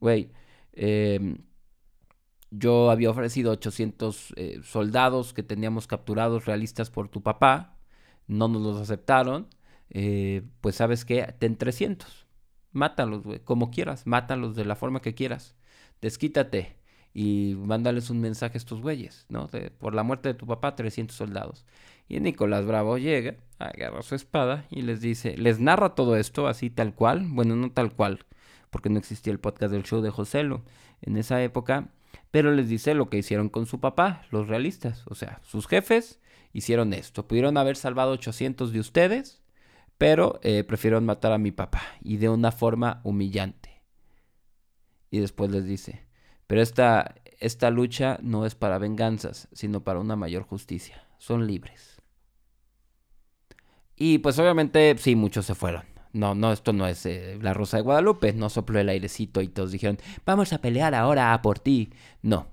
güey, 0.00 0.30
Em, 0.74 1.38
yo 2.50 2.90
había 2.90 3.10
ofrecido 3.10 3.52
800 3.52 4.34
eh, 4.36 4.60
soldados 4.62 5.32
que 5.34 5.42
teníamos 5.42 5.86
capturados 5.86 6.44
realistas 6.46 6.90
por 6.90 7.08
tu 7.08 7.22
papá. 7.22 7.78
No 8.26 8.48
nos 8.48 8.62
los 8.62 8.80
aceptaron. 8.80 9.48
Eh, 9.90 10.42
pues 10.60 10.76
sabes 10.76 11.04
que 11.04 11.22
ten 11.38 11.56
300. 11.56 12.26
Mátalos, 12.72 13.22
como 13.44 13.70
quieras. 13.70 14.06
Mátalos 14.06 14.56
de 14.56 14.64
la 14.64 14.76
forma 14.76 15.00
que 15.02 15.14
quieras. 15.14 15.56
Desquítate 16.00 16.76
y 17.14 17.54
mándales 17.56 18.10
un 18.10 18.20
mensaje 18.20 18.54
a 18.54 18.58
estos 18.58 18.80
güeyes, 18.80 19.24
¿no? 19.28 19.48
por 19.78 19.94
la 19.94 20.02
muerte 20.02 20.30
de 20.30 20.34
tu 20.34 20.46
papá, 20.46 20.74
300 20.74 21.16
soldados. 21.16 21.64
Y 22.08 22.18
Nicolás 22.18 22.66
Bravo 22.66 22.98
llega, 22.98 23.36
agarra 23.58 24.02
su 24.02 24.16
espada 24.16 24.66
y 24.68 24.82
les 24.82 25.00
dice, 25.00 25.36
les 25.38 25.60
narra 25.60 25.94
todo 25.94 26.16
esto 26.16 26.48
así 26.48 26.70
tal 26.70 26.94
cual, 26.94 27.26
bueno, 27.28 27.54
no 27.54 27.70
tal 27.70 27.94
cual, 27.94 28.26
porque 28.74 28.90
no 28.90 28.98
existía 28.98 29.32
el 29.32 29.38
podcast 29.38 29.70
del 29.70 29.84
show 29.84 30.02
de 30.02 30.10
Joselo 30.10 30.64
en 31.00 31.16
esa 31.16 31.40
época, 31.40 31.92
pero 32.32 32.52
les 32.52 32.68
dice 32.68 32.94
lo 32.94 33.08
que 33.08 33.18
hicieron 33.18 33.48
con 33.48 33.66
su 33.66 33.78
papá, 33.78 34.26
los 34.32 34.48
realistas, 34.48 35.04
o 35.06 35.14
sea, 35.14 35.38
sus 35.44 35.68
jefes 35.68 36.18
hicieron 36.52 36.92
esto, 36.92 37.28
pudieron 37.28 37.56
haber 37.56 37.76
salvado 37.76 38.10
800 38.10 38.72
de 38.72 38.80
ustedes, 38.80 39.44
pero 39.96 40.40
eh, 40.42 40.64
prefirieron 40.64 41.06
matar 41.06 41.30
a 41.30 41.38
mi 41.38 41.52
papá 41.52 41.82
y 42.02 42.16
de 42.16 42.28
una 42.28 42.50
forma 42.50 43.00
humillante. 43.04 43.84
Y 45.08 45.20
después 45.20 45.52
les 45.52 45.66
dice, 45.66 46.08
pero 46.48 46.60
esta, 46.60 47.14
esta 47.38 47.70
lucha 47.70 48.18
no 48.22 48.44
es 48.44 48.56
para 48.56 48.78
venganzas, 48.78 49.46
sino 49.52 49.84
para 49.84 50.00
una 50.00 50.16
mayor 50.16 50.42
justicia. 50.42 51.06
Son 51.18 51.46
libres. 51.46 52.02
Y 53.94 54.18
pues 54.18 54.36
obviamente 54.40 54.96
sí, 54.98 55.14
muchos 55.14 55.46
se 55.46 55.54
fueron. 55.54 55.93
No, 56.14 56.36
no, 56.36 56.52
esto 56.52 56.72
no 56.72 56.86
es 56.86 57.04
eh, 57.06 57.38
la 57.42 57.54
Rosa 57.54 57.76
de 57.76 57.82
Guadalupe, 57.82 58.32
no 58.32 58.48
sopló 58.48 58.78
el 58.78 58.88
airecito 58.88 59.42
y 59.42 59.48
todos 59.48 59.72
dijeron, 59.72 59.98
vamos 60.24 60.52
a 60.52 60.60
pelear 60.60 60.94
ahora 60.94 61.42
por 61.42 61.58
ti. 61.58 61.90
No, 62.22 62.52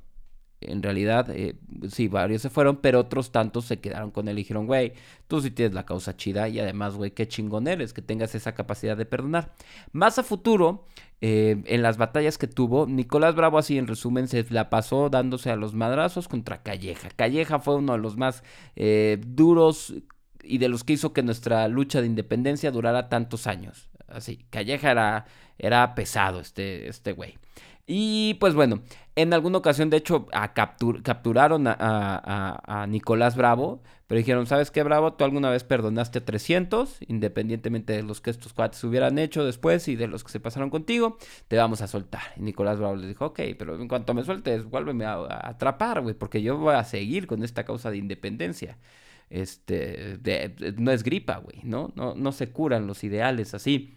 en 0.62 0.82
realidad, 0.82 1.30
eh, 1.30 1.56
sí, 1.88 2.08
varios 2.08 2.42
se 2.42 2.50
fueron, 2.50 2.78
pero 2.78 3.00
otros 3.00 3.32
tantos 3.32 3.66
se 3.66 3.80
quedaron 3.80 4.10
con 4.10 4.28
él 4.28 4.40
y 4.40 4.42
dijeron, 4.42 4.66
güey, 4.66 4.94
tú 5.28 5.42
sí 5.42 5.52
tienes 5.52 5.76
la 5.76 5.86
causa 5.86 6.18
chida 6.18 6.50
y 6.50 6.60
además, 6.60 6.96
güey, 6.96 7.12
qué 7.12 7.28
chingón 7.28 7.68
eres 7.68 7.94
que 7.94 8.02
tengas 8.02 8.34
esa 8.34 8.56
capacidad 8.56 8.98
de 8.98 9.06
perdonar. 9.06 9.54
Más 9.92 10.18
a 10.18 10.24
futuro, 10.24 10.88
eh, 11.22 11.62
en 11.66 11.84
las 11.84 11.98
batallas 11.98 12.40
que 12.40 12.48
tuvo, 12.48 12.88
Nicolás 12.88 13.36
Bravo, 13.36 13.60
así 13.60 13.78
en 13.78 13.86
resumen, 13.86 14.28
se 14.28 14.44
la 14.50 14.72
pasó 14.72 15.12
dándose 15.12 15.52
a 15.52 15.56
los 15.56 15.76
madrazos 15.76 16.28
contra 16.28 16.64
Calleja. 16.64 17.10
Calleja 17.16 17.60
fue 17.60 17.76
uno 17.76 17.94
de 17.94 18.00
los 18.00 18.18
más 18.18 18.44
duros 19.28 19.94
y 20.44 20.58
de 20.58 20.70
los 20.70 20.84
que 20.84 20.94
hizo 20.94 21.14
que 21.14 21.24
nuestra 21.24 21.68
lucha 21.68 22.02
de 22.02 22.08
independencia 22.08 22.72
durara 22.72 23.10
tantos 23.10 23.48
años. 23.48 23.90
Así, 24.08 24.46
Calleja 24.50 25.26
era, 25.58 25.96
pesado 25.96 26.40
este, 26.40 26.88
este 26.88 27.14
güey. 27.14 27.38
Y 27.88 28.36
pues 28.36 28.54
bueno, 28.54 28.82
en 29.16 29.34
alguna 29.34 29.58
ocasión 29.58 29.90
de 29.90 29.98
hecho 29.98 30.28
a 30.32 30.54
capturaron 30.54 31.66
a, 31.68 32.86
Nicolás 32.88 33.36
Bravo, 33.36 33.82
pero 34.08 34.18
dijeron, 34.18 34.46
¿sabes 34.46 34.72
qué 34.72 34.84
Bravo? 34.84 35.14
Tú 35.14 35.24
alguna 35.24 35.50
vez 35.50 35.64
perdonaste 35.64 36.20
a 36.20 36.26
300, 36.26 37.00
independientemente 37.08 37.94
de 37.94 38.04
los 38.04 38.22
que 38.22 38.30
estos 38.30 38.54
cuates 38.54 38.84
hubieran 38.84 39.18
hecho 39.18 39.46
después 39.46 39.88
y 39.88 39.96
de 39.96 40.08
los 40.08 40.24
que 40.24 40.32
se 40.32 40.40
pasaron 40.40 40.70
contigo, 40.70 41.18
te 41.48 41.58
vamos 41.58 41.82
a 41.82 41.88
soltar. 41.88 42.22
Y 42.38 42.42
Nicolás 42.42 42.78
Bravo 42.78 42.96
le 42.96 43.08
dijo, 43.08 43.26
ok, 43.28 43.40
pero 43.58 43.76
en 43.76 43.88
cuanto 43.88 44.14
me 44.14 44.24
sueltes, 44.24 44.66
vuélveme 44.66 45.06
a, 45.06 45.50
atrapar, 45.50 46.02
güey, 46.02 46.14
porque 46.14 46.42
yo 46.42 46.58
voy 46.58 46.76
a 46.76 46.84
seguir 46.84 47.28
con 47.28 47.44
esta 47.44 47.64
causa 47.64 47.90
de 47.90 47.98
independencia. 47.98 48.78
Este, 49.32 50.20
no 50.78 50.92
es 50.92 51.04
gripa, 51.04 51.38
güey, 51.38 51.62
¿no? 51.64 51.92
¿no? 51.96 52.14
No 52.16 52.32
se 52.32 52.50
curan 52.50 52.86
los 52.86 53.04
ideales 53.04 53.54
así, 53.54 53.96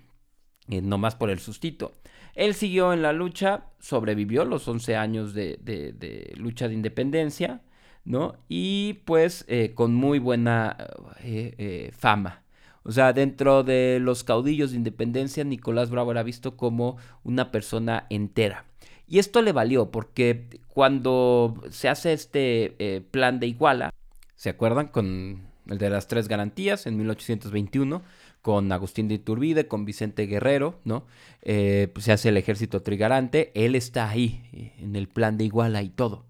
eh, 0.69 0.81
nomás 0.81 1.17
por 1.17 1.31
el 1.31 1.41
sustito. 1.41 1.97
Él 2.35 2.55
siguió 2.55 2.93
en 2.93 3.03
la 3.03 3.13
lucha, 3.13 3.67
sobrevivió 3.79 4.45
los 4.45 4.67
11 4.67 4.97
años 4.97 5.35
de, 5.35 6.33
lucha 6.37 6.69
de 6.69 6.75
independencia, 6.75 7.63
¿no? 8.05 8.37
Y 8.49 8.95
pues 9.05 9.45
eh, 9.49 9.73
con 9.75 9.95
muy 9.95 10.19
buena 10.19 10.77
eh, 11.23 11.55
eh, 11.59 11.93
fama. 11.97 12.43
O 12.83 12.93
sea, 12.93 13.13
dentro 13.13 13.63
de 13.63 13.99
los 14.01 14.25
caudillos 14.25 14.73
de 14.73 14.77
independencia, 14.77 15.45
Nicolás 15.45 15.91
Bravo 15.91 16.11
era 16.11 16.23
visto 16.23 16.57
como 16.57 16.99
una 17.23 17.51
persona 17.51 18.07
entera. 18.11 18.67
Y 19.07 19.19
esto 19.19 19.41
le 19.41 19.53
valió 19.53 19.91
porque 19.91 20.61
cuando 20.69 21.63
se 21.71 21.89
hace 21.89 22.13
este 22.13 23.07
plan 23.11 23.39
de 23.39 23.47
Iguala, 23.47 23.95
¿se 24.37 24.51
acuerdan? 24.51 24.89
Con 24.89 25.43
el 25.69 25.79
de 25.79 25.91
las 25.91 26.09
tres 26.09 26.29
garantías 26.29 26.87
en 26.87 26.97
1821 26.97 28.03
con 28.45 28.71
Agustín 28.73 29.09
de 29.09 29.15
Iturbide, 29.15 29.69
con 29.69 29.87
Vicente 29.87 30.27
Guerrero, 30.27 30.79
¿no? 30.85 31.07
Eh, 31.41 31.89
pues 31.95 32.05
se 32.05 32.13
hace 32.13 32.29
el 32.29 32.37
ejército 32.37 32.83
trigarante, 32.83 33.51
él 33.55 33.75
está 33.75 34.11
ahí, 34.11 34.75
en 34.79 34.97
el 34.97 35.09
plan 35.09 35.39
de 35.39 35.45
Iguala 35.45 35.81
y 35.81 35.89
todo. 35.89 36.27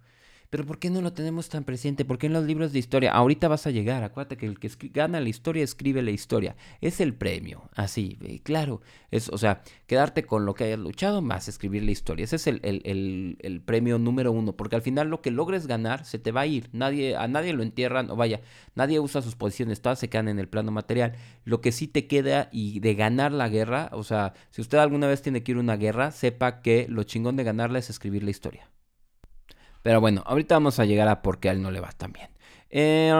Pero 0.55 0.66
¿por 0.66 0.78
qué 0.78 0.88
no 0.88 1.00
lo 1.00 1.12
tenemos 1.12 1.48
tan 1.48 1.64
presente? 1.64 2.05
¿Por 2.05 2.16
qué 2.16 2.28
en 2.28 2.32
los 2.32 2.44
libros 2.44 2.72
de 2.72 2.78
historia? 2.78 3.11
Ahorita 3.11 3.48
vas 3.48 3.66
a 3.66 3.72
llegar, 3.72 4.05
acuérdate 4.05 4.36
que 4.36 4.46
el 4.46 4.61
que 4.61 4.70
gana 4.92 5.18
la 5.18 5.28
historia 5.28 5.64
escribe 5.64 6.00
la 6.00 6.12
historia. 6.12 6.55
Es 6.80 7.00
el 7.00 7.12
premio, 7.12 7.68
así, 7.74 8.40
claro. 8.44 8.80
Es, 9.11 9.30
o 9.30 9.36
sea, 9.36 9.64
quedarte 9.88 10.22
con 10.22 10.46
lo 10.46 10.55
que 10.55 10.62
hayas 10.62 10.78
luchado 10.78 11.22
más 11.22 11.48
escribir 11.48 11.82
la 11.82 11.90
historia. 11.90 12.22
Ese 12.22 12.36
es 12.36 12.46
el, 12.46 13.62
premio 13.66 13.98
número 13.98 14.30
uno, 14.30 14.52
porque 14.52 14.76
al 14.76 14.82
final 14.82 15.09
lo 15.09 15.22
que 15.22 15.32
logres 15.32 15.66
ganar 15.66 16.05
se 16.05 16.20
te 16.20 16.30
va 16.30 16.42
a 16.42 16.46
ir. 16.46 16.68
Nadie, 16.70 17.16
a 17.16 17.26
nadie 17.26 17.52
lo 17.52 17.64
entierran, 17.64 18.09
o 18.12 18.14
vaya, 18.14 18.40
nadie 18.76 19.00
usa 19.00 19.22
sus 19.22 19.34
posiciones, 19.34 19.82
todas 19.82 19.98
se 19.98 20.09
quedan 20.09 20.28
en 20.28 20.38
el 20.38 20.46
plano 20.46 20.70
material. 20.70 21.16
Lo 21.44 21.61
que 21.62 21.72
sí 21.72 21.88
te 21.88 22.07
queda 22.07 22.48
y 22.52 22.78
de 22.78 22.94
ganar 22.94 23.32
la 23.32 23.48
guerra, 23.48 23.90
o 23.90 24.05
sea, 24.05 24.34
si 24.52 24.61
usted 24.61 24.78
alguna 24.78 25.09
vez 25.09 25.20
tiene 25.20 25.42
que 25.42 25.50
ir 25.50 25.59
a 25.59 25.62
una 25.62 25.76
guerra, 25.76 26.12
sepa 26.12 26.62
que 26.62 26.86
lo 26.88 27.02
chingón 27.02 27.34
de 27.34 27.42
ganarla 27.42 27.80
es 27.80 27.90
escribir 27.90 28.22
la 28.22 28.30
historia. 28.30 28.70
Pero 29.85 30.01
bueno, 30.01 30.22
ahorita 30.24 30.55
vamos 30.55 30.80
a 30.80 30.87
llegar 30.87 31.09
a 31.09 31.20
por 31.20 31.41
qué 31.41 31.51
a 31.51 31.53
él 31.53 31.61
no 31.61 31.70
le 31.70 31.78
va 31.78 31.93
tan 31.93 32.11
bien. 32.11 32.28
Eh, 32.70 33.12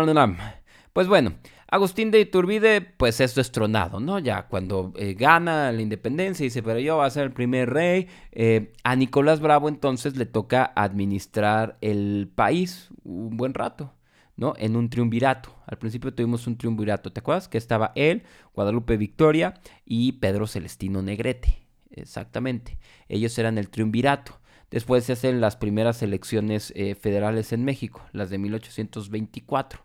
pues 0.95 1.07
bueno, 1.09 1.35
Agustín 1.69 2.11
de 2.11 2.21
Iturbide, 2.21 2.81
pues 2.81 3.21
es 3.21 3.35
destronado, 3.35 4.01
¿no? 4.01 4.19
Ya 4.19 4.47
cuando 4.49 4.95
eh, 4.97 5.13
gana 5.13 5.71
la 5.73 5.83
independencia, 5.83 6.43
dice, 6.43 6.63
pero 6.63 6.79
yo 6.79 6.97
voy 6.97 7.07
a 7.07 7.11
ser 7.11 7.25
el 7.25 7.33
primer 7.33 7.69
rey. 7.69 8.09
Eh, 8.33 8.73
a 8.83 8.97
Nicolás 8.97 9.41
Bravo 9.41 9.69
entonces 9.69 10.17
le 10.17 10.25
toca 10.25 10.73
administrar 10.75 11.77
el 11.83 12.33
país 12.35 12.89
un 13.03 13.37
buen 13.37 13.53
rato, 13.53 13.93
¿no? 14.39 14.55
En 14.57 14.75
un 14.75 14.89
triunvirato. 14.89 15.55
Al 15.67 15.77
principio 15.77 16.15
tuvimos 16.15 16.47
un 16.47 16.57
triunvirato, 16.57 17.13
¿te 17.13 17.21
acuerdas? 17.21 17.47
Que 17.47 17.59
estaba 17.59 17.93
él, 17.95 18.23
Guadalupe 18.55 18.97
Victoria 18.97 19.53
y 19.85 20.13
Pedro 20.13 20.47
Celestino 20.47 21.03
Negrete. 21.03 21.59
Exactamente. 21.91 22.79
Ellos 23.07 23.39
eran 23.39 23.59
el 23.59 23.69
triunvirato. 23.69 24.41
Después 24.75 25.05
se 25.05 25.13
hacen 25.13 25.41
las 25.41 25.55
primeras 25.55 26.03
elecciones 26.03 26.73
eh, 26.75 26.97
federales 26.97 27.53
en 27.53 27.65
México, 27.65 28.03
las 28.11 28.29
de 28.29 28.39
1824. 28.39 29.79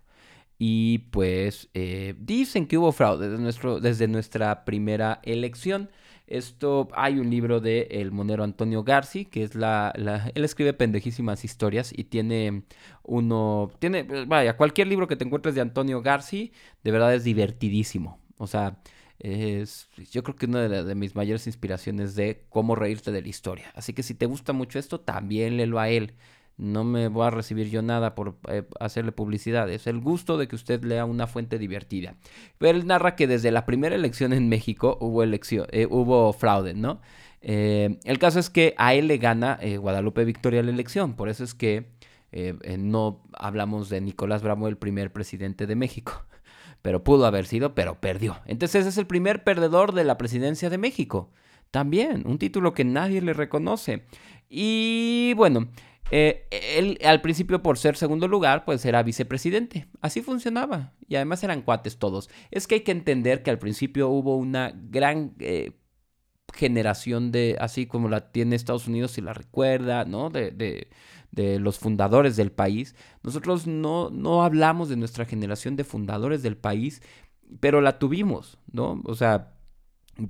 Y 0.57 0.97
pues 1.11 1.69
eh, 1.75 2.15
dicen 2.17 2.65
que 2.65 2.79
hubo 2.79 2.91
fraude 2.91 3.29
desde, 3.81 4.07
nuestra 4.07 4.65
primera 4.65 5.19
elección. 5.21 5.91
Esto 6.25 6.87
hay 6.95 7.19
un 7.19 7.29
libro 7.29 7.59
de 7.59 7.81
el 7.91 8.11
monero 8.11 8.43
Antonio 8.43 8.83
Garci, 8.83 9.25
que 9.25 9.43
es 9.43 9.53
la, 9.53 9.93
la, 9.95 10.31
él 10.33 10.43
escribe 10.43 10.73
pendejísimas 10.73 11.45
historias 11.45 11.93
y 11.95 12.05
tiene 12.05 12.63
uno, 13.03 13.69
tiene, 13.77 14.01
vaya, 14.25 14.57
cualquier 14.57 14.87
libro 14.87 15.07
que 15.07 15.15
te 15.15 15.23
encuentres 15.23 15.53
de 15.53 15.61
Antonio 15.61 16.01
Garci, 16.01 16.51
de 16.83 16.91
verdad 16.91 17.13
es 17.13 17.23
divertidísimo. 17.23 18.17
O 18.39 18.47
sea, 18.47 18.79
es, 19.19 19.89
yo 20.11 20.23
creo 20.23 20.35
que 20.35 20.45
una 20.45 20.67
de, 20.67 20.95
mis 20.95 21.15
mayores 21.15 21.45
inspiraciones 21.45 22.15
de 22.15 22.45
cómo 22.49 22.75
reírte 22.75 23.11
de 23.11 23.21
la 23.21 23.27
historia. 23.27 23.71
Así 23.75 23.93
que 23.93 24.03
si 24.03 24.13
te 24.13 24.25
gusta 24.25 24.53
mucho 24.53 24.79
esto, 24.79 24.99
también 25.01 25.57
léelo 25.57 25.79
a 25.79 25.89
él. 25.89 26.13
No 26.57 26.83
me 26.83 27.07
voy 27.07 27.25
a 27.25 27.29
recibir 27.29 27.69
yo 27.69 27.81
nada 27.81 28.15
por 28.15 28.37
eh, 28.49 28.63
hacerle 28.79 29.11
publicidad. 29.11 29.69
Es 29.69 29.87
el 29.87 29.99
gusto 29.99 30.37
de 30.37 30.47
que 30.47 30.55
usted 30.55 30.83
lea 30.83 31.05
una 31.05 31.27
fuente 31.27 31.57
divertida. 31.57 32.15
Pero 32.57 32.77
él 32.77 32.87
narra 32.87 33.15
que 33.15 33.27
desde 33.27 33.51
la 33.51 33.65
primera 33.65 33.95
elección 33.95 34.33
en 34.33 34.49
México 34.49 34.97
hubo, 34.99 35.23
elección, 35.23 35.67
eh, 35.71 35.87
hubo 35.89 36.33
fraude, 36.33 36.73
¿no? 36.73 37.01
Eh, 37.41 37.99
el 38.03 38.19
caso 38.19 38.39
es 38.39 38.49
que 38.49 38.73
a 38.77 38.93
él 38.93 39.07
le 39.07 39.17
gana 39.17 39.59
Guadalupe 39.79 40.25
Victoria 40.25 40.63
la 40.63 40.71
elección. 40.71 41.15
Por 41.15 41.29
eso 41.29 41.45
es 41.45 41.53
que 41.53 41.87
no 42.77 43.23
hablamos 43.33 43.89
de 43.89 44.01
Nicolás 44.01 44.43
Bravo, 44.43 44.67
el 44.67 44.77
primer 44.77 45.11
presidente 45.11 45.65
de 45.65 45.75
México 45.75 46.25
pero 46.81 47.03
pudo 47.03 47.25
haber 47.25 47.45
sido, 47.45 47.75
pero 47.75 47.99
perdió. 47.99 48.39
Entonces 48.45 48.85
es 48.85 48.97
el 48.97 49.07
primer 49.07 49.43
perdedor 49.43 49.93
de 49.93 50.03
la 50.03 50.17
presidencia 50.17 50.69
de 50.69 50.77
México. 50.77 51.31
También, 51.71 52.23
un 52.25 52.39
título 52.39 52.73
que 52.73 52.85
nadie 52.85 53.21
le 53.21 53.33
reconoce. 53.33 54.05
Y 54.49 55.33
bueno, 55.35 55.69
eh, 56.11 56.47
él 56.51 56.97
al 57.05 57.21
principio 57.21 57.61
por 57.61 57.77
ser 57.77 57.95
segundo 57.95 58.27
lugar, 58.27 58.65
pues 58.65 58.83
era 58.85 59.03
vicepresidente. 59.03 59.87
Así 60.01 60.21
funcionaba. 60.21 60.93
Y 61.07 61.15
además 61.15 61.43
eran 61.43 61.61
cuates 61.61 61.99
todos. 61.99 62.29
Es 62.51 62.67
que 62.67 62.75
hay 62.75 62.81
que 62.81 62.91
entender 62.91 63.43
que 63.43 63.51
al 63.51 63.59
principio 63.59 64.09
hubo 64.09 64.35
una 64.35 64.73
gran... 64.75 65.33
Eh, 65.39 65.73
generación 66.53 67.31
de, 67.31 67.57
así 67.59 67.85
como 67.85 68.09
la 68.09 68.31
tiene 68.31 68.55
Estados 68.55 68.87
Unidos, 68.87 69.11
si 69.11 69.21
la 69.21 69.33
recuerda, 69.33 70.05
¿no? 70.05 70.29
De, 70.29 70.51
de, 70.51 70.89
de 71.31 71.59
los 71.59 71.79
fundadores 71.79 72.35
del 72.35 72.51
país. 72.51 72.95
Nosotros 73.23 73.67
no, 73.67 74.09
no 74.09 74.43
hablamos 74.43 74.89
de 74.89 74.97
nuestra 74.97 75.25
generación 75.25 75.75
de 75.75 75.83
fundadores 75.83 76.43
del 76.43 76.57
país, 76.57 77.01
pero 77.59 77.81
la 77.81 77.99
tuvimos, 77.99 78.57
¿no? 78.71 79.01
O 79.05 79.15
sea, 79.15 79.53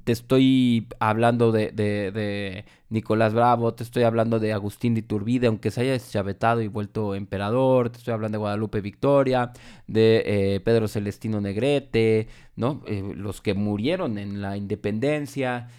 te 0.04 0.12
estoy 0.12 0.88
hablando 1.00 1.52
de, 1.52 1.72
de, 1.72 2.66
Nicolás 2.90 3.34
Bravo, 3.34 3.74
te 3.74 3.84
estoy 3.84 4.04
hablando 4.04 4.40
de 4.40 4.54
Agustín 4.54 4.94
de 4.94 5.02
Iturbide, 5.02 5.48
aunque 5.48 5.72
se 5.72 5.82
haya 5.82 5.94
deschavetado 5.94 6.62
y 6.62 6.68
vuelto 6.68 7.16
emperador, 7.16 7.90
te 7.90 7.98
estoy 7.98 8.14
hablando 8.14 8.38
de 8.38 8.40
Guadalupe 8.40 8.82
Victoria, 8.82 9.52
de 9.88 10.24
eh, 10.26 10.60
Pedro 10.60 10.88
Celestino 10.88 11.42
Negrete, 11.42 12.28
¿no? 12.56 12.84
Eh, 12.88 13.14
los 13.16 13.42
que 13.42 13.54
murieron 13.54 14.18
en 14.18 14.42
la 14.42 14.58
independencia. 14.58 15.70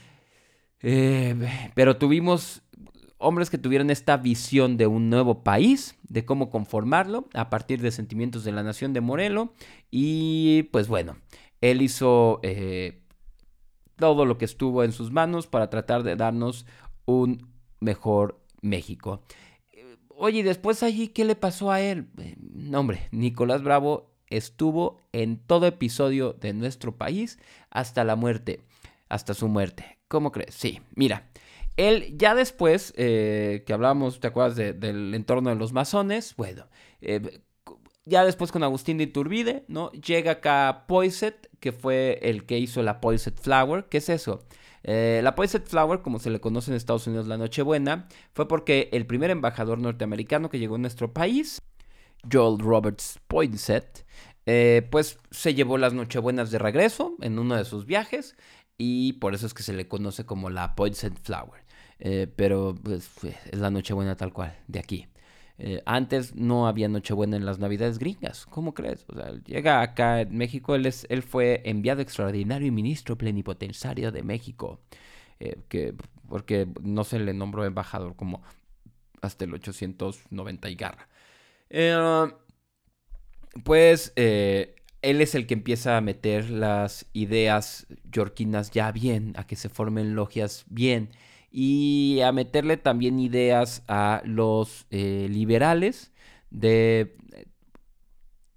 Eh, 0.83 1.37
pero 1.75 1.97
tuvimos 1.99 2.63
hombres 3.21 3.51
que 3.51 3.59
tuvieron 3.59 3.91
esta 3.91 4.17
visión 4.17 4.77
de 4.77 4.87
un 4.87 5.11
nuevo 5.11 5.45
país, 5.45 5.97
de 6.09 6.25
cómo 6.25 6.51
conformarlo 6.51 7.29
a 7.35 7.51
partir 7.51 7.81
de 7.81 7.93
sentimientos 7.93 8.43
de 8.45 8.53
la 8.53 8.63
nación 8.63 8.93
de 8.93 9.01
Morelo. 9.01 9.53
Y 9.91 10.65
pues 10.73 10.89
bueno, 10.89 11.17
él 11.61 11.83
hizo 11.83 12.41
eh, 12.43 13.03
todo 13.97 14.25
lo 14.25 14.39
que 14.39 14.47
estuvo 14.47 14.83
en 14.83 14.93
sus 14.93 15.13
manos 15.13 15.47
para 15.47 15.71
tratar 15.71 16.03
de 16.03 16.17
darnos 16.17 16.67
un 17.05 17.47
mejor 17.79 18.41
México. 18.63 19.23
Oye, 20.09 20.43
después 20.43 20.83
allí, 20.83 21.09
¿qué 21.09 21.25
le 21.25 21.37
pasó 21.37 21.71
a 21.71 21.81
él? 21.81 22.09
No, 22.39 22.81
hombre, 22.81 23.09
Nicolás 23.11 23.63
Bravo 23.63 24.11
estuvo 24.29 25.01
en 25.13 25.39
todo 25.39 25.67
episodio 25.67 26.33
de 26.33 26.55
nuestro 26.55 26.97
país 26.97 27.39
hasta 27.71 28.05
la 28.05 28.17
muerte, 28.17 28.61
hasta 29.09 29.35
su 29.35 29.49
muerte. 29.49 29.99
¿Cómo 30.09 30.33
crees? 30.33 30.55
Sí, 30.55 30.81
mira, 30.95 31.31
Él 31.81 32.15
ya 32.19 32.35
después, 32.35 32.93
eh, 32.99 33.65
que 33.67 33.73
hablábamos, 33.73 34.21
¿te 34.21 34.27
acuerdas 34.27 34.55
del 34.55 35.15
entorno 35.15 35.49
de 35.49 35.57
los 35.57 35.73
masones? 35.73 36.37
Bueno, 36.37 36.67
eh, 37.01 37.41
ya 38.05 38.23
después 38.23 38.53
con 38.53 38.63
Agustín 38.63 38.99
de 38.99 39.05
Iturbide, 39.05 39.65
¿no? 39.67 39.91
Llega 39.93 40.33
acá 40.33 40.85
Poiset, 40.87 41.49
que 41.59 41.73
fue 41.73 42.19
el 42.21 42.45
que 42.45 42.59
hizo 42.59 42.83
la 42.83 43.01
Poiset 43.01 43.41
Flower. 43.41 43.87
¿Qué 43.89 43.97
es 43.97 44.11
eso? 44.11 44.45
Eh, 44.83 45.23
la 45.25 45.35
Poiset 45.35 45.67
Flower, 45.67 46.03
como 46.03 46.19
se 46.19 46.29
le 46.29 46.39
conoce 46.39 46.71
en 46.71 46.77
Estados 46.77 47.07
Unidos 47.07 47.27
la 47.27 47.39
Nochebuena, 47.39 48.09
fue 48.35 48.47
porque 48.47 48.91
el 48.93 49.07
primer 49.07 49.31
embajador 49.31 49.79
norteamericano 49.79 50.51
que 50.51 50.59
llegó 50.59 50.75
a 50.75 50.79
nuestro 50.81 51.15
país, 51.15 51.63
Joel 52.31 52.59
Roberts 52.59 53.21
Poinsett, 53.27 54.05
pues 54.91 55.19
se 55.31 55.55
llevó 55.55 55.79
las 55.79 55.95
Nochebuenas 55.95 56.51
de 56.51 56.59
regreso 56.59 57.17
en 57.23 57.39
uno 57.39 57.57
de 57.57 57.65
sus 57.65 57.87
viajes 57.87 58.37
y 58.77 59.15
por 59.15 59.35
eso 59.35 59.47
es 59.47 59.55
que 59.55 59.63
se 59.63 59.73
le 59.73 59.89
conoce 59.89 60.27
como 60.27 60.51
la 60.51 60.75
Poinsett 60.75 61.19
Flower. 61.23 61.70
Eh, 62.01 62.27
pero 62.35 62.75
pues, 62.83 63.11
es 63.25 63.59
la 63.59 63.71
Nochebuena 63.71 64.17
tal 64.17 64.33
cual, 64.33 64.57
de 64.67 64.79
aquí. 64.79 65.07
Eh, 65.59 65.83
antes 65.85 66.35
no 66.35 66.67
había 66.67 66.89
Nochebuena 66.89 67.37
en 67.37 67.45
las 67.45 67.59
Navidades 67.59 67.99
gringas. 67.99 68.47
¿Cómo 68.47 68.73
crees? 68.73 69.07
Llega 69.45 69.83
acá 69.83 70.23
en 70.23 70.37
México, 70.37 70.75
él, 70.75 70.87
es, 70.87 71.07
él 71.11 71.23
fue 71.23 71.61
enviado 71.67 72.01
extraordinario 72.01 72.67
y 72.67 72.71
ministro 72.71 73.19
plenipotenciario 73.19 74.11
de 74.11 74.23
México. 74.23 74.81
Eh, 75.39 75.59
que, 75.69 75.95
porque 76.29 76.67
no 76.83 77.05
se 77.05 77.19
le 77.19 77.35
nombró 77.35 77.65
embajador 77.67 78.17
como 78.17 78.43
hasta 79.21 79.45
el 79.45 79.53
890 79.53 80.71
y 80.71 80.75
garra. 80.77 81.09
pues 83.65 84.13
él 84.17 85.21
es 85.21 85.35
el 85.35 85.47
que 85.47 85.55
empieza 85.55 85.99
a 85.99 86.01
meter 86.01 86.49
las 86.49 87.07
ideas 87.13 87.87
yorquinas 88.11 88.71
ya 88.71 88.91
bien, 88.93 89.35
a 89.37 89.47
que 89.47 89.57
se 89.57 89.69
formen 89.69 90.15
logias 90.15 90.65
bien 90.69 91.11
y 91.51 92.21
a 92.21 92.33
meterle 92.33 92.77
también 92.77 93.19
ideas 93.19 93.83
a 93.89 94.23
los 94.25 94.87
eh, 94.91 95.27
liberales 95.31 96.13
de 96.51 97.17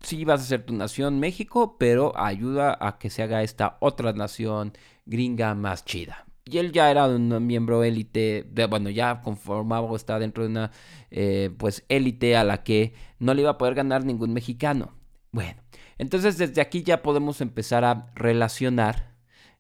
sí 0.04 0.26
vas 0.26 0.42
a 0.42 0.46
ser 0.46 0.66
tu 0.66 0.74
nación 0.74 1.20
México, 1.20 1.78
pero 1.80 2.18
ayuda 2.18 2.78
a 2.80 2.98
que 3.00 3.10
se 3.10 3.24
haga 3.24 3.42
esta 3.42 3.78
otra 3.80 4.14
nación 4.14 4.74
gringa 5.06 5.56
más 5.56 5.86
chida. 5.86 6.26
Y 6.46 6.58
él 6.58 6.74
ya 6.74 6.92
era 6.92 7.08
un 7.08 7.48
miembro 7.48 7.84
élite, 7.84 8.46
de, 8.52 8.66
bueno, 8.66 8.90
ya 8.90 9.22
conformaba 9.22 9.88
o 9.88 9.96
está 9.96 10.20
dentro 10.20 10.44
de 10.44 10.50
una 10.50 10.72
eh, 11.10 11.50
pues 11.58 11.86
élite 11.88 12.36
a 12.36 12.44
la 12.44 12.64
que 12.64 12.94
no 13.18 13.34
le 13.34 13.42
iba 13.42 13.52
a 13.52 13.58
poder 13.58 13.76
ganar 13.76 14.04
ningún 14.04 14.34
mexicano. 14.34 14.94
Bueno, 15.32 15.62
entonces 15.98 16.38
desde 16.38 16.62
aquí 16.62 16.84
ya 16.84 17.02
podemos 17.02 17.40
empezar 17.40 17.86
a 17.86 18.12
relacionar 18.14 19.16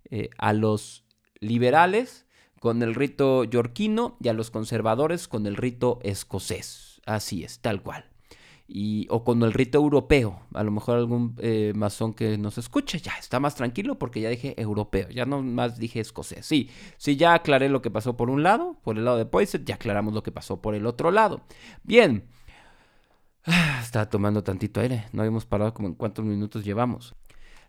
eh, 0.10 0.30
a 0.38 0.52
los 0.52 1.06
liberales 1.40 2.28
con 2.64 2.82
el 2.82 2.95
rito 2.95 3.43
yorquino 3.43 4.16
y 4.22 4.30
a 4.30 4.34
los 4.34 4.49
conservadores 4.49 5.28
con 5.28 5.47
el 5.47 5.57
rito 5.57 5.99
escocés. 6.01 7.01
Así 7.05 7.43
es, 7.43 7.59
tal 7.59 7.84
cual. 7.84 8.05
Y, 8.70 9.05
o 9.09 9.26
con 9.26 9.43
el 9.43 9.51
rito 9.51 9.80
europeo. 9.80 10.39
A 10.53 10.64
lo 10.64 10.72
mejor 10.72 10.97
algún 10.97 11.36
eh, 11.39 11.74
masón 11.76 12.14
que 12.14 12.38
nos 12.38 12.57
escuche 12.57 12.99
ya 12.99 13.18
está 13.20 13.41
más 13.41 13.55
tranquilo 13.55 13.99
porque 13.99 14.22
ya 14.22 14.30
dije 14.30 14.53
europeo, 14.55 15.09
ya 15.09 15.26
no 15.26 15.43
más 15.43 15.78
dije 15.78 15.99
escocés. 15.99 16.45
Sí, 16.45 16.70
sí, 16.95 17.18
ya 17.18 17.34
aclaré 17.34 17.68
lo 17.68 17.82
que 17.82 17.91
pasó 17.91 18.16
por 18.16 18.30
un 18.30 18.43
lado, 18.43 18.78
por 18.82 18.97
el 18.97 19.03
lado 19.03 19.18
de 19.18 19.26
Poiset, 19.26 19.66
ya 19.66 19.76
aclaramos 19.76 20.14
lo 20.14 20.24
que 20.24 20.32
pasó 20.32 20.61
por 20.61 20.74
el 20.74 20.86
otro 20.86 21.11
lado. 21.11 21.41
Bien. 21.84 22.30
Ah, 23.43 23.82
estaba 23.84 24.09
tomando 24.09 24.41
tantito 24.41 24.80
aire, 24.80 25.07
no 25.11 25.22
habíamos 25.22 25.45
parado 25.45 25.74
como 25.74 25.89
en 25.89 25.95
cuántos 25.95 26.24
minutos 26.24 26.64
llevamos. 26.64 27.14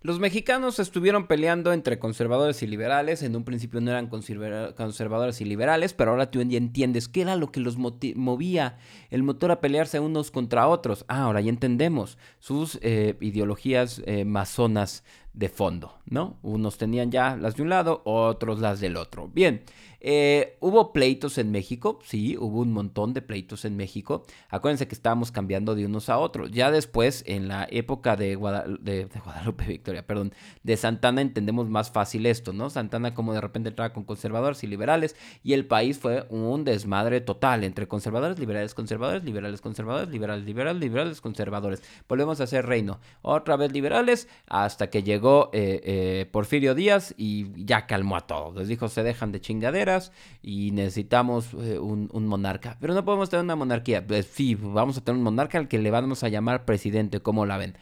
Los 0.05 0.21
mexicanos 0.21 0.81
estuvieron 0.81 1.27
peleando 1.27 1.73
entre 1.73 1.99
conservadores 1.99 2.63
y 2.63 2.67
liberales. 2.67 3.23
En 3.23 3.35
un 3.37 3.43
principio 3.43 3.81
no 3.81 3.91
eran 3.91 4.09
conservadores 4.09 5.41
y 5.41 5.47
liberales, 5.47 5.95
pero 5.95 6.11
ahora 6.11 6.31
tú 6.31 6.43
ya 6.43 6.59
entiendes 6.59 7.09
qué 7.09 7.23
era 7.23 7.37
lo 7.37 7.51
que 7.51 7.61
los 7.61 7.79
movía 7.79 8.77
el 9.09 9.23
motor 9.23 9.51
a 9.51 9.63
pelearse 9.63 10.01
unos 10.01 10.31
contra 10.31 10.69
otros. 10.69 11.07
Ah, 11.09 11.23
ahora 11.23 11.41
ya 11.41 11.49
entendemos 11.49 12.19
sus 12.39 12.79
eh, 12.83 13.17
ideologías 13.23 14.03
eh, 14.05 14.27
masonas 14.27 15.05
de 15.33 15.49
fondo, 15.49 15.97
¿no? 16.05 16.37
Unos 16.43 16.77
tenían 16.77 17.11
ya 17.11 17.37
las 17.37 17.57
de 17.57 17.63
un 17.63 17.71
lado, 17.71 18.03
otros 18.05 18.61
las 18.61 18.81
del 18.81 18.99
otro. 18.99 19.29
Bien, 19.29 19.63
eh, 20.07 20.59
hubo 20.61 20.93
pleitos 20.93 21.39
en 21.39 21.51
México, 21.51 21.99
sí, 22.05 22.37
hubo 22.37 22.61
un 22.61 22.73
montón 22.73 23.15
de 23.15 23.23
pleitos 23.23 23.65
en 23.65 23.75
México. 23.75 24.27
Acuérdense 24.51 24.87
que 24.87 24.95
estábamos 24.95 25.33
cambiando 25.33 25.75
de 25.75 25.87
unos 25.87 26.11
a 26.11 26.19
otros. 26.19 26.51
Ya 26.51 26.71
después, 26.71 27.25
en 27.27 27.49
la 27.49 27.67
época 27.71 28.15
de, 28.15 28.35
Guadalupe 28.37 29.65
Victoria, 29.67 30.07
perdón, 30.07 30.35
de 30.63 30.77
Santana 30.77 31.23
entendemos 31.23 31.71
más 31.71 31.91
fácil 31.91 32.27
esto, 32.27 32.53
¿no? 32.53 32.69
Santana 32.69 33.15
como 33.15 33.33
de 33.33 33.41
repente 33.41 33.71
entraba 33.71 33.95
con 33.95 34.05
conservadores 34.05 34.63
y 34.63 34.67
liberales 34.67 35.17
y 35.43 35.55
el 35.55 35.65
país 35.65 35.99
fue 35.99 36.27
un 36.29 36.65
desmadre 36.65 37.23
total 37.23 37.65
entre 37.65 37.89
conservadores, 37.89 38.39
liberales, 38.39 38.75
conservadores, 38.75 39.25
liberales, 39.25 39.63
conservadores, 39.63 40.11
liberales, 40.11 40.45
liberales, 40.45 40.83
liberales, 40.83 41.21
conservadores. 41.23 41.83
Volvemos 42.07 42.43
a 42.43 42.45
hacer 42.45 42.67
reino. 42.67 43.01
Otra 43.23 43.57
vez 43.57 43.73
liberales 43.73 44.29
hasta 44.49 44.91
que 44.91 45.03
llegó 45.03 45.49
eh, 45.55 45.81
eh, 45.83 46.29
Porfirio 46.31 46.75
Díaz 46.75 47.15
y 47.17 47.65
ya 47.65 47.87
calmó 47.87 48.19
a 48.19 48.27
todos. 48.27 48.55
Les 48.55 48.69
dijo, 48.69 48.89
se 48.89 49.03
dejan 49.03 49.33
de 49.33 49.41
chingadera 49.41 49.94
y 50.43 50.71
necesitamos 50.73 51.55
eh, 51.55 51.79
un, 51.79 52.09
monarca. 52.27 52.77
Pero 52.81 52.95
no 52.95 53.05
podemos 53.05 53.31
tener 53.31 53.45
una 53.45 53.57
monarquía. 53.57 54.07
Pues, 54.07 54.27
sí, 54.27 54.55
vamos 54.55 54.99
a 54.99 55.01
tener 55.03 55.19
un 55.19 55.25
monarca 55.25 55.59
al 55.59 55.69
que 55.69 55.79
le 55.79 55.91
vamos 55.91 56.23
a 56.25 56.29
llamar 56.29 56.65
presidente, 56.65 57.21
¿cómo 57.21 57.47
la 57.47 57.57
ven? 57.57 57.77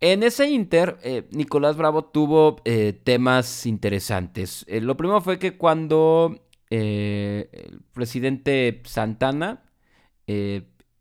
En 0.00 0.22
ese 0.22 0.48
inter, 0.48 0.98
eh, 1.02 1.26
Nicolás 1.32 1.76
Bravo 1.76 2.04
tuvo 2.04 2.56
eh, 2.64 2.98
temas 3.02 3.66
interesantes. 3.66 4.64
lo 4.68 4.96
primero 4.96 5.20
fue 5.20 5.38
que 5.38 5.56
cuando 5.56 6.40
el 6.70 7.48
presidente 7.92 8.82
Santana 8.84 9.62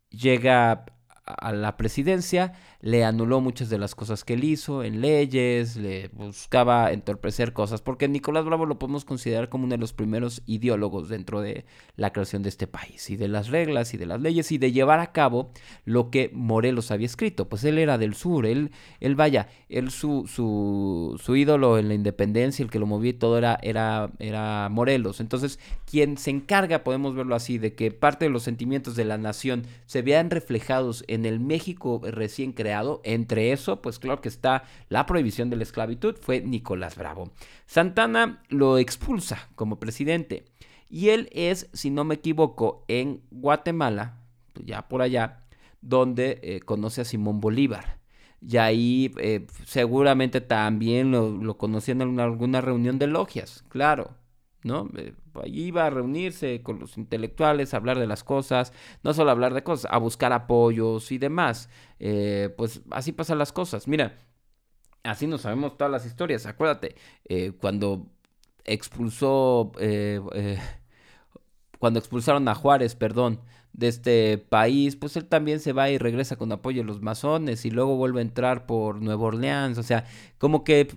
llega 0.10 0.86
a 1.28 1.52
la 1.52 1.78
presidencia, 1.78 2.54
le 2.82 3.04
anuló 3.04 3.42
muchas 3.42 3.70
de 3.70 3.78
las 3.78 3.96
cosas 3.96 4.24
que 4.24 4.34
él 4.34 4.44
hizo 4.44 4.84
en 4.84 5.02
leyes, 5.02 5.76
le 5.76 6.10
buscaba 6.10 6.92
entorpecer 6.92 7.54
cosas, 7.54 7.82
porque 7.82 8.08
Nicolás 8.08 8.46
Bravo 8.46 8.66
lo 8.66 8.80
podemos 8.80 9.04
considerar 9.04 9.50
como 9.50 9.66
uno 9.66 9.76
de 9.76 9.80
los 9.80 9.94
primeros 9.94 10.42
ideólogos 10.46 11.10
dentro 11.10 11.42
de 11.42 11.66
la 11.96 12.14
creación 12.14 12.44
de 12.44 12.50
este 12.50 12.68
país, 12.68 13.10
y 13.10 13.18
de 13.18 13.28
las 13.28 13.50
reglas 13.50 13.94
y 13.94 13.98
de 13.98 14.06
las 14.06 14.22
leyes, 14.22 14.52
y 14.52 14.58
de 14.58 14.72
llevar 14.72 15.00
a 15.00 15.12
cabo 15.12 15.52
lo 15.86 16.10
que 16.10 16.30
Morelos 16.34 16.92
había 16.92 17.08
escrito. 17.08 17.50
Pues 17.50 17.64
él 17.64 17.78
era 17.78 17.98
del 17.98 18.14
sur, 18.16 18.46
él, 18.46 18.72
él 19.00 19.16
vaya, 19.16 19.50
él 19.70 19.92
su, 19.92 20.28
su, 20.28 21.20
su 21.22 21.36
ídolo 21.36 21.78
en 21.78 21.90
la 21.90 21.94
independencia, 21.94 22.64
el 22.64 22.72
que 22.72 22.80
lo 22.80 22.86
movía 22.86 23.12
y 23.12 23.14
todo 23.14 23.38
era, 23.38 23.60
era, 23.62 24.12
era 24.20 24.70
Morelos. 24.70 25.20
Entonces, 25.20 25.60
quien 25.90 26.18
se 26.18 26.30
encarga, 26.30 26.84
podemos 26.84 27.16
verlo 27.16 27.36
así, 27.36 27.58
de 27.58 27.74
que 27.74 27.92
parte 27.92 28.26
de 28.26 28.32
los 28.32 28.44
sentimientos 28.44 28.96
de 28.96 29.06
la 29.06 29.18
nación 29.18 29.64
se 29.86 30.02
vean 30.02 30.30
reflejados 30.30 31.04
en 31.08 31.17
el 31.26 31.40
México 31.40 32.02
recién 32.04 32.52
creado, 32.52 33.02
entre 33.04 33.52
eso, 33.52 33.82
pues 33.82 34.00
claro 34.00 34.22
que 34.22 34.30
está 34.30 34.64
la 34.90 35.06
prohibición 35.06 35.50
de 35.50 35.56
la 35.56 35.64
esclavitud, 35.64 36.16
fue 36.20 36.42
Nicolás 36.42 36.96
Bravo. 36.96 37.32
Santana 37.66 38.44
lo 38.50 38.78
expulsa 38.78 39.50
como 39.56 39.80
presidente 39.80 40.46
y 40.90 41.10
él 41.10 41.30
es, 41.32 41.70
si 41.74 41.90
no 41.90 42.04
me 42.04 42.16
equivoco, 42.16 42.84
en 42.88 43.22
Guatemala, 43.32 44.18
ya 44.64 44.88
por 44.88 45.02
allá, 45.02 45.44
donde 45.82 46.40
eh, 46.44 46.60
conoce 46.62 47.02
a 47.02 47.06
Simón 47.06 47.40
Bolívar. 47.40 47.98
Y 48.42 48.58
ahí 48.58 49.12
eh, 49.18 49.48
seguramente 49.66 50.42
también 50.42 51.12
lo, 51.12 51.32
lo 51.32 51.58
conocían 51.58 52.02
en 52.02 52.20
alguna 52.20 52.62
reunión 52.62 53.00
de 53.00 53.08
logias, 53.08 53.64
claro. 53.70 54.12
¿No? 54.64 54.90
Eh, 54.98 55.14
iba 55.46 55.86
a 55.86 55.90
reunirse 55.90 56.62
con 56.64 56.80
los 56.80 56.98
intelectuales, 56.98 57.74
a 57.74 57.78
hablar 57.78 58.00
de 58.00 58.08
las 58.08 58.24
cosas, 58.24 58.74
no 59.04 59.14
solo 59.14 59.32
hablar 59.32 59.54
de 59.54 59.64
cosas, 59.64 59.92
a 59.92 59.98
buscar 59.98 60.34
apoyos 60.34 61.12
y 61.12 61.18
demás. 61.18 61.70
Eh, 62.00 62.54
pues 62.58 62.82
así 62.92 63.12
pasan 63.12 63.38
las 63.38 63.52
cosas. 63.54 63.88
Mira, 63.88 64.18
así 65.04 65.28
no 65.28 65.38
sabemos 65.38 65.78
todas 65.78 65.92
las 65.92 66.06
historias. 66.06 66.46
Acuérdate, 66.46 66.96
eh, 67.26 67.54
cuando 67.60 68.08
expulsó, 68.66 69.72
cuando 71.80 72.00
expulsaron 72.00 72.48
a 72.48 72.56
Juárez, 72.56 72.96
perdón, 72.96 73.42
de 73.74 73.88
este 73.88 74.38
país, 74.40 74.96
pues 74.96 75.16
él 75.18 75.26
también 75.26 75.60
se 75.60 75.72
va 75.72 75.90
y 75.90 75.98
regresa 76.00 76.36
con 76.36 76.52
apoyo 76.52 76.82
de 76.82 76.88
los 76.88 77.02
masones 77.02 77.64
y 77.64 77.72
luego 77.72 77.96
vuelve 77.96 78.20
a 78.20 78.24
entrar 78.24 78.66
por 78.66 79.02
Nueva 79.02 79.26
Orleans. 79.26 79.78
O 79.78 79.84
sea, 79.84 80.06
como 80.40 80.64
que 80.64 80.88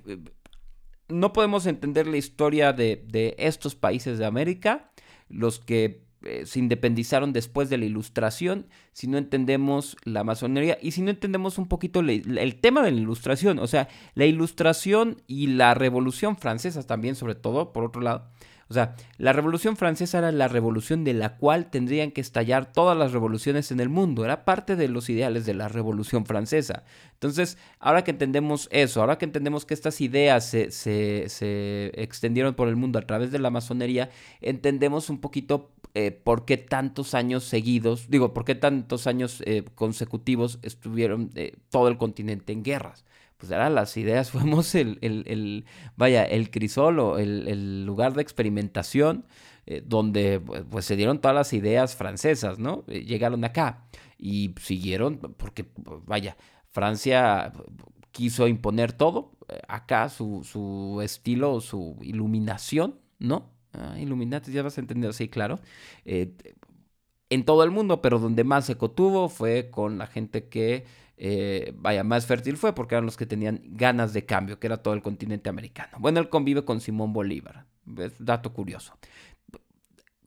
no 1.10 1.32
podemos 1.32 1.66
entender 1.66 2.06
la 2.06 2.16
historia 2.16 2.72
de, 2.72 3.34
estos 3.38 3.74
países 3.74 4.18
de 4.18 4.26
América, 4.26 4.90
los 5.28 5.58
que 5.58 6.02
eh, 6.22 6.44
se 6.44 6.58
independizaron 6.58 7.32
después 7.32 7.70
de 7.70 7.78
la 7.78 7.84
ilustración, 7.84 8.66
si 8.92 9.06
no 9.06 9.18
entendemos 9.18 9.96
la 10.04 10.24
masonería 10.24 10.78
y 10.82 10.90
si 10.90 11.02
no 11.02 11.10
entendemos 11.10 11.58
un 11.58 11.68
poquito 11.68 12.00
el 12.00 12.60
tema 12.60 12.82
de 12.82 12.90
la 12.90 13.00
ilustración, 13.00 13.58
o 13.58 13.66
sea, 13.66 13.88
la 14.14 14.26
ilustración 14.26 15.22
y 15.26 15.46
la 15.46 15.74
revolución 15.74 16.36
francesa 16.36 16.86
también, 16.86 17.14
sobre 17.14 17.34
todo, 17.34 17.72
por 17.72 17.84
otro 17.84 18.02
lado, 18.02 18.28
O 18.70 18.72
sea, 18.72 18.94
la 19.18 19.32
Revolución 19.32 19.76
Francesa 19.76 20.18
era 20.18 20.30
la 20.30 20.46
revolución 20.46 21.02
de 21.02 21.12
la 21.12 21.36
cual 21.38 21.70
tendrían 21.70 22.12
que 22.12 22.20
estallar 22.20 22.72
todas 22.72 22.96
las 22.96 23.10
revoluciones 23.10 23.72
en 23.72 23.80
el 23.80 23.88
mundo. 23.88 24.24
Era 24.24 24.44
parte 24.44 24.76
de 24.76 24.86
los 24.86 25.10
ideales 25.10 25.44
de 25.44 25.54
la 25.54 25.66
Revolución 25.66 26.24
Francesa. 26.24 26.84
Entonces, 27.14 27.58
ahora 27.80 28.04
que 28.04 28.12
entendemos 28.12 28.68
eso, 28.70 29.00
ahora 29.00 29.18
que 29.18 29.24
entendemos 29.24 29.66
que 29.66 29.74
estas 29.74 30.00
ideas 30.00 30.48
se, 30.48 30.70
se, 30.70 31.90
extendieron 32.00 32.54
por 32.54 32.68
el 32.68 32.76
mundo 32.76 33.00
a 33.00 33.02
través 33.02 33.32
de 33.32 33.40
la 33.40 33.50
masonería, 33.50 34.08
entendemos 34.40 35.10
un 35.10 35.18
poquito 35.18 35.72
eh, 35.94 36.12
por 36.12 36.44
qué 36.44 36.56
tantos 36.56 37.14
años 37.14 37.42
seguidos, 37.42 38.08
digo, 38.08 38.32
por 38.32 38.44
qué 38.44 38.54
tantos 38.54 39.08
años 39.08 39.42
eh, 39.46 39.64
consecutivos 39.74 40.60
estuvieron 40.62 41.32
eh, 41.34 41.56
todo 41.70 41.88
el 41.88 41.98
continente 41.98 42.52
en 42.52 42.62
guerras 42.62 43.04
pues 43.40 43.50
eran 43.50 43.74
las 43.74 43.96
ideas, 43.96 44.30
fuimos 44.32 44.74
el, 44.76 44.98
el, 45.00 45.64
vaya, 45.96 46.22
el 46.24 46.50
crisol 46.50 47.18
el, 47.18 47.48
el 47.48 47.86
lugar 47.86 48.14
de 48.14 48.22
experimentación 48.22 49.24
eh, 49.66 49.84
donde 49.86 50.40
pues 50.40 50.84
se 50.84 50.96
dieron 50.96 51.20
todas 51.20 51.34
las 51.34 51.52
ideas 51.52 51.94
francesas, 51.94 52.58
¿no? 52.58 52.82
Eh, 52.88 53.04
llegaron 53.04 53.44
acá 53.44 53.84
y 54.18 54.52
siguieron, 54.60 55.18
porque 55.18 55.64
vaya, 56.06 56.36
Francia 56.70 57.52
quiso 58.10 58.48
imponer 58.48 58.92
todo, 58.92 59.32
eh, 59.48 59.60
acá 59.68 60.08
su, 60.08 60.42
su 60.42 61.00
estilo, 61.04 61.60
su 61.60 61.96
iluminación, 62.02 62.98
¿no? 63.20 63.50
Ah, 63.72 63.96
Illuminati, 63.96 64.50
ya 64.50 64.64
vas 64.64 64.76
a 64.76 64.80
entender, 64.80 65.12
sí, 65.14 65.28
claro. 65.28 65.60
en 66.04 67.44
todo 67.44 67.62
el 67.62 67.70
mundo, 67.70 68.02
pero 68.02 68.18
donde 68.18 68.42
más 68.42 68.68
eco 68.70 68.90
tuvo 68.90 69.28
fue 69.28 69.70
con 69.70 69.98
la 69.98 70.08
gente 70.08 70.48
que 70.48 70.84
eh, 71.22 71.74
vaya, 71.76 72.02
más 72.02 72.24
fértil 72.24 72.56
fue 72.56 72.74
porque 72.74 72.94
eran 72.94 73.04
los 73.04 73.18
que 73.18 73.26
tenían 73.26 73.60
ganas 73.62 74.14
de 74.14 74.24
cambio, 74.24 74.58
que 74.58 74.66
era 74.66 74.78
todo 74.78 74.94
el 74.94 75.02
continente 75.02 75.50
americano. 75.50 75.98
Bueno, 75.98 76.18
él 76.18 76.30
convive 76.30 76.64
con 76.64 76.80
Simón 76.80 77.12
Bolívar, 77.12 77.66
dato 78.18 78.54
curioso. 78.54 78.96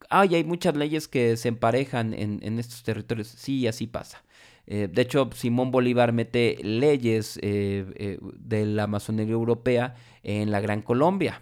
Ay, 0.07 0.35
hay 0.35 0.43
muchas 0.43 0.75
leyes 0.77 1.07
que 1.07 1.35
se 1.35 1.47
emparejan 1.47 2.13
en, 2.13 2.59
estos 2.59 2.83
territorios, 2.83 3.27
sí, 3.27 3.65
así 3.65 3.87
pasa. 3.87 4.23
Eh, 4.67 4.87
de 4.87 5.01
hecho, 5.01 5.31
Simón 5.33 5.71
Bolívar 5.71 6.13
mete 6.13 6.59
leyes 6.61 7.39
eh, 7.41 8.19
de 8.37 8.65
la 8.67 8.85
masonería 8.85 9.33
europea 9.33 9.95
en 10.21 10.51
la 10.51 10.61
Gran 10.61 10.83
Colombia. 10.83 11.41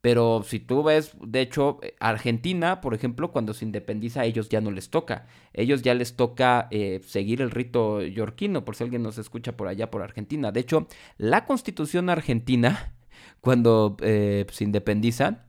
Pero 0.00 0.42
si 0.44 0.60
tú 0.60 0.82
ves, 0.82 1.12
de 1.20 1.42
hecho, 1.42 1.78
Argentina, 1.98 2.80
por 2.80 2.94
ejemplo, 2.94 3.32
cuando 3.32 3.52
se 3.52 3.66
independiza, 3.66 4.22
a 4.22 4.24
ellos 4.24 4.48
ya 4.48 4.60
no 4.62 4.70
les 4.70 4.88
toca. 4.88 5.26
Ellos 5.52 5.82
ya 5.82 5.94
les 5.94 6.16
toca 6.16 6.68
eh, 6.70 7.00
seguir 7.04 7.42
el 7.42 7.50
rito 7.50 8.00
yorquino, 8.02 8.64
por 8.64 8.76
si 8.76 8.84
alguien 8.84 9.02
nos 9.02 9.18
escucha 9.18 9.56
por 9.56 9.68
allá, 9.68 9.90
por 9.90 10.02
Argentina. 10.02 10.52
De 10.52 10.60
hecho, 10.60 10.88
la 11.18 11.44
constitución 11.44 12.08
argentina, 12.08 12.94
cuando 13.40 13.96
eh, 14.00 14.46
se 14.50 14.64
independizan, 14.64 15.44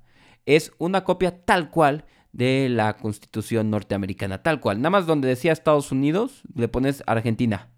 es 0.46 0.74
una 0.80 1.06
copia 1.06 1.46
tal 1.46 1.70
cual 1.70 2.06
de 2.34 2.68
la 2.70 2.98
constitución 2.98 3.70
norteamericana, 3.70 4.44
tal 4.44 4.60
cual. 4.60 4.80
Nada 4.80 4.90
más 4.90 5.06
donde 5.06 5.30
decía 5.30 5.54
Estados 5.54 5.92
Unidos, 5.92 6.44
le 6.56 6.68
pones 6.68 7.04
Argentina 7.08 7.71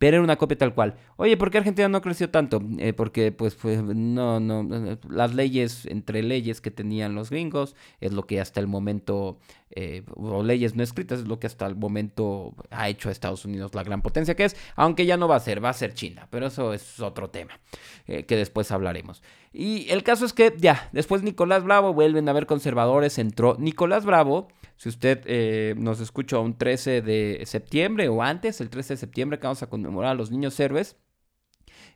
pero 0.00 0.16
era 0.16 0.24
una 0.24 0.36
copia 0.36 0.56
tal 0.56 0.72
cual. 0.72 0.94
Oye, 1.18 1.36
¿por 1.36 1.50
qué 1.50 1.58
Argentina 1.58 1.86
no 1.86 2.00
creció 2.00 2.30
tanto? 2.30 2.62
Eh, 2.78 2.94
porque 2.94 3.32
pues, 3.32 3.54
pues 3.54 3.82
no, 3.82 4.40
no, 4.40 4.66
las 5.10 5.34
leyes, 5.34 5.84
entre 5.84 6.22
leyes 6.22 6.62
que 6.62 6.70
tenían 6.70 7.14
los 7.14 7.28
gringos, 7.28 7.76
es 8.00 8.14
lo 8.14 8.26
que 8.26 8.40
hasta 8.40 8.60
el 8.60 8.66
momento, 8.66 9.38
eh, 9.72 10.02
o 10.16 10.42
leyes 10.42 10.74
no 10.74 10.82
escritas, 10.82 11.20
es 11.20 11.28
lo 11.28 11.38
que 11.38 11.46
hasta 11.46 11.66
el 11.66 11.76
momento 11.76 12.54
ha 12.70 12.88
hecho 12.88 13.08
a 13.08 13.12
Estados 13.12 13.44
Unidos 13.44 13.74
la 13.74 13.84
gran 13.84 14.02
potencia 14.02 14.34
que 14.34 14.44
es, 14.44 14.56
aunque 14.74 15.06
ya 15.06 15.16
no 15.16 15.28
va 15.28 15.36
a 15.36 15.40
ser, 15.40 15.64
va 15.64 15.68
a 15.68 15.74
ser 15.74 15.94
China, 15.94 16.26
pero 16.30 16.46
eso 16.46 16.74
es 16.74 16.98
otro 17.00 17.30
tema, 17.30 17.60
eh, 18.06 18.24
que 18.24 18.36
después 18.36 18.70
hablaremos. 18.72 19.22
Y 19.52 19.88
el 19.90 20.02
caso 20.02 20.24
es 20.24 20.32
que 20.32 20.54
ya, 20.58 20.88
después 20.92 21.22
Nicolás 21.22 21.64
Bravo, 21.64 21.94
vuelven 21.94 22.28
a 22.28 22.32
haber 22.32 22.46
conservadores, 22.46 23.18
entró 23.18 23.56
Nicolás 23.58 24.04
Bravo, 24.04 24.48
si 24.76 24.88
usted 24.88 25.22
eh, 25.26 25.74
nos 25.76 26.00
escucha 26.00 26.38
un 26.38 26.56
13 26.56 27.02
de 27.02 27.42
septiembre 27.44 28.08
o 28.08 28.22
antes, 28.22 28.60
el 28.60 28.70
13 28.70 28.94
de 28.94 28.96
septiembre 28.96 29.38
que 29.38 29.46
vamos 29.46 29.62
a 29.62 29.68
conmemorar 29.68 30.12
a 30.12 30.14
los 30.14 30.30
niños 30.30 30.58
héroes, 30.58 30.96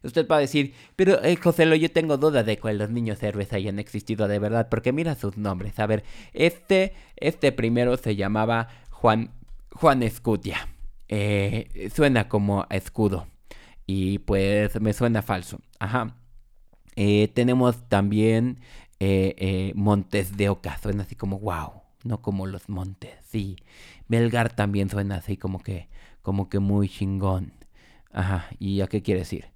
usted 0.05 0.29
va 0.29 0.37
a 0.37 0.41
decir, 0.41 0.75
pero 0.97 1.23
eh, 1.25 1.37
José, 1.37 1.79
yo 1.79 1.91
tengo 1.91 2.17
duda 2.17 2.43
de 2.43 2.59
que 2.59 2.73
los 2.75 2.91
niños 2.91 3.23
héroes 3.23 3.53
hayan 3.53 3.79
existido 3.79 4.29
de 4.29 4.39
verdad, 4.39 4.69
porque 4.69 4.93
mira 4.93 5.15
sus 5.15 5.37
nombres. 5.37 5.79
A 5.79 5.87
ver, 5.87 6.05
este, 6.33 6.95
este 7.17 7.53
primero 7.53 7.97
se 7.97 8.17
llamaba 8.17 8.69
Juan, 8.91 9.31
Juan 9.73 10.03
Escutia. 10.03 10.69
Eh, 11.09 11.91
suena 11.95 12.29
como 12.29 12.67
escudo. 12.71 13.27
Y 13.87 14.19
pues 14.21 14.81
me 14.81 14.93
suena 14.93 15.23
falso. 15.23 15.61
Ajá. 15.79 16.17
tenemos 17.35 17.89
también 17.89 18.61
Montes 19.75 20.37
de 20.37 20.49
Oca. 20.49 20.79
Suena 20.79 21.03
así 21.03 21.15
como 21.15 21.39
wow 21.39 21.85
no 22.05 22.21
como 22.23 22.47
los 22.47 22.69
montes, 22.69 23.13
sí. 23.27 23.57
Belgar 24.09 24.55
también 24.55 24.91
suena 24.91 25.17
así 25.17 25.37
como 25.37 25.63
que, 25.63 25.89
como 26.23 26.49
que 26.49 26.61
muy 26.61 26.89
chingón. 26.89 27.53
Ajá, 28.13 28.47
¿y 28.61 28.81
a 28.83 28.87
qué 28.87 29.03
quiere 29.03 29.21
decir? 29.21 29.47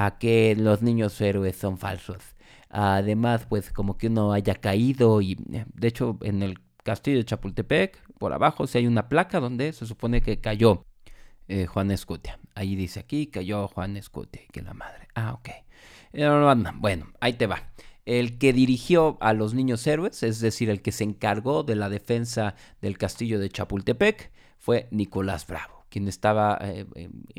A 0.00 0.16
que 0.18 0.54
los 0.56 0.80
niños 0.80 1.20
héroes 1.20 1.56
son 1.56 1.76
falsos. 1.76 2.22
Además, 2.70 3.46
pues 3.48 3.72
como 3.72 3.98
que 3.98 4.06
uno 4.06 4.32
haya 4.32 4.54
caído 4.54 5.20
y, 5.20 5.32
eh, 5.52 5.64
de 5.74 5.88
hecho, 5.88 6.18
en 6.22 6.44
el 6.44 6.60
castillo 6.84 7.16
de 7.18 7.24
Chapultepec, 7.24 8.00
por 8.16 8.32
abajo, 8.32 8.68
si 8.68 8.78
hay 8.78 8.86
una 8.86 9.08
placa 9.08 9.40
donde 9.40 9.72
se 9.72 9.86
supone 9.86 10.20
que 10.20 10.40
cayó 10.40 10.84
eh, 11.48 11.66
Juan 11.66 11.90
Escutia. 11.90 12.38
Ahí 12.54 12.76
dice 12.76 13.00
aquí, 13.00 13.26
cayó 13.26 13.66
Juan 13.66 13.96
Escutia, 13.96 14.42
que 14.52 14.62
la 14.62 14.72
madre. 14.72 15.08
Ah, 15.16 15.32
ok. 15.32 15.48
Eh, 16.12 16.28
bueno, 16.76 17.08
ahí 17.20 17.32
te 17.32 17.48
va 17.48 17.72
el 18.04 18.38
que 18.38 18.54
dirigió 18.54 19.18
a 19.20 19.34
los 19.34 19.52
niños 19.52 19.86
héroes, 19.86 20.22
es 20.22 20.40
decir, 20.40 20.70
el 20.70 20.80
que 20.80 20.92
se 20.92 21.04
encargó 21.04 21.62
de 21.62 21.76
la 21.76 21.90
defensa 21.90 22.54
del 22.80 22.96
castillo 22.96 23.38
de 23.38 23.50
Chapultepec, 23.50 24.30
fue 24.56 24.88
Nicolás 24.90 25.46
Bravo, 25.46 25.84
quien 25.90 26.08
estaba 26.08 26.58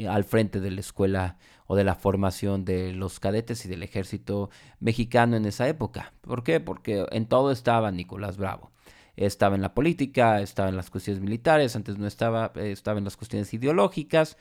al 0.08 0.24
frente 0.26 0.60
de 0.60 0.70
la 0.70 0.82
escuela 0.82 1.40
o 1.72 1.76
de 1.76 1.84
la 1.84 1.94
formación 1.94 2.66
de 2.66 2.94
los 2.94 3.20
cadetes 3.20 3.64
y 3.64 3.70
del 3.70 3.84
ejército 3.84 4.50
mexicano 4.80 5.38
en 5.38 5.46
esa 5.46 5.68
época. 5.68 6.14
¿Por 6.22 6.44
qué? 6.44 6.60
Porque 6.60 7.06
en 7.12 7.28
todo 7.28 7.52
estaba 7.52 7.92
Nicolás 7.92 8.38
Bravo. 8.38 8.72
Estaba 9.16 9.56
en 9.56 9.62
la 9.62 9.76
política, 9.76 10.42
estaba 10.42 10.70
en 10.70 10.76
las 10.76 10.90
cuestiones 10.90 11.22
militares, 11.22 11.76
antes 11.76 12.00
no 12.00 12.08
estaba, 12.08 12.52
eh, 12.56 12.72
estaba 12.72 12.98
en 12.98 13.04
las 13.04 13.18
cuestiones 13.18 13.54
ideológicas. 13.54 14.36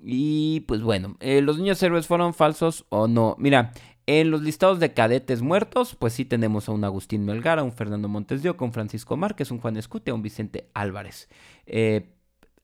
Y 0.00 0.60
pues 0.68 0.82
bueno, 0.82 1.16
los 1.20 1.58
niños 1.58 1.82
héroes 1.82 2.06
fueron 2.06 2.32
falsos 2.32 2.86
o 2.90 3.08
no. 3.08 3.34
Mira, 3.40 3.72
en 4.06 4.30
los 4.30 4.42
listados 4.42 4.78
de 4.78 4.94
cadetes 4.94 5.42
muertos, 5.42 5.96
pues 5.96 6.12
sí 6.12 6.24
tenemos 6.24 6.68
a 6.68 6.72
un 6.72 6.84
Agustín 6.84 7.24
Melgar, 7.24 7.58
a 7.58 7.64
un 7.64 7.72
Fernando 7.72 8.08
Montes 8.08 8.44
de 8.44 8.50
un 8.50 8.72
Francisco 8.72 9.16
Márquez, 9.16 9.50
un 9.50 9.58
Juan 9.58 9.76
Escute, 9.76 10.12
a 10.12 10.14
un 10.14 10.22
Vicente 10.22 10.70
Álvarez. 10.74 11.28
Eh, 11.66 12.14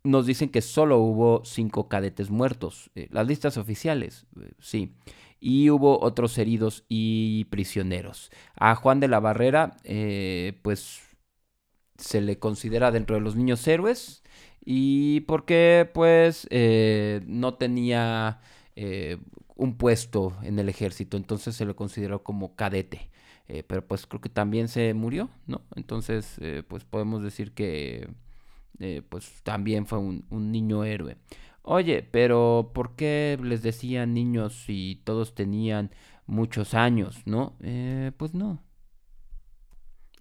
nos 0.05 0.27
dicen 0.27 0.51
que 0.51 0.61
solo 0.61 0.99
hubo 0.99 1.45
cinco 1.45 1.89
cadetes 1.89 2.31
muertos. 2.31 2.91
Eh, 2.95 3.09
las 3.11 3.27
listas 3.27 3.57
oficiales, 3.57 4.27
eh, 4.41 4.53
sí. 4.61 4.95
Y 5.41 5.71
hubo 5.71 6.01
otros 6.01 6.39
heridos 6.39 6.85
y 6.89 7.45
prisioneros. 7.47 8.31
A 8.57 8.75
Juan 8.75 9.01
de 9.01 9.09
la 9.09 9.21
Barrera, 9.21 9.77
pues 10.63 11.03
se 11.99 12.21
le 12.23 12.39
considera 12.39 12.91
dentro 12.91 13.17
de 13.17 13.23
los 13.23 13.37
niños 13.37 13.67
héroes. 13.69 14.23
Y 14.65 15.21
porque, 15.23 15.91
pues, 15.93 16.49
no 17.27 17.55
tenía 17.55 18.41
un 19.57 19.77
puesto 19.77 20.35
en 20.43 20.59
el 20.59 20.71
ejército, 20.71 21.19
entonces 21.19 21.57
se 21.57 21.67
lo 21.67 21.77
consideró 21.77 22.23
como 22.25 22.57
cadete. 22.57 23.11
Eh, 23.47 23.63
pero 23.63 23.87
pues 23.87 24.07
creo 24.07 24.21
que 24.21 24.31
también 24.31 24.69
se 24.69 24.95
murió, 24.95 25.29
¿no? 25.47 25.63
Entonces, 25.77 26.37
eh, 26.41 26.63
pues 26.67 26.85
podemos 26.85 27.23
decir 27.23 27.53
que 27.53 28.09
eh, 28.81 29.03
pues 29.09 29.43
también 29.43 29.87
fue 29.87 29.99
un, 29.99 30.25
un, 30.31 30.53
niño 30.53 30.85
héroe. 30.85 31.17
Oye, 31.63 32.03
pero 32.03 32.73
¿por 32.75 32.95
qué 32.97 33.39
les 33.43 33.63
decían 33.63 34.15
niños 34.15 34.55
si 34.67 35.01
todos 35.05 35.35
tenían 35.35 35.91
muchos 36.27 36.75
años, 36.75 37.23
no? 37.27 37.57
pues 38.17 38.35
no. 38.35 38.63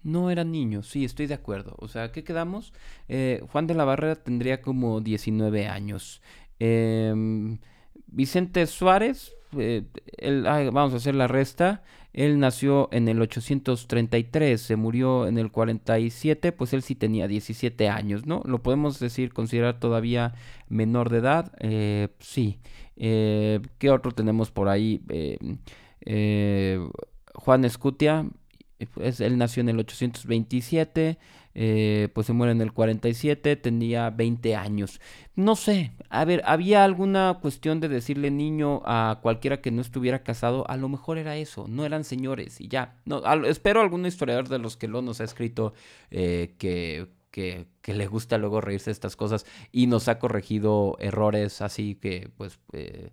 No 0.02 0.30
eran 0.30 0.52
niños, 0.52 0.88
sí, 0.88 1.04
estoy 1.04 1.26
de 1.26 1.34
acuerdo. 1.34 1.76
O 1.78 1.88
sea, 1.88 2.12
¿qué 2.12 2.24
quedamos? 2.24 2.72
Juan 3.52 3.66
de 3.66 3.74
la 3.74 3.84
Barrera 3.84 4.16
tendría 4.16 4.62
como 4.62 5.00
19 5.00 5.66
años. 5.66 6.22
Eh, 6.60 7.58
Vicente 8.06 8.66
Suárez, 8.66 9.34
eh, 9.58 9.84
vamos 10.72 10.92
a 10.92 10.96
hacer 10.96 11.14
la 11.14 11.26
resta, 11.26 11.82
él 12.14 12.38
nació 12.38 12.88
en 12.92 13.08
el 13.08 13.20
833, 13.20 14.60
se 14.60 14.76
murió 14.76 15.26
en 15.26 15.36
el 15.36 15.50
47, 15.50 16.52
pues 16.52 16.72
él 16.72 16.82
sí 16.82 16.94
tenía 16.94 17.28
17 17.28 17.88
años, 17.88 18.24
¿no? 18.24 18.40
Lo 18.44 18.62
podemos 18.62 19.00
decir, 19.00 19.32
considerar 19.32 19.80
todavía 19.80 20.34
menor 20.68 21.10
de 21.10 21.18
edad, 21.18 21.52
eh, 21.60 22.08
sí. 22.20 22.60
Eh, 22.96 23.60
¿Qué 23.78 23.90
otro 23.90 24.12
tenemos 24.12 24.52
por 24.52 24.68
ahí? 24.68 25.02
Juan 27.34 27.64
Escutia, 27.64 28.26
es, 29.00 29.20
él 29.20 29.38
nació 29.38 29.62
en 29.62 29.68
el 29.70 29.80
827, 29.80 31.18
eh, 31.54 32.08
pues 32.12 32.26
se 32.26 32.32
muere 32.32 32.52
en 32.52 32.60
el 32.60 32.72
47, 32.72 33.56
tenía 33.56 34.10
20 34.10 34.56
años. 34.56 35.00
No 35.36 35.56
sé, 35.56 35.92
a 36.08 36.24
ver, 36.24 36.42
¿había 36.46 36.84
alguna 36.84 37.38
cuestión 37.40 37.80
de 37.80 37.88
decirle 37.88 38.30
niño 38.30 38.82
a 38.84 39.20
cualquiera 39.22 39.60
que 39.60 39.70
no 39.70 39.80
estuviera 39.80 40.22
casado? 40.22 40.68
A 40.68 40.76
lo 40.76 40.88
mejor 40.88 41.18
era 41.18 41.36
eso, 41.36 41.66
no 41.68 41.84
eran 41.84 42.04
señores 42.04 42.60
y 42.60 42.68
ya. 42.68 42.96
No, 43.04 43.22
espero 43.44 43.80
algún 43.80 44.04
historiador 44.06 44.48
de 44.48 44.58
los 44.58 44.76
que 44.76 44.88
lo 44.88 45.02
nos 45.02 45.20
ha 45.20 45.24
escrito 45.24 45.74
eh, 46.10 46.54
que, 46.58 47.08
que, 47.30 47.66
que, 47.82 47.94
le 47.94 48.06
gusta 48.06 48.38
luego 48.38 48.60
reírse 48.60 48.86
de 48.86 48.92
estas 48.92 49.16
cosas 49.16 49.46
y 49.72 49.86
nos 49.86 50.08
ha 50.08 50.18
corregido 50.18 50.96
errores 50.98 51.62
así 51.62 51.94
que, 51.96 52.30
pues, 52.36 52.58
eh, 52.72 53.10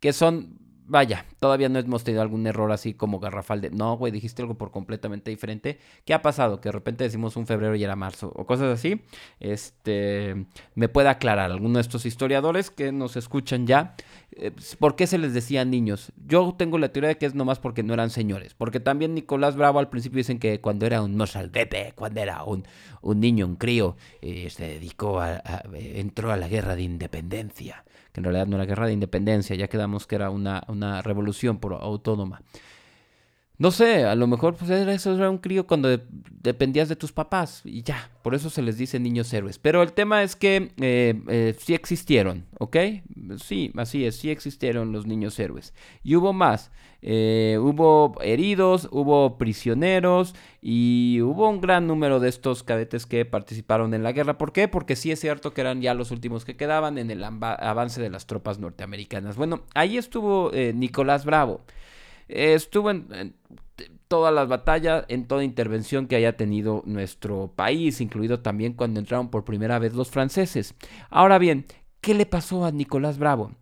que 0.00 0.12
son 0.12 0.69
vaya, 0.90 1.24
todavía 1.38 1.68
no 1.68 1.78
hemos 1.78 2.02
tenido 2.02 2.20
algún 2.20 2.44
error 2.48 2.72
así 2.72 2.94
como 2.94 3.20
garrafal 3.20 3.60
de, 3.60 3.70
no, 3.70 3.96
güey, 3.96 4.10
dijiste 4.10 4.42
algo 4.42 4.58
por 4.58 4.72
completamente 4.72 5.30
diferente. 5.30 5.78
¿Qué 6.04 6.12
ha 6.12 6.20
pasado? 6.20 6.60
Que 6.60 6.68
de 6.68 6.72
repente 6.72 7.04
decimos 7.04 7.36
un 7.36 7.46
febrero 7.46 7.76
y 7.76 7.84
era 7.84 7.94
marzo 7.94 8.32
o 8.34 8.44
cosas 8.44 8.74
así. 8.74 9.00
Este, 9.38 10.46
me 10.74 10.88
puede 10.88 11.08
aclarar 11.08 11.52
alguno 11.52 11.76
de 11.76 11.82
estos 11.82 12.06
historiadores 12.06 12.70
que 12.70 12.90
nos 12.90 13.16
escuchan 13.16 13.68
ya, 13.68 13.94
¿por 14.78 14.96
qué 14.96 15.06
se 15.06 15.18
les 15.18 15.34
decía 15.34 15.64
niños? 15.64 16.12
Yo 16.26 16.54
tengo 16.56 16.78
la 16.78 16.90
teoría 16.90 17.08
de 17.08 17.18
que 17.18 17.26
es 17.26 17.34
nomás 17.34 17.58
porque 17.58 17.82
no 17.82 17.94
eran 17.94 18.10
señores, 18.10 18.54
porque 18.54 18.80
también 18.80 19.14
Nicolás 19.14 19.56
Bravo 19.56 19.78
al 19.78 19.88
principio 19.88 20.18
dicen 20.18 20.38
que 20.38 20.60
cuando 20.60 20.86
era 20.86 21.02
un 21.02 21.16
mozalbete, 21.16 21.92
cuando 21.94 22.20
era 22.20 22.44
un, 22.44 22.64
un 23.02 23.20
niño, 23.20 23.46
un 23.46 23.56
crío, 23.56 23.96
eh, 24.22 24.48
se 24.50 24.66
dedicó 24.66 25.20
a, 25.20 25.42
entró 25.74 26.32
a 26.32 26.36
la 26.36 26.48
guerra 26.48 26.76
de 26.76 26.82
independencia 26.82 27.84
que 28.12 28.20
en 28.20 28.24
realidad 28.24 28.46
no 28.46 28.56
era 28.56 28.66
guerra 28.66 28.86
de 28.86 28.92
independencia, 28.92 29.56
ya 29.56 29.68
quedamos 29.68 30.06
que 30.06 30.16
era 30.16 30.30
una, 30.30 30.64
una 30.68 31.02
revolución 31.02 31.58
por 31.58 31.74
autónoma. 31.74 32.42
No 33.60 33.70
sé, 33.70 34.06
a 34.06 34.14
lo 34.14 34.26
mejor 34.26 34.54
pues 34.54 34.70
era, 34.70 34.90
eso 34.94 35.14
era 35.14 35.28
un 35.28 35.36
crío 35.36 35.66
cuando 35.66 35.90
dependías 36.40 36.88
de 36.88 36.96
tus 36.96 37.12
papás 37.12 37.60
y 37.66 37.82
ya, 37.82 38.10
por 38.22 38.34
eso 38.34 38.48
se 38.48 38.62
les 38.62 38.78
dice 38.78 38.98
niños 38.98 39.30
héroes. 39.34 39.58
Pero 39.58 39.82
el 39.82 39.92
tema 39.92 40.22
es 40.22 40.34
que 40.34 40.72
eh, 40.80 41.20
eh, 41.28 41.54
sí 41.58 41.74
existieron, 41.74 42.46
¿ok? 42.58 42.76
Sí, 43.36 43.70
así 43.76 44.06
es, 44.06 44.16
sí 44.16 44.30
existieron 44.30 44.92
los 44.92 45.06
niños 45.06 45.38
héroes. 45.38 45.74
Y 46.02 46.16
hubo 46.16 46.32
más, 46.32 46.70
eh, 47.02 47.58
hubo 47.60 48.14
heridos, 48.22 48.88
hubo 48.92 49.36
prisioneros 49.36 50.34
y 50.62 51.20
hubo 51.20 51.46
un 51.50 51.60
gran 51.60 51.86
número 51.86 52.18
de 52.18 52.30
estos 52.30 52.62
cadetes 52.62 53.04
que 53.04 53.26
participaron 53.26 53.92
en 53.92 54.02
la 54.02 54.12
guerra. 54.12 54.38
¿Por 54.38 54.54
qué? 54.54 54.68
Porque 54.68 54.96
sí 54.96 55.12
es 55.12 55.20
cierto 55.20 55.52
que 55.52 55.60
eran 55.60 55.82
ya 55.82 55.92
los 55.92 56.12
últimos 56.12 56.46
que 56.46 56.56
quedaban 56.56 56.96
en 56.96 57.10
el 57.10 57.22
avance 57.22 58.00
de 58.00 58.08
las 58.08 58.24
tropas 58.24 58.58
norteamericanas. 58.58 59.36
Bueno, 59.36 59.64
ahí 59.74 59.98
estuvo 59.98 60.50
Nicolás 60.72 61.26
Bravo 61.26 61.60
estuvo 62.30 62.90
en, 62.90 63.34
todas 64.08 64.34
las 64.34 64.48
batallas, 64.48 65.04
en 65.08 65.26
toda 65.26 65.44
intervención 65.44 66.06
que 66.06 66.16
haya 66.16 66.36
tenido 66.36 66.82
nuestro 66.86 67.52
país, 67.54 68.00
incluido 68.00 68.40
también 68.40 68.72
cuando 68.72 69.00
entraron 69.00 69.30
por 69.30 69.44
primera 69.44 69.78
vez 69.78 69.94
los 69.94 70.10
franceses. 70.10 70.74
Ahora 71.10 71.38
bien, 71.38 71.66
¿qué 72.00 72.14
le 72.14 72.26
pasó 72.26 72.64
a 72.64 72.72
Nicolás 72.72 73.18
Bravo? 73.18 73.52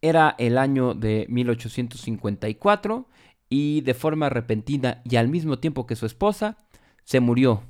Era 0.00 0.34
el 0.38 0.58
año 0.58 0.94
de 0.94 1.26
1854 1.28 3.08
y 3.48 3.80
de 3.80 3.94
forma 3.94 4.28
repentina 4.28 5.02
y 5.04 5.16
al 5.16 5.28
mismo 5.28 5.58
tiempo 5.58 5.86
que 5.86 5.96
su 5.96 6.06
esposa, 6.06 6.58
se 7.04 7.20
murió. 7.20 7.62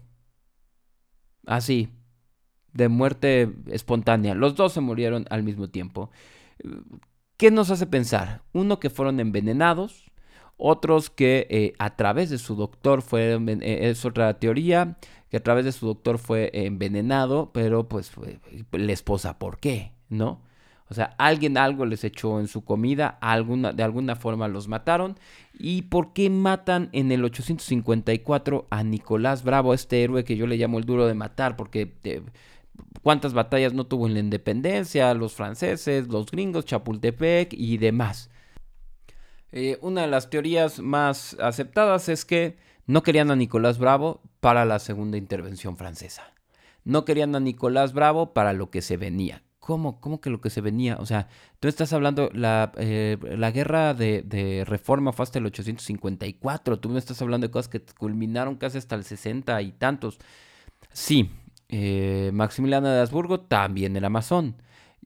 Así, 1.46 1.88
de 2.72 2.88
muerte 2.88 3.52
espontánea. 3.68 4.34
Los 4.34 4.56
dos 4.56 4.72
se 4.72 4.80
murieron 4.80 5.26
al 5.30 5.42
mismo 5.42 5.68
tiempo. 5.68 6.10
¿Qué 7.36 7.50
nos 7.50 7.70
hace 7.70 7.86
pensar? 7.86 8.42
Uno, 8.52 8.78
que 8.78 8.90
fueron 8.90 9.20
envenenados, 9.20 10.10
otros 10.56 11.10
que 11.10 11.46
eh, 11.50 11.72
a 11.78 11.96
través 11.96 12.30
de 12.30 12.38
su 12.38 12.56
doctor 12.56 13.02
fue, 13.02 13.34
eh, 13.34 13.78
es 13.90 14.04
otra 14.04 14.38
teoría, 14.38 14.96
que 15.30 15.36
a 15.36 15.42
través 15.42 15.64
de 15.64 15.72
su 15.72 15.86
doctor 15.86 16.18
fue 16.18 16.50
envenenado, 16.52 17.50
pero 17.52 17.88
pues 17.88 18.12
la 18.72 18.92
esposa, 18.92 19.38
¿por 19.38 19.58
qué? 19.58 19.92
¿No? 20.08 20.40
O 20.90 20.94
sea, 20.94 21.14
alguien 21.18 21.56
algo 21.56 21.86
les 21.86 22.04
echó 22.04 22.38
en 22.40 22.46
su 22.46 22.64
comida, 22.64 23.18
alguna, 23.20 23.72
de 23.72 23.82
alguna 23.82 24.16
forma 24.16 24.48
los 24.48 24.68
mataron. 24.68 25.18
¿Y 25.58 25.82
por 25.82 26.12
qué 26.12 26.28
matan 26.30 26.90
en 26.92 27.10
el 27.10 27.24
854 27.24 28.66
a 28.70 28.84
Nicolás 28.84 29.44
Bravo, 29.44 29.72
este 29.72 30.02
héroe 30.04 30.24
que 30.24 30.36
yo 30.36 30.46
le 30.46 30.56
llamo 30.56 30.78
el 30.78 30.84
duro 30.84 31.06
de 31.06 31.14
matar? 31.14 31.56
Porque 31.56 31.94
eh, 32.04 32.22
cuántas 33.02 33.32
batallas 33.32 33.72
no 33.72 33.86
tuvo 33.86 34.06
en 34.06 34.14
la 34.14 34.20
independencia, 34.20 35.14
los 35.14 35.34
franceses, 35.34 36.08
los 36.08 36.26
gringos, 36.26 36.66
Chapultepec 36.66 37.54
y 37.54 37.78
demás. 37.78 38.30
Eh, 39.56 39.78
una 39.82 40.00
de 40.00 40.08
las 40.08 40.30
teorías 40.30 40.80
más 40.80 41.36
aceptadas 41.38 42.08
es 42.08 42.24
que 42.24 42.56
no 42.88 43.04
querían 43.04 43.30
a 43.30 43.36
Nicolás 43.36 43.78
Bravo 43.78 44.20
para 44.40 44.64
la 44.64 44.80
segunda 44.80 45.16
intervención 45.16 45.76
francesa. 45.76 46.34
No 46.82 47.04
querían 47.04 47.36
a 47.36 47.40
Nicolás 47.40 47.92
Bravo 47.92 48.34
para 48.34 48.52
lo 48.52 48.70
que 48.70 48.82
se 48.82 48.96
venía. 48.96 49.44
¿Cómo? 49.60 50.00
¿Cómo 50.00 50.20
que 50.20 50.28
lo 50.28 50.40
que 50.40 50.50
se 50.50 50.60
venía? 50.60 50.96
O 50.98 51.06
sea, 51.06 51.28
tú 51.60 51.68
estás 51.68 51.92
hablando, 51.92 52.30
la, 52.32 52.72
eh, 52.78 53.16
la 53.22 53.52
guerra 53.52 53.94
de, 53.94 54.64
reforma 54.66 55.12
fue 55.12 55.22
hasta 55.22 55.38
el 55.38 55.46
854, 55.46 56.80
tú 56.80 56.88
me 56.88 56.98
estás 56.98 57.22
hablando 57.22 57.46
de 57.46 57.52
cosas 57.52 57.68
que 57.68 57.80
culminaron 57.80 58.56
casi 58.56 58.78
hasta 58.78 58.96
el 58.96 59.04
60 59.04 59.62
y 59.62 59.70
tantos. 59.70 60.18
Sí, 60.92 61.30
eh, 61.68 62.32
Maximiliano 62.34 62.88
de 62.88 63.00
Habsburgo 63.00 63.38
también 63.38 63.96
era 63.96 64.10
masón. 64.10 64.56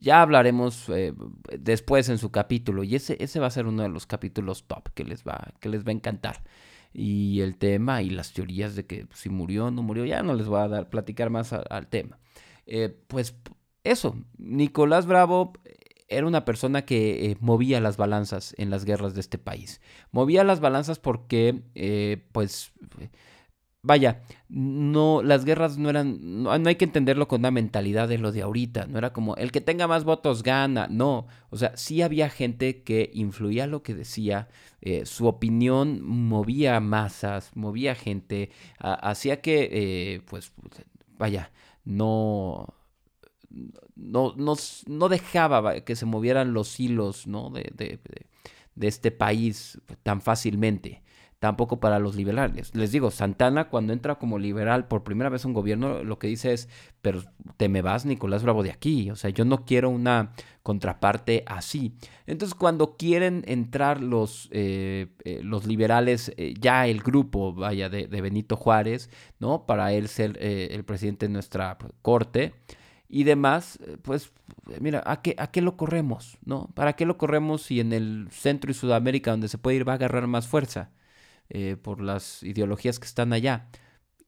Ya 0.01 0.23
hablaremos 0.23 0.89
eh, 0.91 1.13
después 1.59 2.09
en 2.09 2.19
su 2.19 2.31
capítulo 2.31 2.85
y 2.85 2.95
ese, 2.95 3.17
ese 3.21 3.41
va 3.41 3.49
a 3.49 3.51
ser 3.51 3.67
uno 3.67 3.83
de 3.83 3.89
los 3.89 4.07
capítulos 4.07 4.65
top 4.67 4.91
que 4.95 5.05
les 5.05 5.25
va, 5.25 5.53
que 5.61 5.69
les 5.69 5.85
va 5.85 5.91
a 5.91 5.95
encantar. 5.95 6.45
Y 6.93 7.41
el 7.41 7.57
tema 7.57 8.03
y 8.03 8.11
las 8.11 8.33
teorías 8.33 8.77
de 8.77 8.87
que 8.87 9.07
si 9.15 9.29
murió 9.29 9.67
o 9.67 9.71
no 9.71 9.83
murió, 9.83 10.05
ya 10.05 10.23
no 10.23 10.35
les 10.35 10.47
voy 10.47 10.61
a 10.61 10.69
dar 10.69 10.89
platicar 10.89 11.31
más 11.31 11.53
al 11.53 11.89
tema. 11.89 12.19
Eh, 12.67 12.97
pues 13.09 13.35
eso, 13.85 14.17
Nicolás 14.39 15.07
Bravo 15.07 15.53
era 16.09 16.27
una 16.27 16.45
persona 16.45 16.83
que 16.83 17.31
eh, 17.31 17.37
movía 17.41 17.81
las 17.81 17.97
balanzas 17.97 18.55
en 18.57 18.71
las 18.71 18.85
guerras 18.85 19.15
de 19.15 19.21
este 19.21 19.39
país. 19.39 19.81
Movía 20.13 20.45
las 20.45 20.61
balanzas 20.61 20.99
porque, 20.99 22.23
pues 22.33 22.73
vaya, 23.83 24.22
no, 24.49 25.22
las 25.22 25.45
guerras 25.45 25.79
no 25.79 25.89
eran, 25.89 26.43
no, 26.43 26.51
hay 26.51 26.76
que 26.76 26.85
entenderlo 26.85 27.29
con 27.29 27.41
una 27.41 27.51
mentalidad 27.51 28.09
de 28.09 28.18
lo 28.18 28.33
de 28.33 28.43
ahorita, 28.43 28.87
no 28.87 28.99
era 28.99 29.12
como 29.12 29.37
el 29.37 29.53
que 29.53 29.61
tenga 29.61 29.87
más 29.87 30.05
votos 30.05 30.43
gana, 30.43 30.89
no, 30.91 31.26
o 31.51 31.57
sea, 31.57 31.76
sí 31.76 32.03
había 32.03 32.29
gente 32.29 32.83
que 32.83 33.11
influía 33.14 33.66
lo 33.66 33.83
que 33.83 33.95
decía, 33.95 34.49
eh, 34.81 35.07
su 35.07 35.26
opinión 35.26 36.03
movía 36.03 36.81
masas, 36.81 37.53
movía 37.55 37.95
gente, 37.95 38.51
hacía 38.79 39.41
que, 39.41 39.68
eh, 39.72 40.20
pues, 40.26 40.53
vaya, 41.16 41.53
no, 41.85 42.74
no, 43.97 44.35
no, 44.37 44.55
no, 44.87 45.09
dejaba 45.09 45.81
que 45.81 45.97
se 45.97 46.07
movieran 46.07 46.53
los 46.53 46.79
hilos, 46.81 47.26
¿no? 47.26 47.51
de, 47.51 47.72
de, 47.74 48.01
de 48.74 48.87
este 48.89 49.11
país 49.11 49.81
tan 50.03 50.20
fácilmente 50.20 51.03
tampoco 51.39 51.78
para 51.78 51.99
los 51.99 52.16
liberales. 52.16 52.74
Les 52.74 52.91
digo, 52.91 53.11
Santana 53.11 53.68
cuando 53.68 53.93
entra 53.93 54.16
como 54.16 54.39
liberal 54.39 54.89
por 54.89 55.05
primera 55.05 55.30
vez 55.30 55.45
a 55.45 55.49
un 55.49 55.55
gobierno, 55.55 56.03
lo 56.03 56.18
que 56.18 56.26
dice 56.26 56.53
es, 56.53 56.68
pero 57.01 57.22
te 57.57 57.68
me 57.68 57.80
vas, 57.80 58.05
Nicolás 58.05 58.43
Bravo, 58.43 58.62
de 58.62 58.72
aquí. 58.72 59.11
O 59.11 59.16
sea, 59.16 59.30
yo 59.30 59.45
no 59.45 59.64
quiero 59.64 59.91
una 59.91 60.32
contraparte 60.64 61.45
así. 61.47 61.95
Entonces, 62.26 62.55
cuando 62.55 62.97
quieren 62.97 63.45
entrar 63.47 64.03
los, 64.03 64.49
eh, 64.51 65.07
eh, 65.24 65.41
los 65.43 65.64
liberales, 65.66 66.32
eh, 66.36 66.55
ya 66.61 66.86
el 66.86 67.01
grupo, 67.01 67.55
vaya, 67.55 67.89
de, 67.89 68.07
Benito 68.07 68.57
Juárez, 68.57 69.09
¿no? 69.39 69.64
Para 69.64 69.93
él 69.93 70.09
ser 70.09 70.36
el 70.43 70.84
presidente 70.84 71.26
de 71.26 71.32
nuestra 71.32 71.78
corte 72.03 72.53
y 73.09 73.24
demás, 73.24 73.78
pues 74.03 74.32
mira, 74.80 75.03
¿a 75.07 75.22
qué, 75.22 75.34
¿a 75.39 75.51
qué 75.51 75.62
lo 75.62 75.76
corremos? 75.76 76.36
¿No? 76.45 76.68
¿Para 76.74 76.95
qué 76.95 77.07
lo 77.07 77.16
corremos 77.16 77.62
si 77.62 77.80
en 77.80 77.93
el 77.93 78.28
centro 78.30 78.70
y 78.70 78.74
Sudamérica, 78.74 79.30
donde 79.30 79.49
se 79.49 79.57
puede 79.57 79.76
ir, 79.76 79.89
va 79.89 79.93
a 79.93 79.97
agarrar 79.97 80.26
más 80.26 80.49
fuerza? 80.49 80.91
Eh, 81.51 81.77
por 81.81 82.03
las 82.03 82.43
ideologías 82.43 82.99
que 82.99 83.07
están 83.07 83.33
allá. 83.33 83.69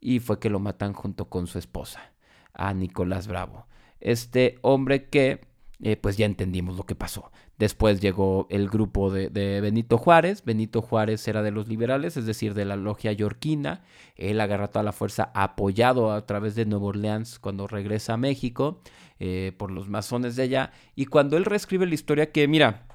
Y 0.01 0.21
fue 0.21 0.39
que 0.39 0.49
lo 0.49 0.59
matan 0.59 0.95
junto 0.95 1.29
con 1.29 1.47
su 1.47 1.59
esposa, 1.59 2.15
a 2.55 2.73
Nicolás 2.73 3.27
Bravo. 3.27 3.67
Este 4.01 4.59
hombre 4.63 5.11
que, 5.11 5.41
eh, 5.83 5.97
pues 5.97 6.17
ya 6.17 6.25
entendimos 6.25 6.79
lo 6.79 6.85
que 6.85 6.95
pasó. 6.95 7.31
Después 7.59 8.01
llegó 8.01 8.47
el 8.49 8.71
grupo 8.71 9.11
de, 9.11 9.29
Benito 9.61 9.99
Juárez. 9.99 10.43
Benito 10.47 10.81
Juárez 10.81 11.29
era 11.29 11.43
de 11.43 11.51
los 11.51 11.69
liberales, 11.69 12.17
es 12.17 12.25
decir, 12.25 12.55
de 12.55 12.65
la 12.65 12.77
logia 12.77 13.13
yorquina. 13.13 13.83
Él 14.17 14.41
agarra 14.41 14.69
toda 14.69 14.83
la 14.83 14.93
fuerza 14.93 15.31
apoyado 15.35 16.13
a 16.13 16.25
través 16.25 16.55
de 16.55 16.65
Nueva 16.65 16.87
Orleans 16.87 17.39
cuando 17.39 17.67
regresa 17.67 18.15
a 18.15 18.17
México 18.17 18.81
eh, 19.19 19.53
por 19.59 19.71
los 19.71 19.91
masones 19.91 20.37
de 20.37 20.45
allá. 20.45 20.73
Y 20.95 21.05
cuando 21.05 21.37
él 21.37 21.45
reescribe 21.45 21.85
la 21.85 21.95
historia 21.95 22.33
que, 22.33 22.49
mira, 22.49 22.87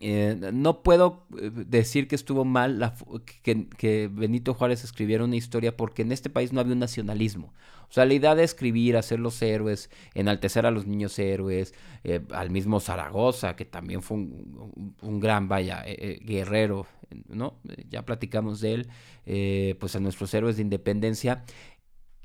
Eh, 0.00 0.50
no 0.52 0.82
puedo 0.82 1.26
eh, 1.38 1.50
decir 1.52 2.08
que 2.08 2.14
estuvo 2.14 2.44
mal 2.44 2.94
que, 3.42 4.10
Benito 4.12 4.54
Juárez 4.54 4.84
escribiera 4.84 5.24
una 5.24 5.36
historia 5.36 5.76
porque 5.76 6.02
en 6.02 6.12
este 6.12 6.30
país 6.30 6.52
no 6.52 6.60
había 6.60 6.72
un 6.72 6.80
nacionalismo. 6.80 7.52
O 7.88 7.92
sea, 7.92 8.06
la 8.06 8.14
idea 8.14 8.34
de 8.34 8.42
escribir, 8.42 8.96
hacer 8.96 9.20
los 9.20 9.40
héroes, 9.42 9.90
enaltecer 10.14 10.64
a 10.64 10.70
los 10.70 10.86
niños 10.86 11.18
héroes, 11.18 11.74
eh, 12.04 12.20
al 12.30 12.50
mismo 12.50 12.80
Zaragoza, 12.80 13.54
que 13.54 13.66
también 13.66 14.02
fue 14.02 14.16
un, 14.16 15.20
gran, 15.20 15.48
vaya, 15.48 15.84
guerrero, 16.22 16.86
¿no? 17.28 17.58
Ya 17.90 18.06
platicamos 18.06 18.60
de 18.60 18.74
él, 18.74 19.76
pues 19.78 19.94
a 19.94 20.00
nuestros 20.00 20.32
héroes 20.32 20.56
de 20.56 20.62
independencia 20.62 21.44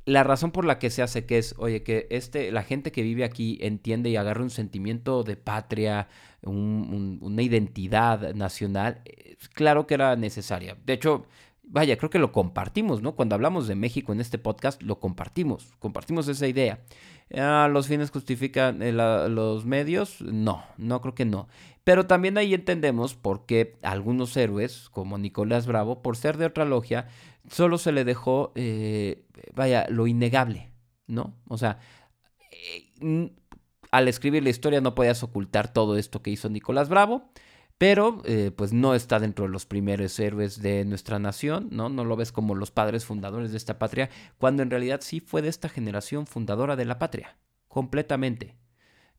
la 0.07 0.23
razón 0.23 0.51
por 0.51 0.63
la 0.63 0.79
que 0.79 0.89
se 0.89 1.01
hace 1.01 1.25
que 1.25 1.37
es, 1.37 1.53
oye, 1.57 1.83
que 1.83 2.07
este, 2.11 2.49
la 2.53 2.63
gente 2.63 2.93
que 2.93 3.01
vive 3.01 3.25
aquí 3.25 3.57
entiende 3.61 4.09
y 4.09 4.15
agarra 4.15 4.41
un 4.41 4.49
sentimiento 4.49 5.23
de 5.23 5.35
patria, 5.35 6.07
una 6.43 7.41
identidad 7.41 8.33
nacional, 8.33 9.01
eh, 9.05 9.37
claro 9.53 9.87
que 9.87 9.95
era 9.95 10.15
necesaria. 10.15 10.77
De 10.85 10.93
hecho, 10.93 11.25
vaya, 11.63 11.97
creo 11.97 12.09
que 12.09 12.19
lo 12.19 12.31
compartimos, 12.31 13.01
¿no? 13.01 13.15
Cuando 13.15 13.35
hablamos 13.35 13.67
de 13.67 13.75
México 13.75 14.13
en 14.13 14.21
este 14.21 14.37
podcast, 14.37 14.81
lo 14.81 14.99
compartimos, 14.99 15.73
compartimos 15.79 16.27
esa 16.27 16.47
idea. 16.47 16.79
Ah, 17.35 17.69
¿Los 17.71 17.87
fines 17.87 18.09
justifican 18.09 18.81
eh, 18.81 18.93
los 18.93 19.65
medios? 19.65 20.21
No, 20.21 20.63
no 20.77 21.01
creo 21.01 21.13
que 21.13 21.25
no. 21.25 21.47
Pero 21.83 22.05
también 22.07 22.37
ahí 22.37 22.53
entendemos 22.53 23.15
por 23.15 23.45
qué 23.45 23.77
algunos 23.81 24.35
héroes, 24.37 24.89
como 24.89 25.17
Nicolás 25.17 25.67
Bravo, 25.67 26.01
por 26.01 26.17
ser 26.17 26.37
de 26.37 26.45
otra 26.45 26.65
logia, 26.65 27.07
solo 27.49 27.77
se 27.77 27.91
le 27.91 28.05
dejó, 28.05 28.51
eh, 28.55 29.25
vaya, 29.53 29.87
lo 29.89 30.07
innegable, 30.07 30.71
¿no? 31.07 31.33
O 31.47 31.57
sea, 31.57 31.79
eh, 32.51 33.31
al 33.91 34.07
escribir 34.07 34.43
la 34.43 34.49
historia 34.49 34.81
no 34.81 34.95
podías 34.95 35.23
ocultar 35.23 35.71
todo 35.71 35.97
esto 35.97 36.21
que 36.21 36.31
hizo 36.31 36.49
Nicolás 36.49 36.89
Bravo, 36.89 37.29
pero 37.77 38.21
eh, 38.25 38.51
pues 38.55 38.73
no 38.73 38.95
está 38.95 39.19
dentro 39.19 39.45
de 39.45 39.51
los 39.51 39.65
primeros 39.65 40.19
héroes 40.19 40.61
de 40.61 40.83
nuestra 40.85 41.19
nación, 41.19 41.69
¿no? 41.71 41.89
No 41.89 42.05
lo 42.05 42.15
ves 42.15 42.31
como 42.31 42.55
los 42.55 42.71
padres 42.71 43.05
fundadores 43.05 43.51
de 43.51 43.57
esta 43.57 43.77
patria, 43.77 44.09
cuando 44.37 44.63
en 44.63 44.71
realidad 44.71 45.01
sí 45.01 45.19
fue 45.19 45.41
de 45.41 45.49
esta 45.49 45.69
generación 45.69 46.25
fundadora 46.25 46.75
de 46.75 46.85
la 46.85 46.97
patria, 46.97 47.37
completamente. 47.67 48.55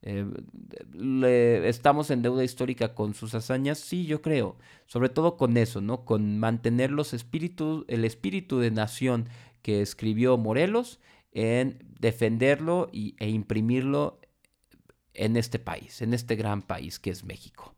estamos 0.01 2.11
en 2.11 2.21
deuda 2.21 2.43
histórica 2.43 2.95
con 2.95 3.13
sus 3.13 3.33
hazañas, 3.33 3.79
sí, 3.79 4.05
yo 4.05 4.21
creo, 4.21 4.57
sobre 4.87 5.09
todo 5.09 5.37
con 5.37 5.55
eso, 5.55 5.79
¿no? 5.79 6.03
Con 6.03 6.39
mantener 6.39 6.91
los 6.91 7.13
espíritus, 7.13 7.85
el 7.87 8.03
espíritu 8.03 8.59
de 8.59 8.71
nación 8.71 9.29
que 9.61 9.81
escribió 9.81 10.37
Morelos, 10.37 10.99
en 11.31 11.77
defenderlo 11.99 12.89
y, 12.91 13.15
e 13.19 13.29
imprimirlo 13.29 14.19
en 15.19 15.35
este 15.35 15.59
país, 15.59 16.01
en 16.01 16.13
este 16.13 16.35
gran 16.35 16.61
país 16.61 16.97
que 16.97 17.09
es 17.11 17.23
México. 17.23 17.75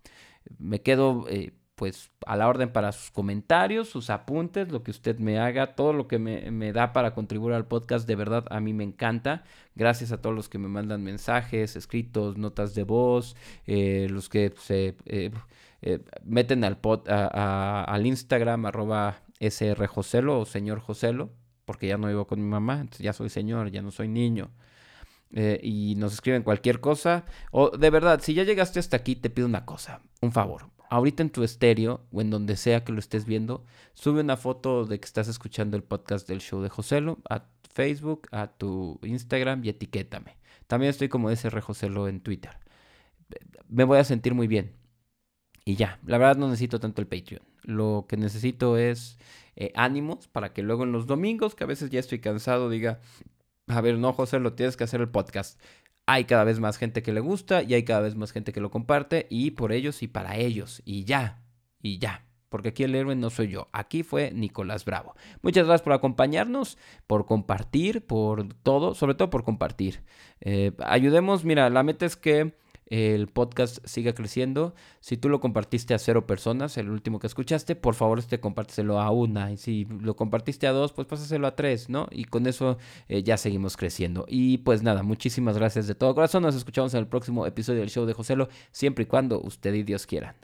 Me 0.59 0.81
quedo 0.81 1.25
eh, 1.27 1.53
pues 1.75 2.11
a 2.27 2.35
la 2.35 2.47
orden 2.47 2.71
para 2.71 2.91
sus 2.91 3.09
comentarios, 3.09 3.89
sus 3.89 4.11
apuntes, 4.11 4.71
lo 4.71 4.83
que 4.83 4.91
usted 4.91 5.17
me 5.17 5.39
haga, 5.39 5.73
todo 5.73 5.93
lo 5.93 6.07
que 6.07 6.19
me, 6.19 6.73
da 6.73 6.93
para 6.93 7.15
contribuir 7.15 7.55
al 7.55 7.65
podcast, 7.65 8.07
de 8.07 8.15
verdad 8.15 8.45
a 8.51 8.59
mí 8.59 8.73
me 8.73 8.83
encanta. 8.83 9.43
Gracias 9.75 10.11
a 10.11 10.21
todos 10.21 10.35
los 10.35 10.49
que 10.49 10.59
me 10.59 10.67
mandan 10.67 11.03
mensajes, 11.03 11.75
escritos, 11.75 12.37
notas 12.37 12.75
de 12.75 12.83
voz, 12.83 13.35
eh, 13.65 14.07
los 14.11 14.29
que 14.29 14.53
se 14.57 14.95
eh, 15.05 15.31
meten 16.23 16.63
al, 16.63 16.77
pod, 16.77 17.09
al 17.09 18.05
Instagram 18.05 18.67
arroba 18.67 19.23
srjoselo 19.39 20.41
o 20.41 20.45
señor 20.45 20.79
Joselo, 20.79 21.31
porque 21.65 21.87
ya 21.87 21.97
no 21.97 22.07
vivo 22.07 22.27
con 22.27 22.39
mi 22.39 22.47
mamá, 22.47 22.85
ya 22.99 23.13
soy 23.13 23.29
señor, 23.29 23.71
ya 23.71 23.81
no 23.81 23.89
soy 23.89 24.07
niño. 24.07 24.51
Eh, 25.33 25.59
y 25.63 25.95
nos 25.95 26.13
escriben 26.13 26.43
cualquier 26.43 26.79
cosa. 26.79 27.25
O 27.51 27.69
de 27.69 27.89
verdad, 27.89 28.21
si 28.21 28.33
ya 28.33 28.43
llegaste 28.43 28.79
hasta 28.79 28.97
aquí, 28.97 29.15
te 29.15 29.29
pido 29.29 29.47
una 29.47 29.65
cosa, 29.65 30.01
un 30.21 30.31
favor. 30.31 30.69
Ahorita 30.89 31.23
en 31.23 31.29
tu 31.29 31.43
estéreo 31.43 32.01
o 32.11 32.19
en 32.19 32.29
donde 32.29 32.57
sea 32.57 32.83
que 32.83 32.91
lo 32.91 32.99
estés 32.99 33.25
viendo, 33.25 33.63
sube 33.93 34.19
una 34.19 34.35
foto 34.35 34.85
de 34.85 34.99
que 34.99 35.05
estás 35.05 35.29
escuchando 35.29 35.77
el 35.77 35.83
podcast 35.83 36.27
del 36.27 36.41
show 36.41 36.61
de 36.61 36.69
Joselo 36.69 37.19
a 37.29 37.45
Facebook, 37.73 38.27
a 38.31 38.47
tu 38.47 38.99
Instagram 39.03 39.63
y 39.63 39.69
etiquétame. 39.69 40.37
También 40.67 40.89
estoy 40.89 41.07
como 41.07 41.29
SR 41.29 41.61
Joselo 41.61 42.07
en 42.09 42.19
Twitter. 42.19 42.57
Me 43.69 43.85
voy 43.85 43.99
a 43.99 44.03
sentir 44.03 44.33
muy 44.33 44.47
bien. 44.47 44.73
Y 45.63 45.75
ya, 45.75 45.99
la 46.05 46.17
verdad 46.17 46.37
no 46.37 46.47
necesito 46.49 46.79
tanto 46.79 47.01
el 47.01 47.07
Patreon. 47.07 47.43
Lo 47.63 48.05
que 48.09 48.17
necesito 48.17 48.77
es 48.77 49.17
eh, 49.55 49.71
ánimos 49.75 50.27
para 50.27 50.53
que 50.53 50.63
luego 50.63 50.83
en 50.83 50.91
los 50.91 51.05
domingos, 51.05 51.55
que 51.55 51.63
a 51.63 51.67
veces 51.67 51.89
ya 51.89 51.99
estoy 51.99 52.19
cansado, 52.19 52.69
diga, 52.69 52.99
a 53.71 53.81
ver, 53.81 53.97
no, 53.97 54.13
José, 54.13 54.39
lo 54.39 54.53
tienes 54.53 54.77
que 54.77 54.83
hacer 54.83 55.01
el 55.01 55.09
podcast. 55.09 55.59
Hay 56.05 56.25
cada 56.25 56.43
vez 56.43 56.59
más 56.59 56.77
gente 56.77 57.03
que 57.03 57.13
le 57.13 57.19
gusta 57.19 57.63
y 57.63 57.73
hay 57.73 57.83
cada 57.83 58.01
vez 58.01 58.15
más 58.15 58.31
gente 58.31 58.53
que 58.53 58.59
lo 58.59 58.71
comparte 58.71 59.27
y 59.29 59.51
por 59.51 59.71
ellos 59.71 60.03
y 60.03 60.07
para 60.07 60.37
ellos. 60.37 60.81
Y 60.85 61.05
ya, 61.05 61.43
y 61.81 61.99
ya. 61.99 62.25
Porque 62.49 62.69
aquí 62.69 62.83
el 62.83 62.95
héroe 62.95 63.15
no 63.15 63.29
soy 63.29 63.47
yo, 63.47 63.69
aquí 63.71 64.03
fue 64.03 64.31
Nicolás 64.31 64.83
Bravo. 64.83 65.15
Muchas 65.41 65.67
gracias 65.67 65.83
por 65.83 65.93
acompañarnos, 65.93 66.77
por 67.07 67.25
compartir, 67.25 68.05
por 68.05 68.53
todo, 68.55 68.93
sobre 68.93 69.15
todo 69.15 69.29
por 69.29 69.45
compartir. 69.45 70.03
Eh, 70.41 70.73
ayudemos, 70.79 71.45
mira, 71.45 71.69
la 71.69 71.83
meta 71.83 72.05
es 72.05 72.17
que 72.17 72.53
el 72.91 73.27
podcast 73.27 73.79
siga 73.85 74.13
creciendo. 74.13 74.75
Si 74.99 75.15
tú 75.15 75.29
lo 75.29 75.39
compartiste 75.39 75.93
a 75.93 75.97
cero 75.97 76.27
personas, 76.27 76.77
el 76.77 76.89
último 76.89 77.19
que 77.19 77.27
escuchaste, 77.27 77.75
por 77.77 77.95
favor 77.95 78.19
este 78.19 78.41
compárteselo 78.41 78.99
a 78.99 79.09
una. 79.11 79.51
Y 79.51 79.57
si 79.57 79.85
lo 79.85 80.17
compartiste 80.17 80.67
a 80.67 80.73
dos, 80.73 80.91
pues 80.91 81.07
pásaselo 81.07 81.47
a 81.47 81.55
tres, 81.55 81.89
¿no? 81.89 82.07
Y 82.11 82.25
con 82.25 82.45
eso 82.47 82.77
eh, 83.07 83.23
ya 83.23 83.37
seguimos 83.37 83.77
creciendo. 83.77 84.25
Y 84.27 84.59
pues 84.59 84.83
nada, 84.83 85.03
muchísimas 85.03 85.57
gracias 85.57 85.87
de 85.87 85.95
todo 85.95 86.13
corazón. 86.13 86.43
Nos 86.43 86.55
escuchamos 86.55 86.93
en 86.93 86.99
el 86.99 87.07
próximo 87.07 87.47
episodio 87.47 87.79
del 87.79 87.89
show 87.89 88.05
de 88.05 88.13
Joselo, 88.13 88.49
siempre 88.71 89.03
y 89.05 89.07
cuando 89.07 89.41
usted 89.41 89.73
y 89.73 89.83
Dios 89.83 90.05
quieran. 90.05 90.35